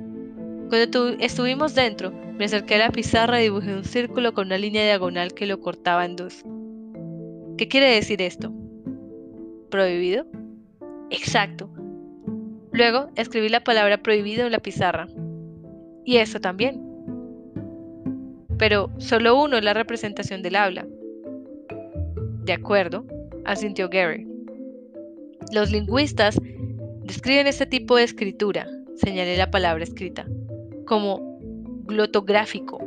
Cuando 0.69 1.17
estuvimos 1.19 1.75
dentro, 1.75 2.11
me 2.11 2.45
acerqué 2.45 2.73
a 2.73 2.87
la 2.87 2.89
pizarra 2.89 3.41
y 3.41 3.43
dibujé 3.43 3.75
un 3.75 3.85
círculo 3.85 4.33
con 4.33 4.47
una 4.47 4.57
línea 4.57 4.83
diagonal 4.83 5.35
que 5.35 5.45
lo 5.45 5.59
cortaba 5.59 6.03
en 6.03 6.15
dos. 6.15 6.43
¿Qué 7.59 7.67
quiere 7.67 7.93
decir 7.93 8.23
esto? 8.23 8.51
¿Prohibido? 9.69 10.25
Exacto. 11.11 11.69
Luego 12.71 13.11
escribí 13.15 13.49
la 13.49 13.63
palabra 13.63 14.01
prohibido 14.01 14.47
en 14.47 14.51
la 14.51 14.59
pizarra. 14.59 15.07
Y 16.03 16.17
eso 16.17 16.39
también 16.39 16.86
pero 18.57 18.89
solo 18.97 19.41
uno 19.41 19.57
es 19.57 19.63
la 19.63 19.73
representación 19.73 20.41
del 20.41 20.55
habla. 20.55 20.85
De 22.43 22.53
acuerdo, 22.53 23.05
asintió 23.45 23.89
Gary. 23.89 24.27
Los 25.51 25.71
lingüistas 25.71 26.39
describen 27.03 27.47
este 27.47 27.65
tipo 27.65 27.95
de 27.95 28.03
escritura, 28.03 28.67
señalé 28.95 29.37
la 29.37 29.51
palabra 29.51 29.83
escrita, 29.83 30.25
como 30.85 31.39
glotográfico, 31.85 32.79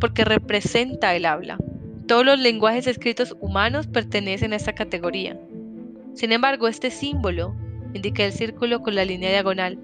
porque 0.00 0.24
representa 0.24 1.14
el 1.14 1.26
habla. 1.26 1.58
Todos 2.06 2.24
los 2.24 2.38
lenguajes 2.38 2.86
escritos 2.86 3.36
humanos 3.40 3.86
pertenecen 3.86 4.52
a 4.52 4.56
esta 4.56 4.74
categoría. 4.74 5.38
Sin 6.14 6.32
embargo, 6.32 6.66
este 6.66 6.90
símbolo 6.90 7.54
indica 7.92 8.24
el 8.24 8.32
círculo 8.32 8.80
con 8.82 8.94
la 8.94 9.04
línea 9.04 9.30
diagonal. 9.30 9.78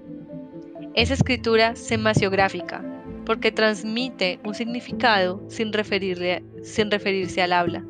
Es 0.95 1.11
escritura 1.11 1.75
semasiográfica, 1.75 2.83
porque 3.25 3.51
transmite 3.51 4.39
un 4.45 4.53
significado 4.53 5.43
sin, 5.49 5.73
referirse 5.73 7.41
al 7.41 7.53
habla. 7.53 7.83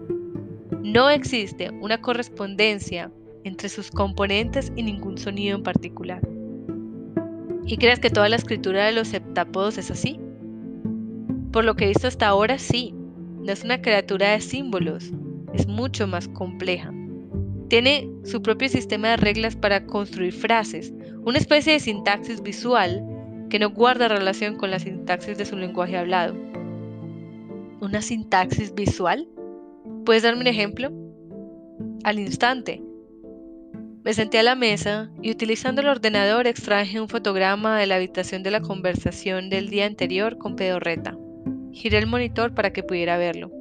No 0.82 1.10
existe 1.10 1.70
una 1.82 2.02
correspondencia 2.02 3.12
entre 3.44 3.70
sus 3.70 3.92
componentes 3.92 4.72
y 4.76 4.84
ningún 4.84 5.18
sonido 5.18 5.56
en 5.56 5.64
particular. 5.64 6.22
¿Y 7.66 7.78
crees 7.78 8.00
que 8.00 8.10
toda 8.10 8.30
la 8.30 8.36
escritura 8.36 8.86
de 8.86 8.92
los 8.92 9.10
septápodos 9.10 9.78
es 9.78 9.92
así? 9.92 10.20
Por 11.52 11.66
lo 11.66 11.76
que 11.76 11.86
he 11.86 11.90
visto 11.90 12.08
hasta 12.08 12.28
ahora, 12.28 12.58
sí. 12.58 12.94
No 13.42 13.52
es 13.52 13.64
una 13.64 13.82
criatura 13.82 14.32
de 14.32 14.42
símbolos, 14.42 15.12
es 15.54 15.68
mucho 15.68 16.08
más 16.08 16.28
compleja. 16.28 16.92
Tiene 17.68 18.10
su 18.24 18.42
propio 18.42 18.70
sistema 18.70 19.10
de 19.10 19.18
reglas 19.18 19.56
para 19.56 19.86
construir 19.86 20.34
frases, 20.34 20.94
una 21.24 21.38
especie 21.38 21.74
de 21.74 21.80
sintaxis 21.80 22.42
visual 22.42 23.04
que 23.56 23.60
no 23.60 23.70
guarda 23.70 24.10
relación 24.10 24.58
con 24.58 24.70
la 24.70 24.80
sintaxis 24.80 25.38
de 25.38 25.46
su 25.46 25.56
lenguaje 25.56 25.96
hablado. 25.96 26.36
¿Una 27.80 28.02
sintaxis 28.02 28.76
visual? 28.76 29.30
¿Puedes 30.04 30.24
darme 30.24 30.42
un 30.42 30.48
ejemplo? 30.48 30.92
Al 32.04 32.20
instante. 32.20 32.82
Me 34.04 34.14
senté 34.14 34.40
a 34.40 34.44
la 34.44 34.56
mesa 34.56 35.10
y 35.22 35.32
utilizando 35.32 35.80
el 35.80 35.88
ordenador 35.88 36.48
extraje 36.48 37.00
un 37.00 37.08
fotograma 37.08 37.80
de 37.80 37.86
la 37.86 37.96
habitación 37.96 38.44
de 38.44 38.52
la 38.52 38.60
conversación 38.60 39.50
del 39.50 39.70
día 39.70 39.86
anterior 39.86 40.38
con 40.38 40.58
pedorreta. 40.58 41.18
Giré 41.72 42.00
el 42.00 42.08
monitor 42.08 42.54
para 42.54 42.74
que 42.74 42.84
pudiera 42.84 43.18
verlo. 43.18 43.54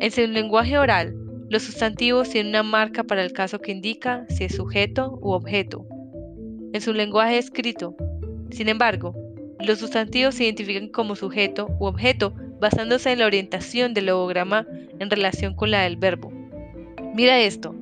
En 0.00 0.10
su 0.10 0.22
lenguaje 0.22 0.78
oral, 0.78 1.14
los 1.50 1.64
sustantivos 1.64 2.30
tienen 2.30 2.52
una 2.52 2.62
marca 2.62 3.04
para 3.04 3.22
el 3.22 3.32
caso 3.32 3.58
que 3.58 3.72
indica 3.72 4.24
si 4.30 4.44
es 4.44 4.56
sujeto 4.56 5.18
u 5.20 5.32
objeto. 5.32 5.84
En 6.72 6.80
su 6.80 6.94
lenguaje 6.94 7.36
escrito, 7.36 7.94
sin 8.50 8.68
embargo, 8.68 9.14
los 9.60 9.78
sustantivos 9.78 10.34
se 10.34 10.44
identifican 10.44 10.88
como 10.88 11.16
sujeto 11.16 11.68
u 11.78 11.86
objeto 11.86 12.32
basándose 12.60 13.12
en 13.12 13.18
la 13.18 13.26
orientación 13.26 13.94
del 13.94 14.06
logograma 14.06 14.66
en 14.98 15.10
relación 15.10 15.54
con 15.54 15.70
la 15.70 15.82
del 15.82 15.96
verbo. 15.96 16.32
Mira 17.14 17.38
esto, 17.40 17.74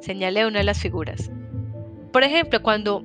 señalé 0.00 0.46
una 0.46 0.58
de 0.58 0.64
las 0.64 0.80
figuras. 0.80 1.30
Por 2.12 2.22
ejemplo, 2.22 2.62
cuando 2.62 3.04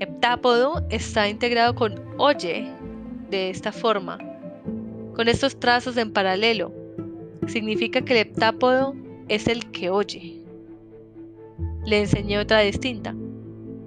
heptápodo 0.00 0.84
está 0.90 1.28
integrado 1.28 1.74
con 1.74 2.00
oye, 2.18 2.68
de 3.30 3.50
esta 3.50 3.72
forma, 3.72 4.18
con 5.14 5.28
estos 5.28 5.58
trazos 5.58 5.96
en 5.96 6.12
paralelo, 6.12 6.72
significa 7.46 8.00
que 8.02 8.12
el 8.14 8.20
heptápodo 8.20 8.94
es 9.28 9.46
el 9.46 9.70
que 9.70 9.90
oye. 9.90 10.40
Le 11.84 12.00
enseñé 12.00 12.38
otra 12.38 12.60
distinta. 12.60 13.14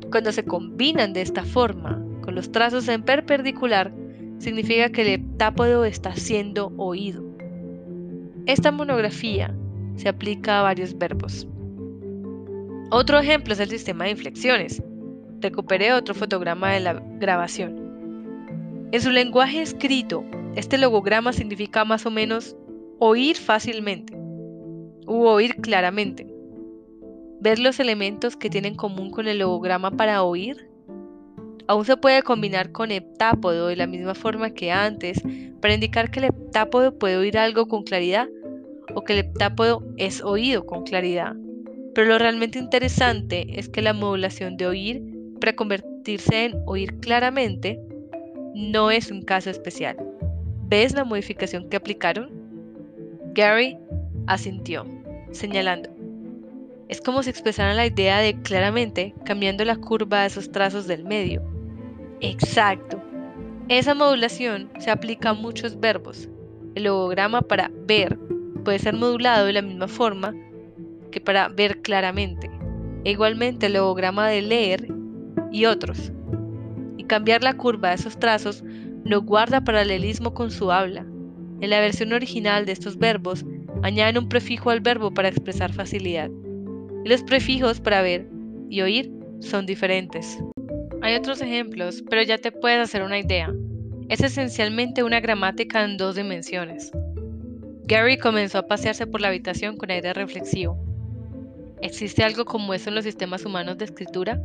Cuando 0.09 0.31
se 0.31 0.43
combinan 0.43 1.13
de 1.13 1.21
esta 1.21 1.43
forma, 1.43 2.01
con 2.21 2.35
los 2.35 2.51
trazos 2.51 2.87
en 2.87 3.03
perpendicular, 3.03 3.91
significa 4.39 4.89
que 4.89 5.01
el 5.01 5.07
heptápodo 5.09 5.85
está 5.85 6.15
siendo 6.15 6.71
oído. 6.77 7.23
Esta 8.45 8.71
monografía 8.71 9.55
se 9.95 10.09
aplica 10.09 10.59
a 10.59 10.63
varios 10.63 10.97
verbos. 10.97 11.47
Otro 12.89 13.19
ejemplo 13.19 13.53
es 13.53 13.59
el 13.59 13.69
sistema 13.69 14.05
de 14.05 14.11
inflexiones. 14.11 14.81
Recuperé 15.39 15.93
otro 15.93 16.13
fotograma 16.13 16.71
de 16.71 16.79
la 16.79 16.93
grabación. 17.19 18.89
En 18.91 19.01
su 19.01 19.09
lenguaje 19.09 19.61
escrito, 19.61 20.25
este 20.55 20.77
logograma 20.77 21.31
significa 21.33 21.85
más 21.85 22.05
o 22.05 22.11
menos 22.11 22.55
oír 22.99 23.37
fácilmente 23.37 24.13
u 25.07 25.25
oír 25.25 25.55
claramente. 25.55 26.27
Ver 27.39 27.59
los 27.59 27.79
elementos 27.79 28.35
que 28.35 28.49
tienen 28.49 28.73
en 28.73 28.77
común 28.77 29.11
con 29.11 29.27
el 29.27 29.39
logograma 29.39 29.91
para 29.91 30.23
oír 30.23 30.70
Aún 31.71 31.85
se 31.85 31.95
puede 31.95 32.21
combinar 32.21 32.73
con 32.73 32.91
heptápodo 32.91 33.67
de 33.67 33.77
la 33.77 33.87
misma 33.87 34.13
forma 34.13 34.49
que 34.49 34.73
antes 34.73 35.21
para 35.61 35.73
indicar 35.73 36.11
que 36.11 36.19
el 36.19 36.25
heptápodo 36.25 36.99
puede 36.99 37.15
oír 37.15 37.37
algo 37.37 37.69
con 37.69 37.83
claridad 37.83 38.27
o 38.93 39.05
que 39.05 39.13
el 39.13 39.19
heptápodo 39.19 39.81
es 39.95 40.21
oído 40.21 40.65
con 40.65 40.83
claridad. 40.83 41.33
Pero 41.95 42.09
lo 42.09 42.19
realmente 42.19 42.59
interesante 42.59 43.57
es 43.57 43.69
que 43.69 43.81
la 43.81 43.93
modulación 43.93 44.57
de 44.57 44.67
oír 44.67 45.01
para 45.39 45.55
convertirse 45.55 46.43
en 46.43 46.61
oír 46.65 46.99
claramente 46.99 47.79
no 48.53 48.91
es 48.91 49.09
un 49.09 49.21
caso 49.21 49.49
especial. 49.49 49.95
¿Ves 50.67 50.93
la 50.93 51.05
modificación 51.05 51.69
que 51.69 51.77
aplicaron? 51.77 52.31
Gary 53.33 53.77
asintió, 54.27 54.85
señalando. 55.31 55.89
Es 56.89 56.99
como 56.99 57.23
si 57.23 57.29
expresaran 57.29 57.77
la 57.77 57.85
idea 57.85 58.19
de 58.19 58.41
claramente 58.41 59.15
cambiando 59.23 59.63
la 59.63 59.77
curva 59.77 60.19
de 60.19 60.27
esos 60.27 60.51
trazos 60.51 60.85
del 60.85 61.05
medio. 61.05 61.50
Exacto. 62.21 63.01
Esa 63.67 63.95
modulación 63.95 64.69
se 64.79 64.91
aplica 64.91 65.29
a 65.29 65.33
muchos 65.33 65.79
verbos. 65.79 66.29
El 66.75 66.83
logograma 66.83 67.41
para 67.41 67.71
ver 67.87 68.17
puede 68.63 68.77
ser 68.77 68.93
modulado 68.93 69.47
de 69.47 69.53
la 69.53 69.63
misma 69.63 69.87
forma 69.87 70.35
que 71.11 71.19
para 71.19 71.49
ver 71.49 71.81
claramente. 71.81 72.49
E 73.05 73.11
igualmente 73.11 73.65
el 73.65 73.73
logograma 73.73 74.27
de 74.27 74.43
leer 74.43 74.87
y 75.51 75.65
otros. 75.65 76.11
Y 76.97 77.05
cambiar 77.05 77.43
la 77.43 77.57
curva 77.57 77.89
de 77.89 77.95
esos 77.95 78.19
trazos 78.19 78.63
no 79.03 79.21
guarda 79.21 79.63
paralelismo 79.63 80.35
con 80.35 80.51
su 80.51 80.71
habla. 80.71 81.05
En 81.59 81.69
la 81.71 81.79
versión 81.79 82.13
original 82.13 82.67
de 82.67 82.73
estos 82.73 82.99
verbos 82.99 83.45
añaden 83.81 84.19
un 84.19 84.29
prefijo 84.29 84.69
al 84.69 84.81
verbo 84.81 85.11
para 85.11 85.29
expresar 85.29 85.73
facilidad. 85.73 86.29
Y 87.03 87.09
los 87.09 87.23
prefijos 87.23 87.81
para 87.81 88.03
ver 88.03 88.27
y 88.69 88.81
oír 88.81 89.11
son 89.39 89.65
diferentes. 89.65 90.37
Hay 91.03 91.15
otros 91.15 91.41
ejemplos, 91.41 92.03
pero 92.09 92.21
ya 92.21 92.37
te 92.37 92.51
puedes 92.51 92.79
hacer 92.79 93.01
una 93.01 93.17
idea. 93.17 93.51
Es 94.07 94.21
esencialmente 94.21 95.03
una 95.03 95.19
gramática 95.19 95.83
en 95.83 95.97
dos 95.97 96.15
dimensiones. 96.15 96.91
Gary 97.85 98.17
comenzó 98.17 98.59
a 98.59 98.67
pasearse 98.67 99.07
por 99.07 99.19
la 99.19 99.29
habitación 99.29 99.77
con 99.77 99.89
aire 99.89 100.13
reflexivo. 100.13 100.77
¿Existe 101.81 102.23
algo 102.23 102.45
como 102.45 102.75
eso 102.75 102.89
en 102.89 102.95
los 102.95 103.03
sistemas 103.03 103.43
humanos 103.45 103.79
de 103.79 103.85
escritura? 103.85 104.39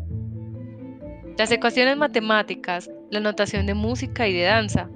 Las 1.36 1.52
ecuaciones 1.52 1.98
matemáticas, 1.98 2.90
la 3.10 3.20
notación 3.20 3.66
de 3.66 3.74
música 3.74 4.26
y 4.26 4.32
de 4.32 4.44
danza, 4.44 4.88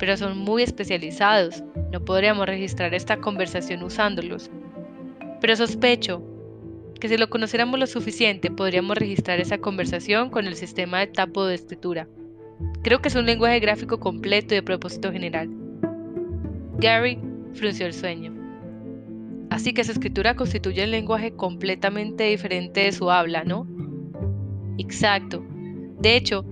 pero 0.00 0.16
son 0.16 0.36
muy 0.36 0.64
especializados, 0.64 1.62
no 1.92 2.04
podríamos 2.04 2.46
registrar 2.46 2.92
esta 2.94 3.16
conversación 3.18 3.84
usándolos. 3.84 4.50
Pero 5.40 5.54
sospecho 5.54 6.35
que 6.98 7.08
si 7.08 7.16
lo 7.16 7.28
conociéramos 7.28 7.78
lo 7.78 7.86
suficiente 7.86 8.50
podríamos 8.50 8.96
registrar 8.96 9.40
esa 9.40 9.58
conversación 9.58 10.30
con 10.30 10.46
el 10.46 10.56
sistema 10.56 11.00
de 11.00 11.08
tapo 11.08 11.44
de 11.44 11.54
escritura. 11.54 12.08
Creo 12.82 13.00
que 13.00 13.08
es 13.08 13.14
un 13.14 13.26
lenguaje 13.26 13.60
gráfico 13.60 14.00
completo 14.00 14.54
y 14.54 14.58
de 14.58 14.62
propósito 14.62 15.12
general. 15.12 15.50
Gary 16.78 17.18
frunció 17.54 17.86
el 17.86 17.92
sueño. 17.92 18.34
Así 19.50 19.72
que 19.72 19.84
su 19.84 19.92
escritura 19.92 20.36
constituye 20.36 20.84
un 20.84 20.90
lenguaje 20.90 21.32
completamente 21.32 22.24
diferente 22.24 22.80
de 22.80 22.92
su 22.92 23.10
habla, 23.10 23.44
¿no? 23.44 23.66
Exacto. 24.78 25.44
De 26.00 26.16
hecho, 26.16 26.44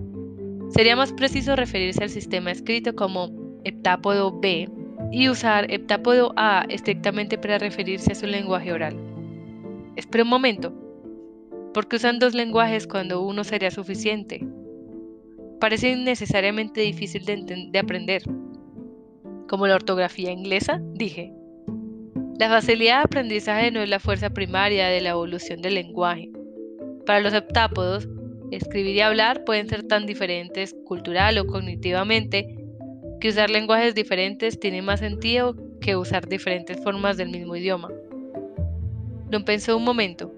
sería 0.71 0.97
más 0.97 1.13
preciso 1.13 1.57
referirse 1.57 2.03
al 2.03 2.11
sistema 2.11 2.51
escrito 2.51 2.95
como 2.95 3.31
heptápodo 3.65 4.39
B 4.41 4.69
y 5.13 5.29
usar 5.29 5.71
heptápodo 5.71 6.33
A 6.37 6.65
estrictamente 6.69 7.37
para 7.39 7.59
referirse 7.59 8.13
a 8.13 8.15
su 8.15 8.27
lenguaje 8.27 8.73
oral. 8.73 8.97
Espera 9.97 10.25
un 10.25 10.31
momento. 10.31 10.73
¿Por 11.73 11.89
qué 11.89 11.97
usan 11.97 12.19
dos 12.19 12.35
lenguajes 12.35 12.87
cuando 12.87 13.23
uno 13.23 13.45
sería 13.45 13.71
suficiente? 13.71 14.47
Parece 15.61 15.91
innecesariamente 15.91 16.81
difícil 16.81 17.25
de, 17.25 17.69
de 17.71 17.79
aprender. 17.79 18.23
Como 19.49 19.67
la 19.67 19.77
ortografía 19.77 20.33
inglesa, 20.33 20.81
dije. 20.95 21.33
La 22.39 22.49
facilidad 22.49 22.99
de 22.99 23.05
aprendizaje 23.05 23.71
no 23.71 23.81
es 23.81 23.89
la 23.89 24.01
fuerza 24.01 24.31
primaria 24.31 24.89
de 24.89 25.01
la 25.01 25.11
evolución 25.11 25.63
del 25.63 25.75
lenguaje. 25.75 26.31
Para 27.07 27.21
los 27.21 27.33
heptápodos, 27.33 28.09
escribir 28.51 28.97
y 28.97 29.01
hablar 29.01 29.45
pueden 29.45 29.69
ser 29.69 29.85
tan 29.85 30.07
diferentes 30.07 30.75
cultural 30.85 31.39
o 31.39 31.47
cognitivamente 31.47 32.57
que 33.21 33.29
usar 33.29 33.51
lenguajes 33.51 33.95
diferentes 33.95 34.59
tiene 34.59 34.83
más 34.83 35.01
sentido 35.01 35.57
que 35.81 35.97
usar 35.97 36.29
diferentes 36.29 36.83
formas 36.83 37.17
del 37.17 37.31
mismo 37.31 37.55
idioma. 37.57 37.89
Don 39.31 39.45
pensó 39.45 39.77
un 39.77 39.85
momento. 39.85 40.33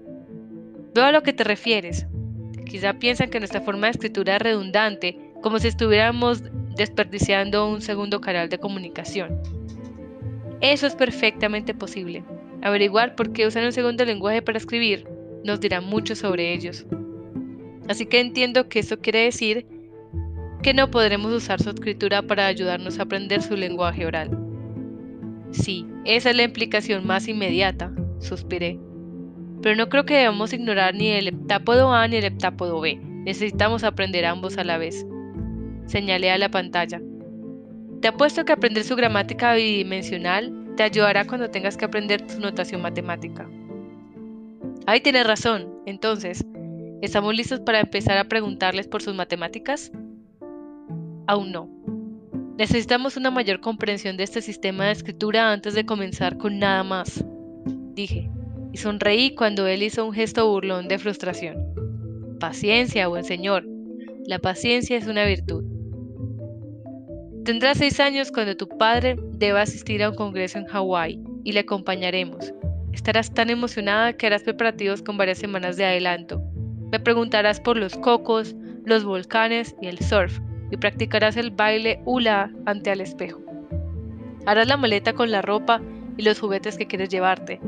Veo 0.93 1.05
a 1.05 1.11
lo 1.11 1.23
que 1.23 1.33
te 1.33 1.43
refieres. 1.43 2.07
Quizá 2.65 2.93
piensan 2.93 3.29
que 3.29 3.39
nuestra 3.39 3.61
forma 3.61 3.87
de 3.87 3.91
escritura 3.91 4.35
es 4.35 4.41
redundante, 4.41 5.17
como 5.41 5.59
si 5.59 5.67
estuviéramos 5.67 6.43
desperdiciando 6.75 7.69
un 7.69 7.81
segundo 7.81 8.21
canal 8.21 8.49
de 8.49 8.59
comunicación. 8.59 9.41
Eso 10.61 10.87
es 10.87 10.95
perfectamente 10.95 11.73
posible. 11.73 12.23
Averiguar 12.61 13.15
por 13.15 13.31
qué 13.31 13.45
usan 13.47 13.65
un 13.65 13.71
segundo 13.71 14.03
lenguaje 14.05 14.41
para 14.41 14.57
escribir 14.57 15.07
nos 15.43 15.59
dirá 15.59 15.81
mucho 15.81 16.15
sobre 16.15 16.53
ellos. 16.53 16.85
Así 17.87 18.05
que 18.05 18.19
entiendo 18.19 18.67
que 18.67 18.79
eso 18.79 18.99
quiere 18.99 19.19
decir 19.19 19.65
que 20.61 20.73
no 20.73 20.91
podremos 20.91 21.31
usar 21.31 21.61
su 21.61 21.69
escritura 21.69 22.21
para 22.21 22.47
ayudarnos 22.47 22.99
a 22.99 23.03
aprender 23.03 23.41
su 23.41 23.55
lenguaje 23.55 24.05
oral. 24.05 24.37
Sí, 25.51 25.85
esa 26.03 26.31
es 26.31 26.35
la 26.35 26.43
implicación 26.43 27.07
más 27.07 27.27
inmediata, 27.27 27.91
suspiré. 28.19 28.79
Pero 29.61 29.75
no 29.75 29.89
creo 29.89 30.05
que 30.05 30.17
debamos 30.17 30.53
ignorar 30.53 30.95
ni 30.95 31.09
el 31.09 31.27
heptápodo 31.27 31.91
A 31.93 32.07
ni 32.07 32.17
el 32.17 32.25
heptápodo 32.25 32.79
B. 32.79 32.99
Necesitamos 33.01 33.83
aprender 33.83 34.25
ambos 34.25 34.57
a 34.57 34.63
la 34.63 34.77
vez. 34.77 35.05
Señalé 35.85 36.31
a 36.31 36.37
la 36.37 36.49
pantalla. 36.49 37.01
Te 38.01 38.07
apuesto 38.09 38.45
que 38.45 38.53
aprender 38.53 38.83
su 38.83 38.95
gramática 38.95 39.53
bidimensional 39.55 40.53
te 40.77 40.83
ayudará 40.83 41.25
cuando 41.25 41.49
tengas 41.49 41.75
que 41.75 41.85
aprender 41.85 42.23
su 42.29 42.39
notación 42.39 42.81
matemática. 42.81 43.49
Ahí 44.85 45.01
tienes 45.01 45.25
razón. 45.25 45.67
Entonces, 45.85 46.45
¿estamos 47.01 47.35
listos 47.35 47.59
para 47.59 47.79
empezar 47.79 48.17
a 48.17 48.25
preguntarles 48.25 48.87
por 48.87 49.01
sus 49.01 49.15
matemáticas? 49.15 49.91
Aún 51.25 51.51
no. 51.51 51.69
Necesitamos 52.57 53.17
una 53.17 53.31
mayor 53.31 53.59
comprensión 53.59 54.17
de 54.17 54.23
este 54.23 54.41
sistema 54.41 54.85
de 54.85 54.91
escritura 54.91 55.51
antes 55.51 55.73
de 55.73 55.85
comenzar 55.85 56.37
con 56.37 56.57
nada 56.57 56.83
más, 56.83 57.23
dije, 57.97 58.29
y 58.71 58.77
sonreí 58.77 59.33
cuando 59.33 59.67
él 59.67 59.81
hizo 59.83 60.05
un 60.05 60.13
gesto 60.13 60.47
burlón 60.49 60.87
de 60.87 60.99
frustración. 60.99 61.57
Paciencia, 62.39 63.07
buen 63.07 63.25
señor. 63.25 63.65
La 64.27 64.37
paciencia 64.39 64.97
es 64.97 65.07
una 65.07 65.25
virtud. 65.25 65.65
Tendrás 67.43 67.79
seis 67.79 67.99
años 67.99 68.31
cuando 68.31 68.55
tu 68.55 68.67
padre 68.67 69.15
deba 69.33 69.61
asistir 69.61 70.03
a 70.03 70.09
un 70.11 70.15
congreso 70.15 70.59
en 70.59 70.65
Hawái 70.65 71.19
y 71.43 71.53
le 71.53 71.61
acompañaremos. 71.61 72.53
Estarás 72.93 73.33
tan 73.33 73.49
emocionada 73.49 74.13
que 74.13 74.27
harás 74.27 74.43
preparativos 74.43 75.01
con 75.01 75.17
varias 75.17 75.39
semanas 75.39 75.75
de 75.75 75.85
adelanto. 75.85 76.41
Me 76.91 76.99
preguntarás 76.99 77.59
por 77.59 77.77
los 77.77 77.95
cocos, 77.97 78.55
los 78.85 79.05
volcanes 79.05 79.75
y 79.81 79.87
el 79.87 79.97
surf, 79.99 80.39
y 80.69 80.77
practicarás 80.77 81.35
el 81.35 81.49
baile 81.51 81.99
hula 82.05 82.51
ante 82.65 82.91
el 82.91 83.01
espejo. 83.01 83.41
Harás 84.45 84.67
la 84.67 84.77
maleta 84.77 85.13
con 85.13 85.31
la 85.31 85.41
ropa 85.41 85.81
y 86.17 86.23
los 86.23 86.39
juguetes 86.39 86.77
que 86.77 86.87
quieres 86.87 87.09
llevarte, 87.09 87.59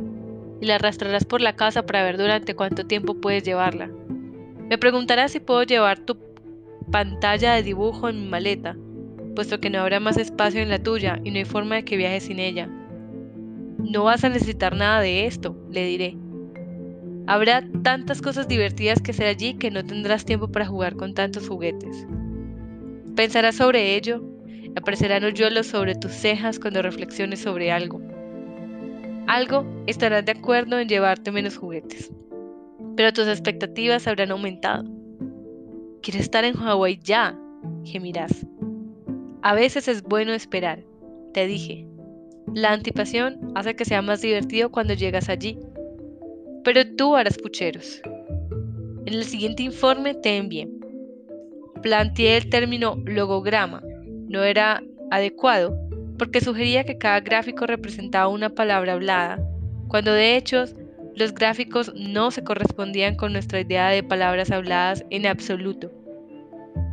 y 0.61 0.65
la 0.65 0.75
arrastrarás 0.75 1.25
por 1.25 1.41
la 1.41 1.55
casa 1.55 1.85
para 1.85 2.03
ver 2.03 2.17
durante 2.17 2.55
cuánto 2.55 2.85
tiempo 2.85 3.15
puedes 3.15 3.43
llevarla. 3.43 3.89
Me 4.69 4.77
preguntarás 4.77 5.31
si 5.31 5.39
puedo 5.39 5.63
llevar 5.63 5.99
tu 5.99 6.17
pantalla 6.91 7.53
de 7.53 7.63
dibujo 7.63 8.09
en 8.09 8.21
mi 8.21 8.27
maleta, 8.27 8.75
puesto 9.35 9.59
que 9.59 9.69
no 9.69 9.79
habrá 9.79 9.99
más 9.99 10.17
espacio 10.17 10.61
en 10.61 10.69
la 10.69 10.79
tuya 10.79 11.19
y 11.23 11.31
no 11.31 11.37
hay 11.37 11.45
forma 11.45 11.75
de 11.75 11.85
que 11.85 11.97
viajes 11.97 12.23
sin 12.23 12.39
ella. 12.39 12.69
No 13.77 14.03
vas 14.03 14.23
a 14.23 14.29
necesitar 14.29 14.75
nada 14.75 15.01
de 15.01 15.25
esto, 15.25 15.55
le 15.71 15.85
diré. 15.85 16.17
Habrá 17.27 17.63
tantas 17.83 18.21
cosas 18.21 18.47
divertidas 18.47 19.01
que 19.01 19.11
hacer 19.11 19.27
allí 19.27 19.53
que 19.53 19.71
no 19.71 19.85
tendrás 19.85 20.25
tiempo 20.25 20.51
para 20.51 20.65
jugar 20.65 20.95
con 20.95 21.13
tantos 21.13 21.47
juguetes. 21.47 22.05
Pensarás 23.15 23.55
sobre 23.55 23.95
ello, 23.95 24.23
aparecerán 24.75 25.23
hoyuelos 25.23 25.67
sobre 25.67 25.95
tus 25.95 26.11
cejas 26.11 26.59
cuando 26.59 26.81
reflexiones 26.81 27.39
sobre 27.39 27.71
algo. 27.71 28.01
Algo 29.29 29.63
estarás 29.85 30.25
de 30.25 30.31
acuerdo 30.31 30.79
en 30.79 30.89
llevarte 30.89 31.31
menos 31.31 31.55
juguetes, 31.55 32.11
pero 32.97 33.13
tus 33.13 33.27
expectativas 33.27 34.07
habrán 34.07 34.31
aumentado. 34.31 34.85
Quieres 36.01 36.23
estar 36.23 36.43
en 36.45 36.55
Hawái 36.55 36.99
ya, 37.03 37.39
gemirás. 37.83 38.47
A 39.43 39.53
veces 39.53 39.87
es 39.87 40.01
bueno 40.01 40.33
esperar, 40.33 40.83
te 41.35 41.45
dije. 41.45 41.85
La 42.55 42.71
antipasión 42.71 43.51
hace 43.53 43.75
que 43.75 43.85
sea 43.85 44.01
más 44.01 44.21
divertido 44.21 44.71
cuando 44.71 44.95
llegas 44.95 45.29
allí. 45.29 45.59
Pero 46.63 46.81
tú 46.95 47.15
harás 47.15 47.37
pucheros. 47.37 48.01
En 49.05 49.13
el 49.13 49.25
siguiente 49.25 49.61
informe 49.61 50.15
te 50.15 50.37
envié. 50.37 50.67
Planteé 51.83 52.37
el 52.37 52.49
término 52.49 52.95
logograma. 53.05 53.83
No 54.27 54.41
era 54.41 54.81
adecuado 55.11 55.77
porque 56.19 56.41
sugería 56.41 56.83
que 56.83 56.97
cada 56.97 57.21
gráfico 57.21 57.65
representaba 57.65 58.27
una 58.27 58.49
palabra 58.49 58.93
hablada, 58.93 59.39
cuando 59.87 60.11
de 60.11 60.35
hecho 60.35 60.65
los 61.15 61.33
gráficos 61.33 61.91
no 61.95 62.29
se 62.29 62.43
correspondían 62.43 63.15
con 63.15 63.33
nuestra 63.33 63.61
idea 63.61 63.87
de 63.87 64.03
palabras 64.03 64.51
habladas 64.51 65.03
en 65.09 65.25
absoluto. 65.25 65.91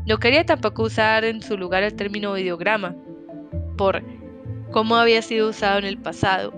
No 0.07 0.19
quería 0.19 0.47
tampoco 0.47 0.85
usar 0.85 1.25
en 1.25 1.43
su 1.43 1.59
lugar 1.59 1.83
el 1.83 1.95
término 1.95 2.39
ideograma, 2.39 2.95
por 3.77 4.03
cómo 4.71 4.97
había 4.97 5.21
sido 5.21 5.51
usado 5.51 5.81
en 5.81 5.85
el 5.85 5.99
pasado. 5.99 6.55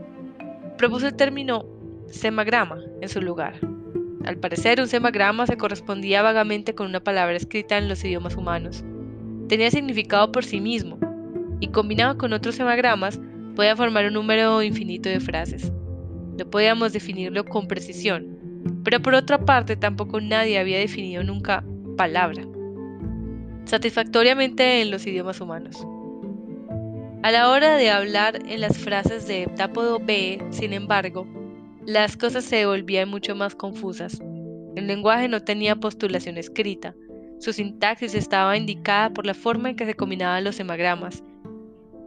Propuse 0.76 1.08
el 1.08 1.16
término 1.16 1.64
semagrama 2.06 2.78
en 3.00 3.08
su 3.08 3.22
lugar. 3.22 3.54
Al 4.26 4.36
parecer, 4.36 4.78
un 4.80 4.88
semagrama 4.88 5.46
se 5.46 5.56
correspondía 5.56 6.20
vagamente 6.20 6.74
con 6.74 6.86
una 6.86 7.00
palabra 7.00 7.36
escrita 7.36 7.78
en 7.78 7.88
los 7.88 8.04
idiomas 8.04 8.36
humanos. 8.36 8.84
Tenía 9.48 9.70
significado 9.70 10.30
por 10.30 10.44
sí 10.44 10.60
mismo, 10.60 10.98
y 11.60 11.68
combinado 11.68 12.18
con 12.18 12.32
otros 12.32 12.54
semagramas, 12.54 13.20
podía 13.56 13.76
formar 13.76 14.06
un 14.06 14.14
número 14.14 14.62
infinito 14.62 15.08
de 15.08 15.20
frases. 15.20 15.72
No 16.36 16.48
podíamos 16.48 16.92
definirlo 16.92 17.44
con 17.44 17.66
precisión, 17.66 18.38
pero 18.84 19.00
por 19.00 19.14
otra 19.14 19.44
parte 19.44 19.76
tampoco 19.76 20.20
nadie 20.20 20.58
había 20.58 20.78
definido 20.78 21.22
nunca 21.24 21.64
palabra. 21.96 22.42
satisfactoriamente 23.64 24.80
en 24.80 24.90
los 24.90 25.06
idiomas 25.06 25.40
humanos. 25.42 25.86
A 27.22 27.30
la 27.30 27.50
hora 27.50 27.76
de 27.76 27.90
hablar 27.90 28.38
en 28.46 28.62
las 28.62 28.78
frases 28.78 29.26
de 29.26 29.42
heptápodo 29.42 29.98
B, 29.98 30.42
sin 30.50 30.72
embargo, 30.72 31.26
las 31.84 32.16
cosas 32.16 32.44
se 32.44 32.64
volvían 32.64 33.10
mucho 33.10 33.34
más 33.34 33.54
confusas. 33.54 34.22
El 34.74 34.86
lenguaje 34.86 35.28
no 35.28 35.42
tenía 35.42 35.76
postulación 35.76 36.38
escrita, 36.38 36.94
su 37.40 37.52
sintaxis 37.52 38.14
estaba 38.14 38.56
indicada 38.56 39.10
por 39.10 39.24
la 39.24 39.34
forma 39.34 39.70
en 39.70 39.76
que 39.76 39.86
se 39.86 39.94
combinaban 39.94 40.44
los 40.44 40.58
hemagramas, 40.58 41.22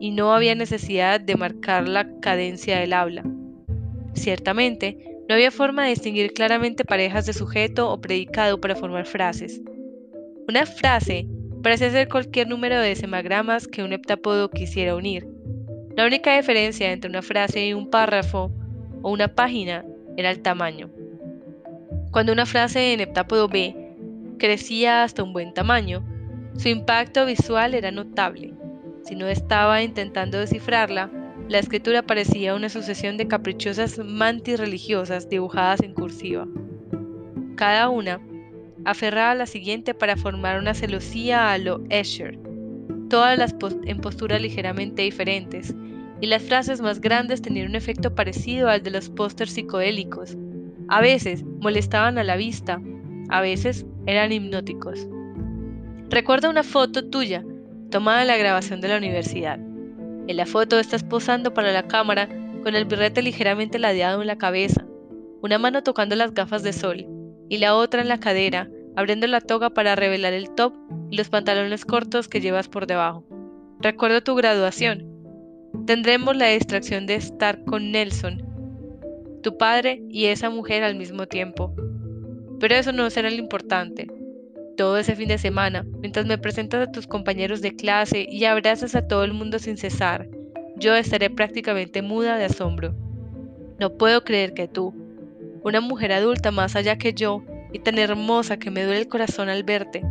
y 0.01 0.11
no 0.11 0.33
había 0.33 0.55
necesidad 0.55 1.21
de 1.21 1.35
marcar 1.35 1.87
la 1.87 2.19
cadencia 2.19 2.77
del 2.77 2.91
habla. 2.91 3.23
Ciertamente, 4.13 4.97
no 5.29 5.35
había 5.35 5.51
forma 5.51 5.83
de 5.83 5.91
distinguir 5.91 6.33
claramente 6.33 6.83
parejas 6.83 7.25
de 7.25 7.31
sujeto 7.31 7.89
o 7.89 8.01
predicado 8.01 8.59
para 8.59 8.75
formar 8.75 9.05
frases. 9.05 9.61
Una 10.49 10.65
frase 10.65 11.27
Parece 11.63 11.91
ser 11.91 12.09
cualquier 12.09 12.47
número 12.47 12.79
de 12.79 12.95
semagramas 12.95 13.67
que 13.67 13.83
un 13.83 13.93
heptápodo 13.93 14.49
quisiera 14.49 14.95
unir. 14.95 15.27
La 15.95 16.07
única 16.07 16.35
diferencia 16.35 16.91
entre 16.91 17.09
una 17.09 17.21
frase 17.21 17.67
y 17.67 17.73
un 17.73 17.87
párrafo 17.87 18.51
o 19.03 19.11
una 19.11 19.27
página 19.27 19.85
era 20.17 20.31
el 20.31 20.41
tamaño. 20.41 20.89
Cuando 22.09 22.33
una 22.33 22.47
frase 22.47 22.93
en 22.93 22.99
heptápodo 22.99 23.47
B 23.47 23.75
crecía 24.39 25.03
hasta 25.03 25.21
un 25.21 25.33
buen 25.33 25.53
tamaño, 25.53 26.03
su 26.57 26.69
impacto 26.69 27.27
visual 27.27 27.75
era 27.75 27.91
notable. 27.91 28.53
Si 29.03 29.15
no 29.15 29.27
estaba 29.27 29.81
intentando 29.81 30.39
descifrarla, 30.39 31.09
la 31.49 31.59
escritura 31.59 32.01
parecía 32.01 32.55
una 32.55 32.69
sucesión 32.69 33.17
de 33.17 33.27
caprichosas 33.27 33.99
mantis 33.99 34.59
religiosas 34.59 35.27
dibujadas 35.27 35.81
en 35.81 35.93
cursiva. 35.93 36.47
Cada 37.55 37.89
una 37.89 38.21
aferraba 38.85 39.31
a 39.31 39.35
la 39.35 39.45
siguiente 39.45 39.93
para 39.93 40.15
formar 40.15 40.59
una 40.59 40.73
celosía 40.73 41.51
a 41.51 41.57
lo 41.57 41.83
Escher, 41.89 42.39
todas 43.09 43.55
en 43.85 43.99
posturas 43.99 44.41
ligeramente 44.41 45.01
diferentes, 45.01 45.75
y 46.21 46.27
las 46.27 46.43
frases 46.43 46.81
más 46.81 47.01
grandes 47.01 47.41
tenían 47.41 47.67
un 47.67 47.75
efecto 47.75 48.13
parecido 48.13 48.69
al 48.69 48.83
de 48.83 48.91
los 48.91 49.09
pósters 49.09 49.51
psicodélicos. 49.51 50.37
A 50.87 51.01
veces 51.01 51.43
molestaban 51.59 52.17
a 52.17 52.23
la 52.23 52.35
vista, 52.35 52.79
a 53.29 53.41
veces 53.41 53.85
eran 54.05 54.31
hipnóticos. 54.31 55.07
Recuerda 56.09 56.49
una 56.49 56.63
foto 56.63 57.09
tuya, 57.09 57.43
tomada 57.91 58.25
la 58.25 58.37
grabación 58.37 58.81
de 58.81 58.87
la 58.87 58.97
universidad. 58.97 59.59
En 59.59 60.37
la 60.37 60.45
foto 60.47 60.79
estás 60.79 61.03
posando 61.03 61.53
para 61.53 61.71
la 61.71 61.87
cámara 61.87 62.29
con 62.63 62.75
el 62.75 62.85
birrete 62.85 63.21
ligeramente 63.21 63.77
ladeado 63.77 64.21
en 64.21 64.27
la 64.27 64.37
cabeza, 64.37 64.85
una 65.41 65.59
mano 65.59 65.83
tocando 65.83 66.15
las 66.15 66.33
gafas 66.33 66.63
de 66.63 66.73
sol, 66.73 67.05
y 67.49 67.57
la 67.57 67.75
otra 67.75 68.01
en 68.01 68.07
la 68.07 68.19
cadera, 68.19 68.69
abriendo 68.95 69.27
la 69.27 69.41
toga 69.41 69.71
para 69.71 69.95
revelar 69.95 70.33
el 70.33 70.49
top 70.51 70.73
y 71.09 71.17
los 71.17 71.29
pantalones 71.29 71.85
cortos 71.85 72.27
que 72.27 72.39
llevas 72.39 72.69
por 72.69 72.87
debajo. 72.87 73.25
Recuerdo 73.79 74.21
tu 74.21 74.35
graduación. 74.35 75.05
Tendremos 75.85 76.35
la 76.35 76.47
distracción 76.47 77.05
de 77.07 77.15
estar 77.15 77.63
con 77.65 77.91
Nelson, 77.91 78.41
tu 79.43 79.57
padre 79.57 80.03
y 80.09 80.25
esa 80.25 80.49
mujer 80.49 80.83
al 80.83 80.95
mismo 80.95 81.27
tiempo. 81.27 81.73
Pero 82.59 82.75
eso 82.75 82.91
no 82.91 83.09
será 83.09 83.29
lo 83.29 83.37
importante. 83.37 84.07
Todo 84.77 84.97
ese 84.97 85.15
fin 85.15 85.27
de 85.27 85.37
semana, 85.37 85.85
mientras 85.99 86.25
me 86.25 86.37
presentas 86.37 86.87
a 86.87 86.91
tus 86.91 87.05
compañeros 87.05 87.61
de 87.61 87.75
clase 87.75 88.25
y 88.29 88.45
abrazas 88.45 88.95
a 88.95 89.07
todo 89.07 89.23
el 89.23 89.33
mundo 89.33 89.59
sin 89.59 89.77
cesar, 89.77 90.27
yo 90.77 90.95
estaré 90.95 91.29
prácticamente 91.29 92.01
muda 92.01 92.37
de 92.37 92.45
asombro. 92.45 92.95
No 93.79 93.97
puedo 93.97 94.23
creer 94.23 94.53
que 94.53 94.67
tú, 94.67 94.93
una 95.63 95.81
mujer 95.81 96.11
adulta 96.11 96.51
más 96.51 96.75
allá 96.75 96.97
que 96.97 97.13
yo 97.13 97.43
y 97.73 97.79
tan 97.79 97.99
hermosa 97.99 98.57
que 98.57 98.71
me 98.71 98.83
duele 98.83 99.01
el 99.01 99.07
corazón 99.07 99.49
al 99.49 99.63
verte. 99.63 100.03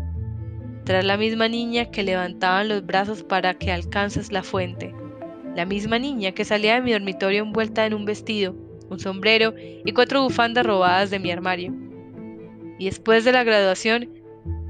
Tras 0.84 1.04
la 1.04 1.16
misma 1.16 1.48
niña 1.48 1.90
que 1.90 2.02
levantaban 2.02 2.68
los 2.68 2.84
brazos 2.84 3.22
para 3.22 3.54
que 3.54 3.72
alcances 3.72 4.30
la 4.30 4.42
fuente. 4.42 4.94
La 5.56 5.66
misma 5.66 5.98
niña 5.98 6.32
que 6.32 6.44
salía 6.44 6.74
de 6.74 6.82
mi 6.82 6.92
dormitorio 6.92 7.42
envuelta 7.42 7.86
en 7.86 7.94
un 7.94 8.04
vestido, 8.04 8.54
un 8.88 9.00
sombrero 9.00 9.54
y 9.56 9.92
cuatro 9.92 10.22
bufandas 10.22 10.66
robadas 10.66 11.10
de 11.10 11.18
mi 11.18 11.30
armario. 11.30 11.74
Y 12.78 12.86
después 12.86 13.24
de 13.24 13.32
la 13.32 13.44
graduación, 13.44 14.19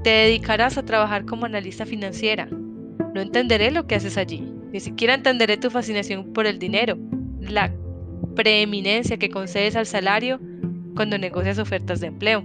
te 0.03 0.09
dedicarás 0.09 0.77
a 0.77 0.83
trabajar 0.83 1.25
como 1.25 1.45
analista 1.45 1.85
financiera. 1.85 2.47
No 2.47 3.21
entenderé 3.21 3.71
lo 3.71 3.87
que 3.87 3.95
haces 3.95 4.17
allí, 4.17 4.43
ni 4.71 4.79
siquiera 4.79 5.13
entenderé 5.13 5.57
tu 5.57 5.69
fascinación 5.69 6.33
por 6.33 6.45
el 6.45 6.59
dinero, 6.59 6.97
la 7.39 7.71
preeminencia 8.35 9.17
que 9.17 9.29
concedes 9.29 9.75
al 9.75 9.85
salario 9.85 10.39
cuando 10.95 11.17
negocias 11.17 11.59
ofertas 11.59 11.99
de 11.99 12.07
empleo. 12.07 12.43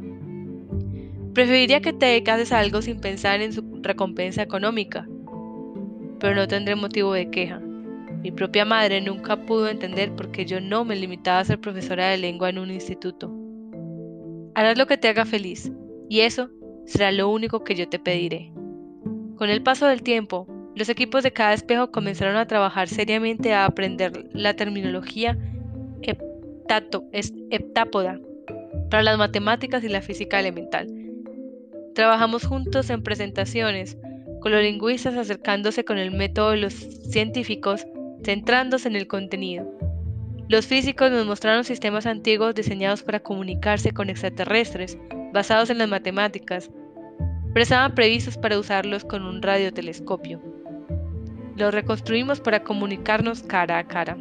Preferiría 1.34 1.80
que 1.80 1.92
te 1.92 2.07
dedicases 2.07 2.52
a 2.52 2.59
algo 2.59 2.82
sin 2.82 3.00
pensar 3.00 3.40
en 3.42 3.52
su 3.52 3.62
recompensa 3.82 4.42
económica, 4.42 5.07
pero 6.18 6.34
no 6.34 6.48
tendré 6.48 6.74
motivo 6.74 7.12
de 7.12 7.30
queja. 7.30 7.61
Mi 8.22 8.32
propia 8.32 8.64
madre 8.64 9.00
nunca 9.00 9.36
pudo 9.36 9.68
entender 9.68 10.12
por 10.12 10.30
qué 10.30 10.46
yo 10.46 10.61
no 10.61 10.84
me 10.84 10.96
limitaba 10.96 11.40
a 11.40 11.44
ser 11.44 11.61
profesora 11.61 12.09
de 12.09 12.16
lengua 12.16 12.48
en 12.48 12.59
un 12.59 12.70
instituto. 12.70 13.32
Harás 14.54 14.78
lo 14.78 14.86
que 14.86 14.96
te 14.96 15.09
haga 15.09 15.26
feliz, 15.26 15.70
y 16.09 16.20
eso 16.20 16.50
será 16.87 17.12
lo 17.12 17.28
único 17.28 17.62
que 17.64 17.74
yo 17.74 17.89
te 17.89 17.99
pediré. 17.99 18.53
Con 19.37 19.51
el 19.51 19.62
paso 19.62 19.87
del 19.87 20.03
tiempo, 20.03 20.47
los 20.74 20.89
equipos 20.89 21.22
de 21.22 21.32
cada 21.32 21.53
espejo 21.53 21.91
comenzaron 21.91 22.37
a 22.37 22.47
trabajar 22.47 22.89
seriamente 22.89 23.53
a 23.53 23.66
aprender 23.66 24.28
la 24.32 24.55
terminología 24.55 25.37
heptápoda 27.51 28.20
para 28.91 29.03
las 29.03 29.18
matemáticas 29.18 29.84
y 29.84 29.89
la 29.89 30.03
física 30.03 30.41
elemental. 30.41 30.87
Trabajamos 31.95 32.45
juntos 32.45 32.91
en 32.91 33.03
presentaciones, 33.03 33.97
con 34.41 34.53
los 34.53 34.62
lingüistas 34.62 35.16
acercándose 35.16 35.84
con 35.84 35.99
el 35.99 36.11
método 36.11 36.51
de 36.51 36.59
los 36.59 36.74
científicos, 36.74 37.87
centrándose 38.22 38.89
en 38.89 38.97
el 38.97 39.07
contenido. 39.07 39.66
Los 40.49 40.66
físicos 40.68 41.11
nos 41.11 41.26
mostraron 41.26 41.64
sistemas 41.64 42.07
antiguos 42.07 42.55
diseñados 42.55 43.03
para 43.03 43.18
comunicarse 43.18 43.90
con 43.90 44.09
extraterrestres, 44.11 44.97
basados 45.32 45.70
en 45.70 45.78
las 45.78 45.88
matemáticas, 45.88 46.70
pero 47.53 47.64
estaban 47.64 47.97
previstos 47.97 48.38
para 48.38 48.57
usarlos 48.57 49.05
con 49.05 49.24
un 49.24 49.42
radiotelescopio. 49.42 50.40
Los 51.57 51.74
reconstruimos 51.74 52.38
para 52.38 52.62
comunicarnos 52.62 53.42
cara 53.42 53.78
a 53.78 53.88
cara. 53.88 54.16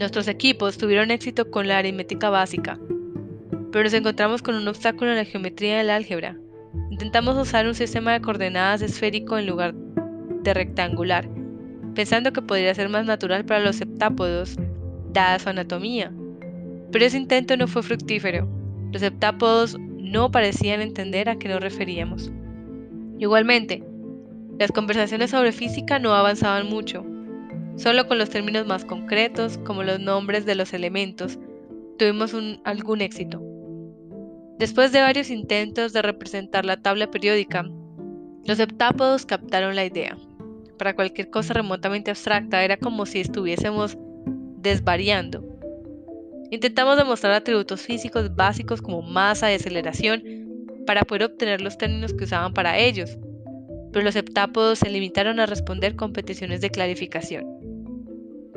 Nuestros 0.00 0.26
equipos 0.26 0.78
tuvieron 0.78 1.12
éxito 1.12 1.48
con 1.48 1.68
la 1.68 1.78
aritmética 1.78 2.28
básica, 2.28 2.80
pero 3.70 3.84
nos 3.84 3.94
encontramos 3.94 4.42
con 4.42 4.56
un 4.56 4.66
obstáculo 4.66 5.12
en 5.12 5.18
la 5.18 5.24
geometría 5.24 5.78
del 5.78 5.90
álgebra. 5.90 6.36
Intentamos 6.90 7.36
usar 7.36 7.68
un 7.68 7.74
sistema 7.74 8.14
de 8.14 8.20
coordenadas 8.20 8.82
esférico 8.82 9.38
en 9.38 9.46
lugar 9.46 9.74
de 9.74 10.54
rectangular, 10.54 11.28
pensando 11.94 12.32
que 12.32 12.42
podría 12.42 12.74
ser 12.74 12.88
más 12.88 13.06
natural 13.06 13.44
para 13.44 13.60
los 13.60 13.76
septápodos, 13.76 14.56
dada 15.16 15.38
su 15.38 15.48
anatomía. 15.48 16.12
Pero 16.92 17.04
ese 17.04 17.16
intento 17.16 17.56
no 17.56 17.66
fue 17.66 17.82
fructífero. 17.82 18.48
Los 18.92 19.02
septápodos 19.02 19.76
no 19.78 20.30
parecían 20.30 20.80
entender 20.80 21.28
a 21.28 21.36
qué 21.36 21.48
nos 21.48 21.60
referíamos. 21.60 22.30
Igualmente, 23.18 23.82
las 24.58 24.72
conversaciones 24.72 25.30
sobre 25.30 25.52
física 25.52 25.98
no 25.98 26.14
avanzaban 26.14 26.68
mucho. 26.68 27.04
Solo 27.76 28.06
con 28.06 28.18
los 28.18 28.30
términos 28.30 28.66
más 28.66 28.84
concretos, 28.84 29.58
como 29.58 29.82
los 29.82 30.00
nombres 30.00 30.46
de 30.46 30.54
los 30.54 30.72
elementos, 30.72 31.38
tuvimos 31.98 32.34
algún 32.64 33.00
éxito. 33.00 33.42
Después 34.58 34.92
de 34.92 35.02
varios 35.02 35.28
intentos 35.30 35.92
de 35.92 36.00
representar 36.00 36.64
la 36.64 36.78
tabla 36.78 37.10
periódica, 37.10 37.68
los 38.44 38.58
heptápodos 38.58 39.26
captaron 39.26 39.76
la 39.76 39.84
idea. 39.84 40.16
Para 40.78 40.94
cualquier 40.94 41.30
cosa 41.30 41.52
remotamente 41.52 42.10
abstracta 42.10 42.62
era 42.62 42.76
como 42.76 43.04
si 43.04 43.20
estuviésemos 43.20 43.98
desvariando. 44.66 45.44
Intentamos 46.50 46.96
demostrar 46.96 47.32
atributos 47.32 47.80
físicos 47.80 48.34
básicos 48.34 48.82
como 48.82 49.02
masa 49.02 49.50
y 49.50 49.56
aceleración 49.56 50.22
para 50.86 51.02
poder 51.02 51.24
obtener 51.24 51.60
los 51.60 51.78
términos 51.78 52.12
que 52.12 52.24
usaban 52.24 52.52
para 52.52 52.78
ellos, 52.78 53.18
pero 53.92 54.04
los 54.04 54.14
heptápodos 54.14 54.78
se 54.78 54.90
limitaron 54.90 55.40
a 55.40 55.46
responder 55.46 55.96
con 55.96 56.12
peticiones 56.12 56.60
de 56.60 56.70
clarificación. 56.70 57.44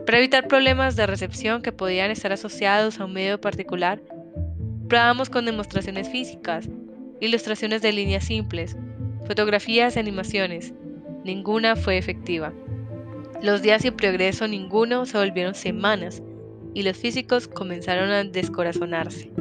Para 0.06 0.20
evitar 0.20 0.48
problemas 0.48 0.96
de 0.96 1.08
recepción 1.08 1.62
que 1.62 1.72
podían 1.72 2.12
estar 2.12 2.32
asociados 2.32 3.00
a 3.00 3.06
un 3.06 3.14
medio 3.14 3.40
particular, 3.40 4.02
Probamos 4.90 5.30
con 5.30 5.46
demostraciones 5.46 6.10
físicas, 6.10 6.68
ilustraciones 7.22 7.84
de 7.84 7.94
líneas 7.94 8.24
simples, 8.24 8.76
fotografías 9.28 9.96
y 9.96 10.00
animaciones. 10.00 10.74
Ninguna 11.24 11.76
fue 11.76 12.00
efectiva. 12.00 12.52
Los 13.42 13.62
días 13.62 13.84
sin 13.84 13.94
progreso 13.94 14.50
ninguno 14.50 15.06
se 15.06 15.18
volvieron 15.18 15.56
semanas 15.56 16.22
y 16.74 16.84
los 16.84 16.98
físicos 16.98 17.48
comenzaron 17.48 18.10
a 18.10 18.24
descorazonarse. 18.26 19.32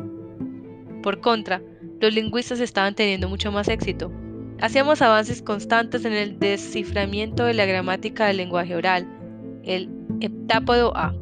Por 1.03 1.21
contra, 1.21 1.61
los 2.01 2.15
lingüistas 2.15 2.61
estaban 2.61 2.95
teniendo 2.95 3.29
mucho 3.29 3.51
más 3.51 3.67
éxito. 3.67 4.13
Hacíamos 4.61 5.03
avances 5.03 5.43
constantes 5.43 6.05
en 6.05 6.13
el 6.13 6.39
desciframiento 6.39 7.45
de 7.45 7.55
la 7.55 7.67
gramática 7.67 8.27
del 8.27 8.37
lenguaje 8.37 8.77
oral, 8.77 9.09
el 9.65 9.91
heptápodo 10.21 10.97
A. 10.97 11.13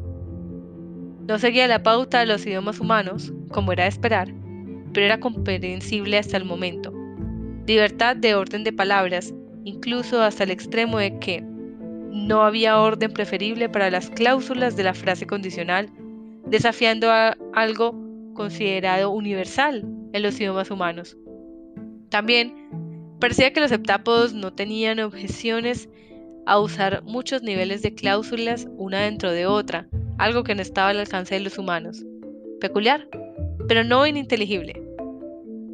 No 1.27 1.39
seguía 1.39 1.68
la 1.68 1.83
pauta 1.83 2.20
de 2.20 2.27
los 2.27 2.45
idiomas 2.45 2.79
humanos, 2.79 3.33
como 3.53 3.72
era 3.72 3.85
de 3.85 3.89
esperar, 3.89 4.35
pero 4.93 5.07
era 5.07 5.18
comprensible 5.18 6.18
hasta 6.18 6.37
el 6.37 6.45
momento. 6.45 6.93
Libertad 7.66 8.16
de 8.16 8.35
orden 8.35 8.64
de 8.64 8.72
palabras 8.72 9.33
incluso 9.64 10.22
hasta 10.22 10.45
el 10.45 10.51
extremo 10.51 10.99
de 10.99 11.18
que 11.18 11.55
no 12.17 12.43
había 12.43 12.81
orden 12.81 13.12
preferible 13.12 13.69
para 13.69 13.91
las 13.91 14.09
cláusulas 14.09 14.75
de 14.75 14.85
la 14.85 14.95
frase 14.95 15.27
condicional, 15.27 15.91
desafiando 16.47 17.11
algo 17.53 17.95
considerado 18.35 19.11
universal 19.11 19.85
en 20.12 20.23
los 20.23 20.41
idiomas 20.41 20.71
humanos. 20.71 21.17
También 22.09 22.55
parecía 23.21 23.53
que 23.53 23.61
los 23.61 23.71
heptápodos 23.71 24.33
no 24.33 24.53
tenían 24.53 24.99
objeciones 25.01 25.91
a 26.47 26.59
usar 26.59 27.03
muchos 27.03 27.43
niveles 27.43 27.83
de 27.83 27.95
cláusulas 27.95 28.67
una 28.79 29.01
dentro 29.01 29.31
de 29.33 29.47
otra, 29.47 29.87
algo 30.17 30.43
que 30.43 30.55
no 30.55 30.62
estaba 30.62 30.91
al 30.91 31.01
alcance 31.01 31.35
de 31.35 31.41
los 31.41 31.59
humanos. 31.59 32.03
Peculiar, 32.61 33.09
pero 33.69 33.85
no 33.85 34.07
ininteligible. 34.07 34.83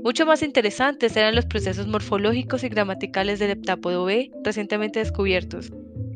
Mucho 0.03 0.26
más 0.26 0.43
interesantes 0.43 1.16
eran 1.16 1.36
los 1.36 1.47
procesos 1.47 1.86
morfológicos 1.86 2.64
y 2.64 2.68
gramaticales 2.68 3.38
del 3.38 3.51
heptápodo 3.51 4.05
B 4.05 4.32
recientemente 4.43 4.99
descubiertos, 4.99 5.70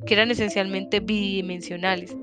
que 0.06 0.14
eran 0.14 0.30
esencialmente 0.30 1.00
bidimensionales. 1.00 2.16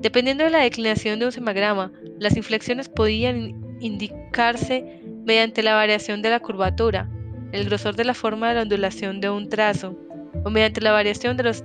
Dependiendo 0.00 0.44
de 0.44 0.50
la 0.50 0.60
declinación 0.60 1.18
de 1.18 1.26
un 1.26 1.32
semagrama, 1.32 1.90
las 2.18 2.36
inflexiones 2.36 2.88
podían 2.88 3.78
indicarse 3.80 5.00
mediante 5.24 5.62
la 5.62 5.74
variación 5.74 6.22
de 6.22 6.30
la 6.30 6.40
curvatura, 6.40 7.10
el 7.52 7.64
grosor 7.64 7.96
de 7.96 8.04
la 8.04 8.14
forma 8.14 8.48
de 8.48 8.54
la 8.54 8.62
ondulación 8.62 9.20
de 9.20 9.30
un 9.30 9.48
trazo, 9.48 9.98
o 10.44 10.50
mediante 10.50 10.80
la 10.80 10.92
variación 10.92 11.36
de 11.36 11.44
los 11.44 11.64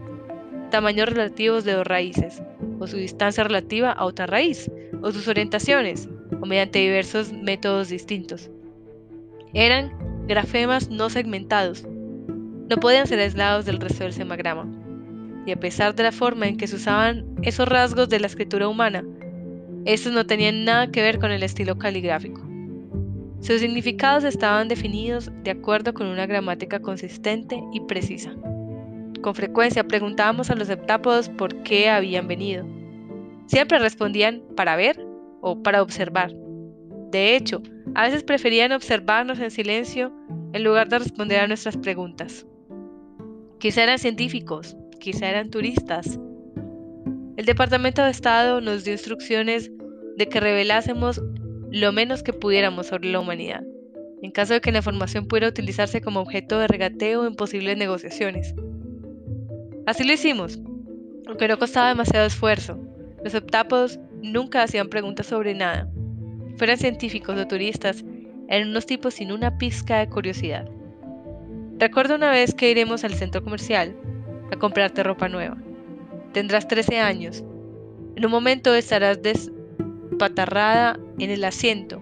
tamaños 0.72 1.10
relativos 1.10 1.66
de 1.66 1.74
dos 1.74 1.86
raíces, 1.86 2.42
o 2.80 2.88
su 2.88 2.98
distancia 2.98 3.44
relativa 3.44 3.92
a 3.92 4.06
otra 4.06 4.26
raíz, 4.26 4.72
o 5.02 5.12
sus 5.12 5.28
orientaciones, 5.28 6.10
o 6.42 6.46
mediante 6.46 6.80
diversos 6.80 7.32
métodos 7.34 7.90
distintos. 7.90 8.50
Eran 9.54 9.92
grafemas 10.28 10.90
no 10.90 11.10
segmentados. 11.10 11.86
No 11.86 12.78
podían 12.78 13.06
ser 13.06 13.20
aislados 13.20 13.66
del 13.66 13.80
resto 13.80 14.06
del 14.06 14.14
semagrama. 14.14 14.81
Y 15.46 15.52
a 15.52 15.60
pesar 15.60 15.96
de 15.96 16.04
la 16.04 16.12
forma 16.12 16.48
en 16.48 16.58
que 16.58 16.68
se 16.68 16.76
usaban 16.76 17.26
esos 17.42 17.68
rasgos 17.68 18.10
de 18.10 18.20
la 18.20 18.28
escritura 18.28 18.68
humana, 18.68 19.04
estos 19.86 20.14
no 20.14 20.26
tenían 20.26 20.64
nada 20.66 20.92
que 20.92 21.02
ver 21.02 21.20
con 21.20 21.32
el 21.32 21.42
estilo 21.42 21.78
caligráfico. 21.78 22.42
Sus 23.40 23.60
significados 23.60 24.24
estaban 24.24 24.68
definidos 24.68 25.32
de 25.44 25.52
acuerdo 25.52 25.96
con 25.96 26.06
una 26.06 26.28
gramática 26.28 26.80
consistente 26.80 27.60
y 27.74 27.80
precisa. 27.82 28.36
Con 29.22 29.34
frecuencia 29.34 29.84
preguntábamos 29.84 30.52
a 30.52 30.56
los 30.56 30.70
heptápodos 30.70 31.30
por 31.30 31.64
qué 31.64 31.90
habían 31.90 32.28
venido. 32.28 32.66
Siempre 33.48 33.80
respondían 33.80 34.44
para 34.56 34.76
ver 34.76 35.04
o 35.42 35.62
para 35.64 35.82
observar. 35.82 36.32
De 37.10 37.36
hecho, 37.36 37.64
a 37.96 38.04
veces 38.04 38.24
preferían 38.24 38.72
observarnos 38.72 39.40
en 39.40 39.50
silencio 39.50 40.12
en 40.54 40.64
lugar 40.64 40.90
de 40.90 41.00
responder 41.00 41.40
a 41.40 41.48
nuestras 41.48 41.78
preguntas. 41.78 42.46
Quizá 43.60 43.84
eran 43.84 44.00
científicos, 44.00 44.76
quizá 45.02 45.28
eran 45.28 45.50
turistas. 45.50 46.18
El 47.36 47.46
Departamento 47.46 48.02
de 48.04 48.12
Estado 48.12 48.62
nos 48.62 48.86
dio 48.86 48.94
instrucciones 48.94 49.70
de 50.16 50.30
que 50.30 50.40
revelásemos 50.40 51.22
lo 51.72 51.92
menos 51.92 52.24
que 52.24 52.32
pudiéramos 52.32 52.88
sobre 52.88 53.10
la 53.10 53.20
humanidad, 53.20 53.64
en 54.22 54.32
caso 54.32 54.54
de 54.54 54.62
que 54.62 54.72
la 54.72 54.78
información 54.78 55.28
pudiera 55.28 55.50
utilizarse 55.50 56.02
como 56.02 56.22
objeto 56.22 56.60
de 56.60 56.68
regateo 56.68 57.26
en 57.26 57.36
posibles 57.36 57.78
negociaciones. 57.78 58.54
Así 59.86 60.04
lo 60.06 60.14
hicimos, 60.14 60.60
aunque 61.28 61.48
no 61.48 61.58
costaba 61.58 61.90
demasiado 61.90 62.28
esfuerzo. 62.28 62.78
Los 63.24 63.34
heptápodos 63.34 64.00
nunca 64.22 64.64
hacían 64.64 64.90
preguntas 64.90 65.26
sobre 65.26 65.54
nada. 65.56 65.90
Fueran 66.58 66.78
científicos 66.78 67.38
o 67.38 67.48
turistas, 67.48 68.06
eran 68.48 68.70
unos 68.70 68.86
tipos 68.86 69.16
sin 69.16 69.32
una 69.32 69.58
pizca 69.58 70.00
de 70.00 70.10
curiosidad. 70.10 70.70
Recuerdo 71.80 72.16
una 72.16 72.30
vez 72.30 72.54
que 72.54 72.70
iremos 72.70 73.04
al 73.04 73.16
centro 73.16 73.44
comercial 73.44 73.96
a 74.52 74.58
comprarte 74.58 75.04
ropa 75.04 75.30
nueva. 75.30 75.58
Tendrás 76.34 76.68
13 76.68 77.00
años. 77.00 77.44
En 78.16 78.26
un 78.26 78.32
momento 78.32 78.76
estarás 78.76 79.20
despatarrada 79.22 81.00
en 81.18 81.30
el 81.30 81.44
asiento, 81.44 82.02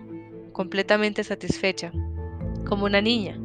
completamente 0.51 1.23
satisfecha, 1.23 1.91
como 2.65 2.85
una 2.85 3.01
niña. 3.01 3.39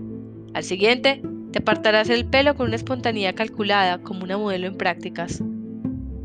Al 0.54 0.64
siguiente, 0.64 1.22
te 1.52 1.60
apartarás 1.60 2.10
el 2.10 2.24
pelo 2.24 2.54
con 2.56 2.66
una 2.66 2.76
espontaneidad 2.76 3.34
calculada 3.34 3.98
como 3.98 4.24
una 4.24 4.38
modelo 4.38 4.66
en 4.66 4.76
prácticas. 4.76 5.42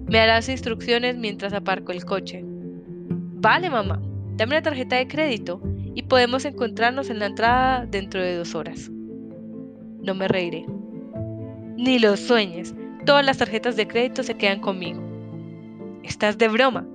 Me 0.08 0.20
harás 0.20 0.50
instrucciones 0.50 1.18
mientras 1.18 1.54
aparco 1.54 1.92
el 1.92 2.04
coche. 2.04 2.44
Vale, 2.44 3.70
mamá, 3.70 4.02
dame 4.38 4.56
una 4.56 4.64
tarjeta 4.64 4.96
de 4.96 5.08
crédito 5.08 5.62
y 5.94 6.04
podemos 6.04 6.46
encontrarnos 6.46 7.10
en 7.10 7.20
la 7.20 7.28
entrada 7.28 7.86
dentro 7.86 8.22
de 8.22 8.36
dos 8.36 8.56
horas. 8.56 8.90
No 10.02 10.16
me 10.16 10.28
reiré. 10.28 10.66
Ni 11.80 11.98
lo 11.98 12.18
sueñes, 12.18 12.76
todas 13.06 13.26
las 13.26 13.38
tarjetas 13.38 13.78
de 13.78 13.88
crédito 13.88 14.22
se 14.22 14.36
quedan 14.36 14.60
conmigo. 14.60 15.02
Estás 16.04 16.38
de 16.38 16.50
broma. 16.50 16.86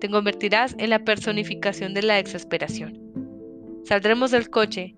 Te 0.00 0.08
convertirás 0.08 0.76
en 0.78 0.90
la 0.90 1.00
personificación 1.00 1.92
de 1.92 2.04
la 2.04 2.20
exasperación. 2.20 3.00
Saldremos 3.82 4.30
del 4.30 4.48
coche 4.48 4.94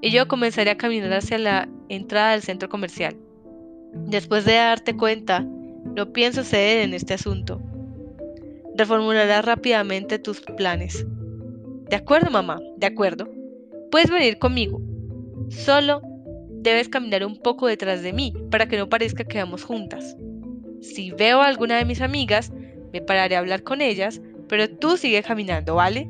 y 0.00 0.12
yo 0.12 0.28
comenzaré 0.28 0.70
a 0.70 0.76
caminar 0.76 1.12
hacia 1.14 1.36
la 1.38 1.68
entrada 1.88 2.30
del 2.30 2.42
centro 2.42 2.68
comercial. 2.68 3.16
Después 3.92 4.44
de 4.44 4.52
darte 4.52 4.96
cuenta, 4.96 5.40
no 5.40 6.12
pienso 6.12 6.44
ceder 6.44 6.84
en 6.84 6.94
este 6.94 7.14
asunto. 7.14 7.60
Reformularás 8.76 9.44
rápidamente 9.44 10.20
tus 10.20 10.42
planes. 10.42 11.04
De 11.90 11.96
acuerdo, 11.96 12.30
mamá, 12.30 12.60
de 12.76 12.86
acuerdo. 12.86 13.28
Puedes 13.90 14.10
venir 14.10 14.38
conmigo. 14.38 14.80
Solo 15.48 16.02
debes 16.70 16.88
caminar 16.88 17.24
un 17.24 17.36
poco 17.36 17.66
detrás 17.66 18.02
de 18.02 18.12
mí 18.12 18.32
para 18.50 18.66
que 18.66 18.76
no 18.76 18.88
parezca 18.88 19.24
que 19.24 19.38
vamos 19.38 19.64
juntas. 19.64 20.16
Si 20.80 21.10
veo 21.10 21.40
a 21.40 21.46
alguna 21.46 21.76
de 21.76 21.84
mis 21.84 22.00
amigas, 22.00 22.52
me 22.92 23.00
pararé 23.00 23.36
a 23.36 23.40
hablar 23.40 23.62
con 23.62 23.80
ellas, 23.80 24.20
pero 24.48 24.68
tú 24.68 24.96
sigue 24.96 25.22
caminando, 25.22 25.74
¿vale? 25.74 26.08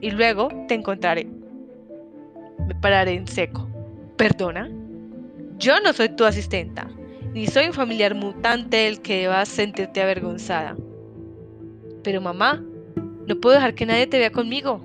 Y 0.00 0.10
luego 0.10 0.48
te 0.68 0.74
encontraré. 0.74 1.26
Me 2.66 2.74
pararé 2.74 3.14
en 3.14 3.26
seco. 3.26 3.68
¿Perdona? 4.16 4.70
Yo 5.58 5.80
no 5.80 5.92
soy 5.92 6.08
tu 6.10 6.24
asistenta, 6.24 6.88
ni 7.32 7.46
soy 7.46 7.66
un 7.66 7.72
familiar 7.72 8.14
mutante 8.14 8.76
del 8.76 9.00
que 9.00 9.22
debas 9.22 9.48
sentirte 9.48 10.02
avergonzada. 10.02 10.76
Pero 12.02 12.20
mamá, 12.20 12.62
no 13.26 13.40
puedo 13.40 13.56
dejar 13.56 13.74
que 13.74 13.86
nadie 13.86 14.06
te 14.06 14.18
vea 14.18 14.30
conmigo. 14.30 14.82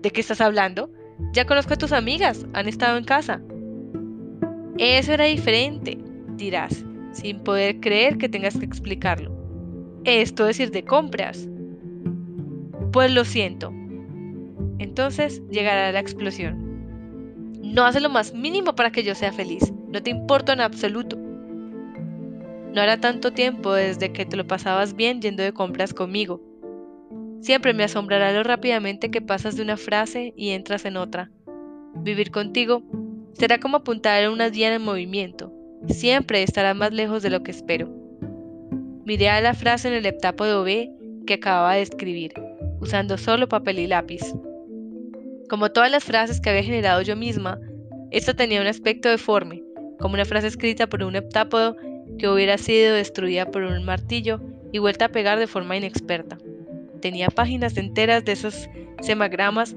¿De 0.00 0.10
qué 0.10 0.20
estás 0.20 0.40
hablando? 0.40 0.90
Ya 1.32 1.46
conozco 1.46 1.74
a 1.74 1.78
tus 1.78 1.92
amigas, 1.92 2.46
han 2.52 2.68
estado 2.68 2.98
en 2.98 3.04
casa. 3.04 3.40
Eso 4.78 5.12
era 5.12 5.24
diferente, 5.24 5.98
dirás, 6.36 6.84
sin 7.12 7.40
poder 7.40 7.80
creer 7.80 8.16
que 8.16 8.28
tengas 8.28 8.58
que 8.58 8.64
explicarlo. 8.64 9.30
Esto 10.04 10.48
es 10.48 10.58
ir 10.60 10.70
de 10.70 10.84
compras. 10.84 11.48
Pues 12.90 13.12
lo 13.12 13.24
siento. 13.24 13.72
Entonces 14.78 15.42
llegará 15.50 15.92
la 15.92 16.00
explosión. 16.00 16.72
No 17.62 17.84
hace 17.84 18.00
lo 18.00 18.10
más 18.10 18.34
mínimo 18.34 18.74
para 18.74 18.90
que 18.90 19.04
yo 19.04 19.14
sea 19.14 19.32
feliz. 19.32 19.72
No 19.88 20.02
te 20.02 20.10
importa 20.10 20.54
en 20.54 20.60
absoluto. 20.60 21.16
No 21.16 22.80
hará 22.80 22.98
tanto 22.98 23.32
tiempo 23.32 23.74
desde 23.74 24.12
que 24.12 24.24
te 24.24 24.36
lo 24.36 24.46
pasabas 24.46 24.96
bien 24.96 25.20
yendo 25.20 25.42
de 25.42 25.52
compras 25.52 25.92
conmigo. 25.92 26.40
Siempre 27.40 27.74
me 27.74 27.84
asombrará 27.84 28.32
lo 28.32 28.42
rápidamente 28.42 29.10
que 29.10 29.20
pasas 29.20 29.56
de 29.56 29.62
una 29.62 29.76
frase 29.76 30.32
y 30.36 30.50
entras 30.50 30.84
en 30.86 30.96
otra. 30.96 31.30
Vivir 31.94 32.30
contigo 32.30 32.82
será 33.32 33.58
como 33.58 33.78
apuntar 33.78 34.28
una 34.28 34.50
diana 34.50 34.76
en 34.76 34.82
movimiento. 34.82 35.52
Siempre 35.88 36.42
estará 36.42 36.74
más 36.74 36.92
lejos 36.92 37.22
de 37.22 37.30
lo 37.30 37.42
que 37.42 37.50
espero. 37.50 37.88
Miré 39.04 39.28
a 39.28 39.40
la 39.40 39.54
frase 39.54 39.88
en 39.88 39.94
el 39.94 40.06
heptápodo 40.06 40.62
B 40.62 40.90
que 41.26 41.34
acababa 41.34 41.74
de 41.74 41.82
escribir, 41.82 42.32
usando 42.80 43.18
solo 43.18 43.48
papel 43.48 43.78
y 43.80 43.86
lápiz. 43.86 44.22
Como 45.48 45.70
todas 45.70 45.90
las 45.90 46.04
frases 46.04 46.40
que 46.40 46.50
había 46.50 46.62
generado 46.62 47.02
yo 47.02 47.16
misma, 47.16 47.58
esta 48.10 48.34
tenía 48.34 48.60
un 48.60 48.66
aspecto 48.66 49.08
deforme, 49.08 49.62
como 49.98 50.14
una 50.14 50.24
frase 50.24 50.46
escrita 50.46 50.86
por 50.86 51.02
un 51.02 51.16
heptápodo 51.16 51.76
que 52.18 52.28
hubiera 52.28 52.58
sido 52.58 52.94
destruida 52.94 53.50
por 53.50 53.62
un 53.62 53.84
martillo 53.84 54.40
y 54.70 54.78
vuelta 54.78 55.06
a 55.06 55.08
pegar 55.10 55.38
de 55.38 55.46
forma 55.46 55.76
inexperta. 55.76 56.38
Tenía 57.00 57.28
páginas 57.28 57.76
enteras 57.76 58.24
de 58.24 58.32
esos 58.32 58.68
semagramas 59.00 59.74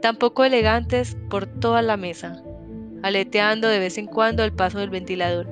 tan 0.00 0.16
poco 0.16 0.44
elegantes 0.44 1.16
por 1.28 1.46
toda 1.46 1.82
la 1.82 1.96
mesa, 1.96 2.42
aleteando 3.06 3.68
de 3.68 3.78
vez 3.78 3.98
en 3.98 4.06
cuando 4.06 4.42
al 4.42 4.52
paso 4.52 4.80
del 4.80 4.90
ventilador. 4.90 5.46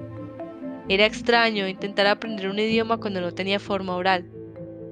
Era 0.88 1.06
extraño 1.06 1.68
intentar 1.68 2.08
aprender 2.08 2.48
un 2.48 2.58
idioma 2.58 2.98
cuando 2.98 3.20
no 3.20 3.32
tenía 3.32 3.60
forma 3.60 3.94
oral. 3.94 4.28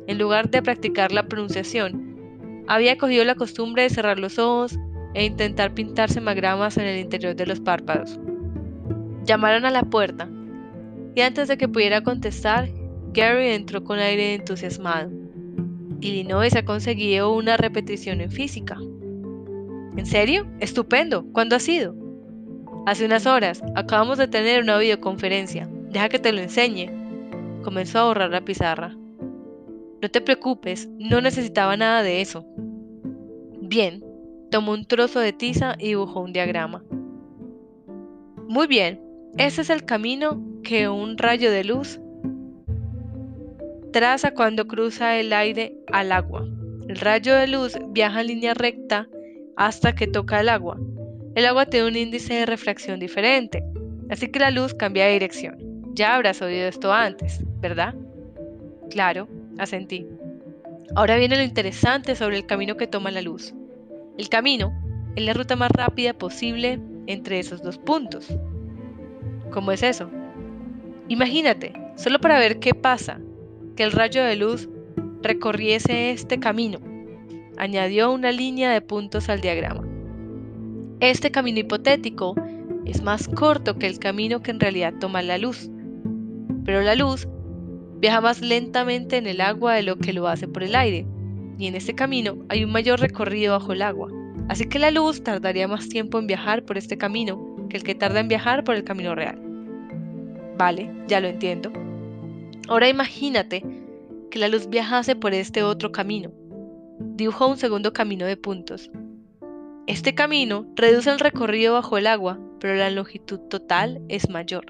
En 0.07 0.17
lugar 0.17 0.49
de 0.49 0.63
practicar 0.63 1.11
la 1.11 1.25
pronunciación, 1.25 2.65
había 2.69 2.97
cogido 2.97 3.25
la 3.25 3.35
costumbre 3.35 3.83
de 3.83 3.91
cerrar 3.91 4.21
los 4.21 4.39
ojos 4.39 4.79
e 5.15 5.25
intentar 5.25 5.75
pintar 5.75 6.09
semagramas 6.09 6.77
en 6.77 6.85
el 6.85 7.01
interior 7.01 7.35
de 7.35 7.47
los 7.47 7.59
párpados. 7.59 8.21
Llamaron 9.25 9.65
a 9.65 9.71
la 9.71 9.83
puerta, 9.83 10.31
y 11.17 11.21
antes 11.21 11.49
de 11.49 11.59
que 11.59 11.69
pudiera 11.69 12.03
contestar, 12.03 12.69
Gary 13.13 13.49
entró 13.49 13.83
con 13.83 13.99
aire 13.99 14.35
entusiasmado. 14.35 15.11
Illinois 16.01 16.55
ha 16.55 16.65
conseguido 16.65 17.35
una 17.35 17.57
repetición 17.57 18.21
en 18.21 18.31
física. 18.31 18.79
¿En 19.97 20.07
serio? 20.07 20.47
Estupendo. 20.61 21.25
¿Cuándo 21.33 21.57
ha 21.57 21.61
sido? 21.61 22.02
Hace 22.85 23.05
unas 23.05 23.27
horas 23.27 23.63
acabamos 23.77 24.19
de 24.19 24.27
tener 24.27 24.61
una 24.63 24.77
videoconferencia. 24.77 25.69
Deja 25.91 26.09
que 26.09 26.19
te 26.19 26.33
lo 26.33 26.41
enseñe. 26.41 26.91
Comenzó 27.63 28.01
a 28.01 28.05
borrar 28.05 28.31
la 28.31 28.45
pizarra. 28.45 28.97
No 30.01 30.11
te 30.11 30.21
preocupes, 30.21 30.89
no 30.99 31.21
necesitaba 31.21 31.77
nada 31.77 32.03
de 32.03 32.21
eso. 32.21 32.45
Bien, 33.61 34.05
tomó 34.51 34.73
un 34.73 34.85
trozo 34.85 35.21
de 35.21 35.33
tiza 35.33 35.77
y 35.79 35.89
dibujó 35.89 36.21
un 36.21 36.33
diagrama. 36.33 36.83
Muy 38.49 38.67
bien, 38.67 39.01
ese 39.39 39.63
es 39.63 39.71
el 39.71 39.85
camino 39.85 40.43
que 40.65 40.89
un 40.89 41.17
rayo 41.19 41.53
de 41.53 41.63
luz 41.63 42.01
traza 43.93 44.35
cuando 44.35 44.67
cruza 44.67 45.19
el 45.21 45.33
aire 45.33 45.77
al 45.93 46.11
agua. 46.11 46.49
El 46.89 46.97
rayo 46.97 47.37
de 47.37 47.47
luz 47.47 47.79
viaja 47.91 48.23
en 48.23 48.27
línea 48.27 48.55
recta 48.55 49.09
hasta 49.57 49.95
que 49.95 50.09
toca 50.09 50.41
el 50.41 50.49
agua. 50.49 50.79
El 51.35 51.47
agua 51.47 51.65
tiene 51.65 51.89
un 51.89 51.97
índice 51.97 52.35
de 52.35 52.47
refracción 52.47 53.01
diferente, 53.01 53.65
así 54.11 54.29
que 54.29 54.39
la 54.39 54.51
luz 54.51 54.75
cambia 54.75 55.07
de 55.07 55.13
dirección. 55.13 55.57
Ya 55.95 56.15
habrás 56.15 56.43
oído 56.43 56.69
esto 56.69 56.93
antes, 56.93 57.41
¿verdad? 57.61 57.95
Claro, 58.91 59.29
asentí. 59.59 60.07
Ahora 60.95 61.17
viene 61.17 61.37
lo 61.37 61.43
interesante 61.43 62.15
sobre 62.17 62.37
el 62.37 62.47
camino 62.47 62.77
que 62.77 62.87
toma 62.87 63.11
la 63.11 63.23
luz. 63.23 63.55
El 64.19 64.29
camino 64.29 64.73
es 65.17 65.25
la 65.25 65.33
ruta 65.33 65.57
más 65.57 65.71
rápida 65.71 66.13
posible 66.13 66.79
entre 67.07 67.39
esos 67.39 67.63
dos 67.63 67.79
puntos. 67.79 68.29
¿Cómo 69.51 69.73
es 69.73 69.83
eso? 69.83 70.11
Imagínate, 71.09 71.73
solo 71.97 72.21
para 72.21 72.39
ver 72.39 72.59
qué 72.59 72.75
pasa, 72.75 73.21
que 73.75 73.85
el 73.85 73.93
rayo 73.93 74.23
de 74.23 74.37
luz 74.37 74.69
recorriese 75.23 76.11
este 76.11 76.39
camino. 76.39 76.79
Añadió 77.57 78.13
una 78.13 78.33
línea 78.33 78.71
de 78.71 78.83
puntos 78.83 79.31
al 79.31 79.41
diagrama. 79.41 79.92
Este 81.03 81.33
camino 81.33 81.59
hipotético 81.59 82.37
es 82.85 83.03
más 83.03 83.27
corto 83.27 83.77
que 83.77 83.89
el 83.89 83.99
camino 83.99 84.41
que 84.41 84.53
en 84.53 84.61
realidad 84.61 84.95
toma 85.01 85.21
la 85.21 85.37
luz, 85.37 85.69
pero 86.65 86.81
la 86.81 86.95
luz 86.95 87.27
viaja 87.99 88.21
más 88.21 88.41
lentamente 88.41 89.17
en 89.17 89.27
el 89.27 89.41
agua 89.41 89.75
de 89.75 89.83
lo 89.83 89.97
que 89.97 90.13
lo 90.13 90.29
hace 90.29 90.47
por 90.47 90.63
el 90.63 90.77
aire, 90.77 91.05
y 91.59 91.67
en 91.67 91.75
este 91.75 91.97
camino 91.97 92.37
hay 92.49 92.63
un 92.63 92.71
mayor 92.71 93.01
recorrido 93.01 93.55
bajo 93.55 93.73
el 93.73 93.83
agua, 93.83 94.11
así 94.49 94.69
que 94.69 94.79
la 94.79 94.93
luz 94.93 95.25
tardaría 95.25 95.67
más 95.67 95.89
tiempo 95.89 96.21
en 96.21 96.29
viajar 96.29 96.65
por 96.65 96.79
este 96.79 96.97
camino 96.97 97.67
que 97.69 97.79
el 97.79 97.83
que 97.83 97.97
tarda 97.97 98.21
en 98.21 98.29
viajar 98.29 98.63
por 98.63 98.77
el 98.77 98.85
camino 98.85 99.17
real. 99.17 99.43
Vale, 100.57 100.89
ya 101.09 101.19
lo 101.19 101.27
entiendo. 101.27 101.73
Ahora 102.69 102.89
imagínate 102.89 103.65
que 104.31 104.39
la 104.39 104.47
luz 104.47 104.69
viajase 104.69 105.17
por 105.17 105.35
este 105.35 105.65
otro 105.65 105.91
camino. 105.91 106.31
Dibujó 107.17 107.49
un 107.49 107.57
segundo 107.57 107.93
camino 107.93 108.25
de 108.25 108.37
puntos. 108.37 108.89
Este 109.87 110.15
camino 110.15 110.67
reduce 110.77 111.11
el 111.11 111.19
recorrido 111.19 111.75
bajo 111.75 111.99
el 111.99 112.07
agua, 112.07 112.39
pero 112.61 112.75
la 112.75 112.91
longitud 112.91 113.41
total 113.49 114.01
es 114.09 114.29
mayor. 114.29 114.67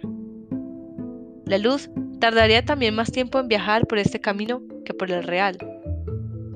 La 1.46 1.58
luz 1.58 1.90
tardaría 2.18 2.64
también 2.64 2.94
más 2.94 3.12
tiempo 3.12 3.38
en 3.38 3.48
viajar 3.48 3.86
por 3.86 3.98
este 3.98 4.20
camino 4.20 4.62
que 4.84 4.94
por 4.94 5.10
el 5.10 5.22
real. 5.24 5.58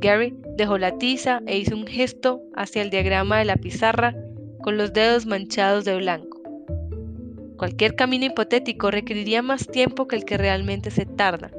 Gary 0.01 0.35
dejó 0.57 0.79
la 0.79 0.97
tiza 0.99 1.43
e 1.47 1.59
hizo 1.59 1.77
un 1.77 1.87
gesto 1.87 2.41
hacia 2.55 2.83
el 2.83 2.91
diagrama 2.91 3.39
de 3.39 3.45
la 3.45 3.57
pizarra 3.57 4.15
con 4.63 4.77
los 4.77 4.93
dedos 4.93 5.27
manchados 5.27 5.85
de 5.85 5.97
blanco. 5.97 6.41
Cualquier 7.57 7.95
camino 7.95 8.27
hipotético 8.27 8.91
requeriría 8.91 9.43
más 9.43 9.67
tiempo 9.67 10.07
que 10.07 10.17
el 10.17 10.25
que 10.25 10.37
realmente 10.39 10.91
se 10.91 11.07
tarda, 11.07 11.51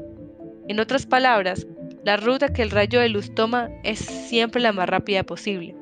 en 0.69 0.81
otras 0.81 1.05
palabras, 1.05 1.65
la 2.03 2.17
ruta 2.17 2.51
que 2.51 2.61
el 2.61 2.71
rayo 2.71 2.99
de 2.99 3.07
luz 3.07 3.33
toma 3.33 3.69
es 3.85 3.99
siempre 3.99 4.61
la 4.61 4.73
más 4.73 4.89
rápida 4.89 5.23
posible. 5.23 5.75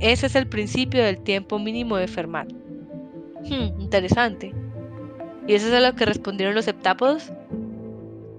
Ese 0.00 0.26
es 0.26 0.36
el 0.36 0.46
principio 0.46 1.02
del 1.02 1.18
tiempo 1.20 1.58
mínimo 1.58 1.96
de 1.96 2.06
Fermat. 2.06 2.52
Hmm, 3.42 3.80
interesante. 3.80 4.54
¿Y 5.46 5.54
eso 5.54 5.68
es 5.68 5.72
a 5.74 5.80
lo 5.80 5.94
que 5.94 6.06
respondieron 6.06 6.54
los 6.54 6.68
heptápodos? 6.68 7.32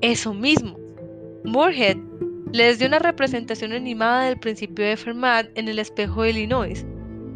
Eso 0.01 0.33
mismo. 0.33 0.79
Moorhead 1.43 1.97
les 2.53 2.79
dio 2.79 2.87
una 2.87 2.99
representación 2.99 3.73
animada 3.73 4.25
del 4.25 4.39
principio 4.39 4.85
de 4.85 4.97
Fermat 4.97 5.47
en 5.55 5.67
el 5.67 5.79
espejo 5.79 6.23
de 6.23 6.31
Illinois, 6.31 6.85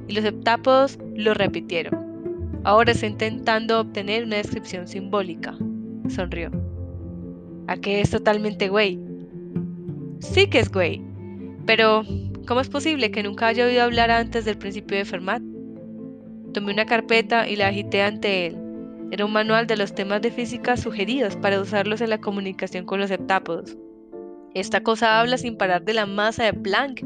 y 0.07 0.13
los 0.13 0.25
heptápodos 0.25 0.97
lo 1.15 1.33
repitieron. 1.33 2.61
Ahora 2.63 2.91
está 2.91 3.07
intentando 3.07 3.79
obtener 3.79 4.23
una 4.23 4.37
descripción 4.37 4.87
simbólica. 4.87 5.55
Sonrió 6.09 6.51
a 7.67 7.77
que 7.77 8.01
es 8.01 8.11
totalmente 8.11 8.69
güey. 8.69 8.99
Sí 10.19 10.47
que 10.47 10.59
es 10.59 10.71
güey, 10.71 11.01
pero 11.65 12.03
¿cómo 12.45 12.61
es 12.61 12.69
posible 12.69 13.11
que 13.11 13.23
nunca 13.23 13.47
haya 13.47 13.65
oído 13.65 13.83
hablar 13.83 14.11
antes 14.11 14.45
del 14.45 14.57
principio 14.57 14.97
de 14.97 15.05
Fermat? 15.05 15.41
Tomé 16.53 16.73
una 16.73 16.85
carpeta 16.85 17.47
y 17.47 17.55
la 17.55 17.67
agité 17.67 18.01
ante 18.01 18.47
él. 18.47 18.57
Era 19.11 19.25
un 19.25 19.33
manual 19.33 19.67
de 19.67 19.77
los 19.77 19.93
temas 19.93 20.21
de 20.21 20.31
física 20.31 20.77
sugeridos 20.77 21.35
para 21.35 21.59
usarlos 21.59 22.01
en 22.01 22.09
la 22.09 22.19
comunicación 22.19 22.85
con 22.85 22.99
los 22.99 23.11
heptápodos. 23.11 23.77
Esta 24.53 24.81
cosa 24.81 25.19
habla 25.19 25.37
sin 25.37 25.57
parar 25.57 25.83
de 25.83 25.93
la 25.93 26.05
masa 26.05 26.45
de 26.45 26.53
Planck 26.53 27.03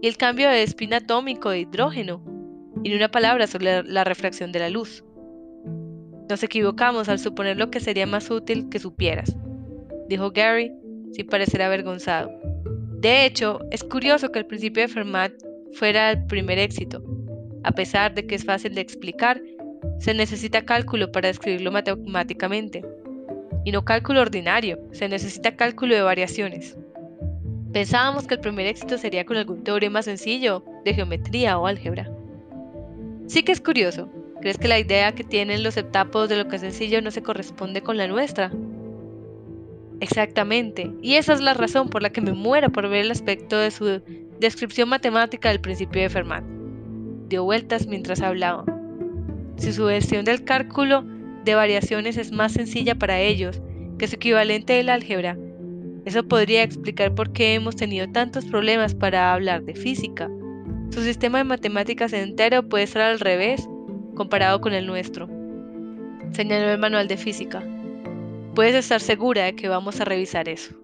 y 0.00 0.06
el 0.06 0.16
cambio 0.16 0.48
de 0.48 0.62
espín 0.62 0.94
atómico 0.94 1.50
de 1.50 1.60
hidrógeno, 1.60 2.22
y 2.82 2.90
en 2.90 2.96
una 2.96 3.10
palabra 3.10 3.46
sobre 3.46 3.82
la 3.82 4.04
refracción 4.04 4.52
de 4.52 4.60
la 4.60 4.70
luz. 4.70 5.04
Nos 6.28 6.42
equivocamos 6.42 7.08
al 7.08 7.18
suponer 7.18 7.56
lo 7.56 7.70
que 7.70 7.80
sería 7.80 8.06
más 8.06 8.30
útil 8.30 8.68
que 8.68 8.78
supieras 8.78 9.36
dijo 10.08 10.30
Gary 10.30 10.72
sin 11.12 11.26
parecer 11.26 11.62
avergonzado. 11.62 12.30
De 13.00 13.24
hecho, 13.24 13.60
es 13.70 13.84
curioso 13.84 14.32
que 14.32 14.40
el 14.40 14.46
principio 14.46 14.82
de 14.82 14.88
Fermat 14.88 15.32
fuera 15.72 16.10
el 16.10 16.26
primer 16.26 16.58
éxito. 16.58 17.00
A 17.62 17.70
pesar 17.70 18.12
de 18.12 18.26
que 18.26 18.34
es 18.34 18.44
fácil 18.44 18.74
de 18.74 18.80
explicar, 18.80 19.40
se 20.00 20.14
necesita 20.14 20.64
cálculo 20.64 21.12
para 21.12 21.28
describirlo 21.28 21.70
matemáticamente. 21.70 22.84
Y 23.64 23.70
no 23.70 23.84
cálculo 23.84 24.20
ordinario, 24.20 24.80
se 24.90 25.08
necesita 25.08 25.54
cálculo 25.54 25.94
de 25.94 26.02
variaciones. 26.02 26.76
Pensábamos 27.72 28.26
que 28.26 28.34
el 28.34 28.40
primer 28.40 28.66
éxito 28.66 28.98
sería 28.98 29.24
con 29.24 29.36
algún 29.36 29.62
teorema 29.62 30.02
sencillo 30.02 30.64
de 30.84 30.94
geometría 30.94 31.56
o 31.56 31.68
álgebra. 31.68 32.10
Sí 33.28 33.44
que 33.44 33.52
es 33.52 33.60
curioso. 33.60 34.10
¿Crees 34.40 34.58
que 34.58 34.66
la 34.66 34.78
idea 34.80 35.12
que 35.12 35.22
tienen 35.22 35.62
los 35.62 35.76
heptápodos 35.76 36.28
de 36.28 36.36
lo 36.36 36.48
que 36.48 36.56
es 36.56 36.62
sencillo 36.62 37.00
no 37.00 37.12
se 37.12 37.22
corresponde 37.22 37.80
con 37.80 37.96
la 37.96 38.08
nuestra? 38.08 38.50
Exactamente. 40.00 40.92
Y 41.02 41.14
esa 41.14 41.32
es 41.32 41.40
la 41.40 41.54
razón 41.54 41.88
por 41.88 42.02
la 42.02 42.10
que 42.10 42.20
me 42.20 42.32
muero 42.32 42.70
por 42.70 42.88
ver 42.88 43.04
el 43.04 43.10
aspecto 43.10 43.58
de 43.58 43.70
su 43.70 44.00
descripción 44.38 44.88
matemática 44.88 45.48
del 45.48 45.60
principio 45.60 46.02
de 46.02 46.08
Fermat. 46.08 46.44
Dio 47.28 47.44
vueltas 47.44 47.86
mientras 47.86 48.20
hablaba. 48.20 48.64
Si 49.56 49.72
su 49.72 49.86
gestión 49.88 50.24
del 50.24 50.44
cálculo 50.44 51.04
de 51.44 51.54
variaciones 51.54 52.16
es 52.16 52.30
más 52.30 52.52
sencilla 52.52 52.94
para 52.94 53.20
ellos 53.20 53.60
que 53.98 54.06
su 54.06 54.16
equivalente 54.16 54.74
del 54.74 54.88
álgebra, 54.88 55.36
eso 56.04 56.22
podría 56.26 56.62
explicar 56.62 57.14
por 57.14 57.32
qué 57.32 57.54
hemos 57.54 57.76
tenido 57.76 58.08
tantos 58.08 58.44
problemas 58.46 58.94
para 58.94 59.34
hablar 59.34 59.64
de 59.64 59.74
física. 59.74 60.30
Su 60.90 61.02
sistema 61.02 61.38
de 61.38 61.44
matemáticas 61.44 62.12
entero 62.12 62.62
puede 62.66 62.84
estar 62.84 63.02
al 63.02 63.20
revés 63.20 63.68
comparado 64.14 64.60
con 64.60 64.72
el 64.72 64.86
nuestro. 64.86 65.28
Señaló 66.32 66.70
el 66.70 66.78
manual 66.78 67.08
de 67.08 67.16
física. 67.16 67.62
Puedes 68.58 68.74
estar 68.74 69.00
segura 69.00 69.44
de 69.44 69.54
que 69.54 69.68
vamos 69.68 70.00
a 70.00 70.04
revisar 70.04 70.48
eso. 70.48 70.74